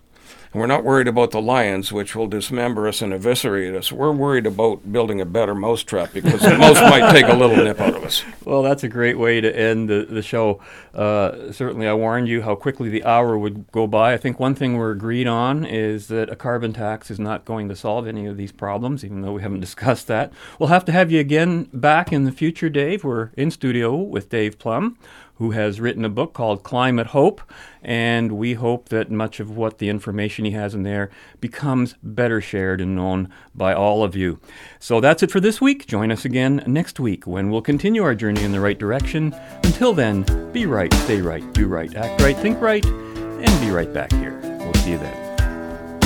And 0.55 0.61
we're 0.61 0.69
not 0.69 0.85
worried 0.85 1.09
about 1.09 1.33
the 1.33 1.43
lions, 1.43 1.93
which 1.93 2.15
will 2.15 2.29
dismember 2.29 2.87
us 2.87 3.03
and 3.03 3.13
eviscerate 3.13 3.75
us. 3.75 3.91
We're 3.91 4.13
worried 4.13 4.47
about 4.47 4.93
building 4.93 5.21
a 5.21 5.25
better 5.25 5.53
mousetrap 5.53 6.13
because 6.13 6.43
the 6.43 6.57
mouse 6.57 6.81
might 6.81 7.11
take 7.11 7.27
a 7.27 7.35
little 7.35 7.57
nip 7.57 7.81
out 7.81 7.97
of 7.97 8.05
us. 8.05 8.23
Well, 8.45 8.63
that's 8.63 8.85
a 8.85 8.89
great 8.89 9.19
way 9.19 9.41
to 9.41 9.59
end 9.59 9.91
the, 9.91 10.07
the 10.09 10.23
show. 10.23 10.61
Uh, 10.95 11.51
certainly, 11.51 11.89
I 11.89 11.95
warned 11.95 12.29
you 12.29 12.43
how 12.43 12.55
quickly 12.55 12.89
the 12.89 13.03
hour 13.03 13.37
would 13.37 13.73
go 13.73 13.89
by. 13.89 14.13
I 14.13 14.17
think 14.17 14.39
one 14.39 14.55
thing 14.55 14.77
we're 14.77 14.93
agreed 14.93 15.27
on 15.27 15.65
is 15.65 16.07
that 16.07 16.31
a 16.31 16.37
carbon 16.37 16.73
tax 16.73 17.11
is 17.11 17.19
not 17.19 17.45
going 17.45 17.69
to 17.69 17.75
solve 17.75 18.07
any 18.07 18.27
of 18.27 18.37
these 18.37 18.53
problems, 18.53 19.05
even 19.05 19.23
though 19.23 19.33
we 19.33 19.43
haven't 19.43 19.59
discussed 19.69 20.07
that. 20.07 20.33
We'll 20.61 20.69
have 20.69 20.85
to 20.85 20.93
have 20.93 21.11
you 21.11 21.19
again 21.19 21.69
back 21.73 22.13
in 22.13 22.27
the 22.27 22.33
future, 22.33 22.71
Dave. 22.71 23.03
We're 23.03 23.31
in 23.37 23.51
studio 23.51 23.97
with 23.97 24.29
Dave 24.29 24.61
Plum, 24.61 24.99
who 25.37 25.51
has 25.51 25.81
written 25.81 26.05
a 26.05 26.09
book 26.09 26.33
called 26.33 26.63
Climate 26.63 27.09
Hope, 27.09 27.43
and 27.83 28.33
we 28.33 28.55
hope 28.55 28.89
that 28.89 29.11
much 29.11 29.41
of 29.41 29.57
what 29.57 29.79
the 29.79 29.89
information 29.89 30.45
he 30.45 30.53
has 30.53 30.75
in 30.75 30.85
there 30.85 31.11
becomes 31.41 31.97
better 32.03 32.41
shared 32.41 32.81
and 32.81 32.95
known 32.95 33.29
by 33.55 33.75
all 33.75 34.05
of 34.05 34.15
you. 34.15 34.39
So 34.79 35.01
that's 35.01 35.23
it 35.23 35.31
for 35.31 35.41
this 35.41 35.61
week. 35.61 35.87
Join 35.87 36.13
us 36.13 36.25
again 36.25 36.63
next 36.67 37.01
week 37.01 37.27
when 37.27 37.51
we'll 37.51 37.63
continue 37.63 38.03
our 38.05 38.15
journey 38.15 38.45
in 38.45 38.53
the 38.53 38.61
right 38.61 38.79
direction. 38.79 39.35
Until 39.65 39.93
then, 39.93 40.25
be 40.53 40.67
right, 40.67 40.93
stay 40.95 41.21
right, 41.21 41.53
do 41.53 41.67
right, 41.67 41.95
act 41.95 42.23
right, 42.23 42.37
think 42.37 42.61
right, 42.61 42.85
and 42.85 43.61
be 43.61 43.71
right 43.71 43.93
back 43.93 44.13
here. 44.13 44.39
We'll 44.61 44.75
see 44.75 44.93
you 44.93 44.99
then. 44.99 46.01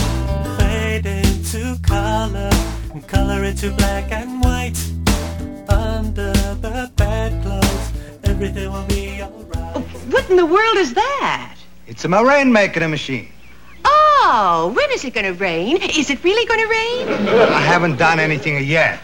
Fade 0.59 1.07
into 1.07 1.79
color 1.83 2.51
and 2.93 3.07
color 3.07 3.45
into 3.45 3.71
black 3.73 4.11
and 4.11 4.43
white. 4.43 4.79
Under 5.69 6.33
the 6.33 6.91
bedclothes, 6.97 7.93
everything 8.25 8.73
will 8.73 8.87
be. 8.87 9.08
What 10.19 10.31
in 10.31 10.37
the 10.37 10.47
world 10.47 10.77
is 10.79 10.95
that? 10.95 11.55
It's 11.87 12.05
a 12.05 12.09
rain 12.09 12.53
making 12.53 12.91
machine. 12.91 13.31
Oh, 13.85 14.73
when 14.75 14.91
is 14.91 15.05
it 15.05 15.15
going 15.15 15.27
to 15.27 15.33
rain? 15.33 15.77
Is 15.81 16.11
it 16.11 16.25
really 16.25 16.45
going 16.45 16.59
to 16.59 16.67
rain? 16.67 17.29
I 17.53 17.61
haven't 17.61 17.99
done 17.99 18.19
anything 18.19 18.67
yet. 18.67 18.99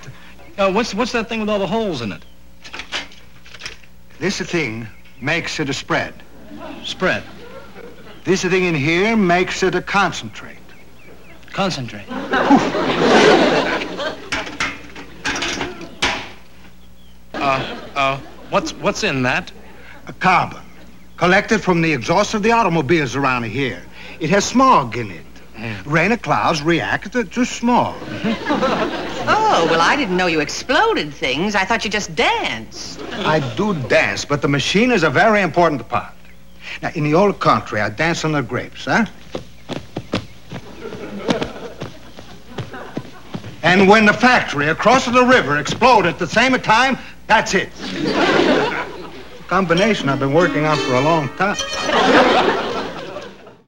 Uh, 0.59 0.73
what's 0.73 0.93
what's 0.93 1.13
that 1.13 1.29
thing 1.29 1.39
with 1.39 1.49
all 1.49 1.61
the 1.61 1.69
holes 1.69 2.03
in 2.03 2.11
it? 2.11 2.25
This 4.19 4.41
thing 4.41 4.89
makes 5.21 5.61
it 5.61 5.71
a 5.71 5.73
spread. 5.73 6.15
Spread. 6.83 7.23
This 8.25 8.43
thing 8.43 8.65
in 8.65 8.75
here 8.75 9.17
makes 9.17 9.63
it 9.63 9.77
a 9.77 9.83
concentrate. 9.83 10.67
Concentrate. 11.53 12.07
Uh, 17.35 17.79
uh, 17.95 18.19
what's 18.51 18.73
what's 18.73 19.05
in 19.05 19.23
that? 19.23 19.53
A 20.09 20.13
carbon 20.15 20.65
collected 21.17 21.63
from 21.63 21.81
the 21.83 21.93
exhaust 21.93 22.35
of 22.35 22.43
the 22.43 22.53
automobiles 22.53 23.17
around 23.17 23.45
here. 23.45 23.83
It 24.21 24.31
has 24.31 24.45
smog 24.45 24.97
in 24.97 25.11
it. 25.11 25.25
Mm. 25.57 25.83
Rain 25.87 26.13
or 26.13 26.17
clouds 26.17 26.63
react 26.63 27.13
to 27.13 27.45
smog. 27.45 27.97
Oh, 28.03 29.11
Oh, 29.27 29.67
well, 29.71 29.81
I 29.81 29.95
didn't 29.95 30.17
know 30.17 30.27
you 30.27 30.41
exploded 30.41 31.15
things. 31.15 31.55
I 31.55 31.65
thought 31.65 31.85
you 31.85 31.91
just 31.91 32.15
danced. 32.17 33.01
I 33.13 33.39
do 33.55 33.73
dance, 33.89 34.25
but 34.25 34.43
the 34.43 34.49
machine 34.49 34.91
is 34.91 35.05
a 35.05 35.11
very 35.11 35.43
important 35.43 35.89
part. 35.89 36.13
Now, 36.83 36.91
in 36.95 37.05
the 37.05 37.15
old 37.15 37.39
country, 37.39 37.81
I 37.81 37.89
dance 37.89 38.25
on 38.25 38.33
the 38.33 38.43
grapes, 38.43 38.87
huh? 38.87 39.07
And 43.63 43.89
when 43.89 44.05
the 44.05 44.13
factory 44.13 44.69
across 44.69 45.07
the 45.07 45.25
river 45.25 45.59
exploded 45.59 46.13
at 46.13 46.19
the 46.19 46.27
same 46.27 46.53
time, 46.61 46.99
that's 47.29 47.55
it. 47.55 47.71
Combination 49.55 50.09
I've 50.09 50.19
been 50.19 50.33
working 50.33 50.65
on 50.65 50.77
for 50.79 50.95
a 50.95 51.01
long 51.01 51.29
time. 51.37 52.55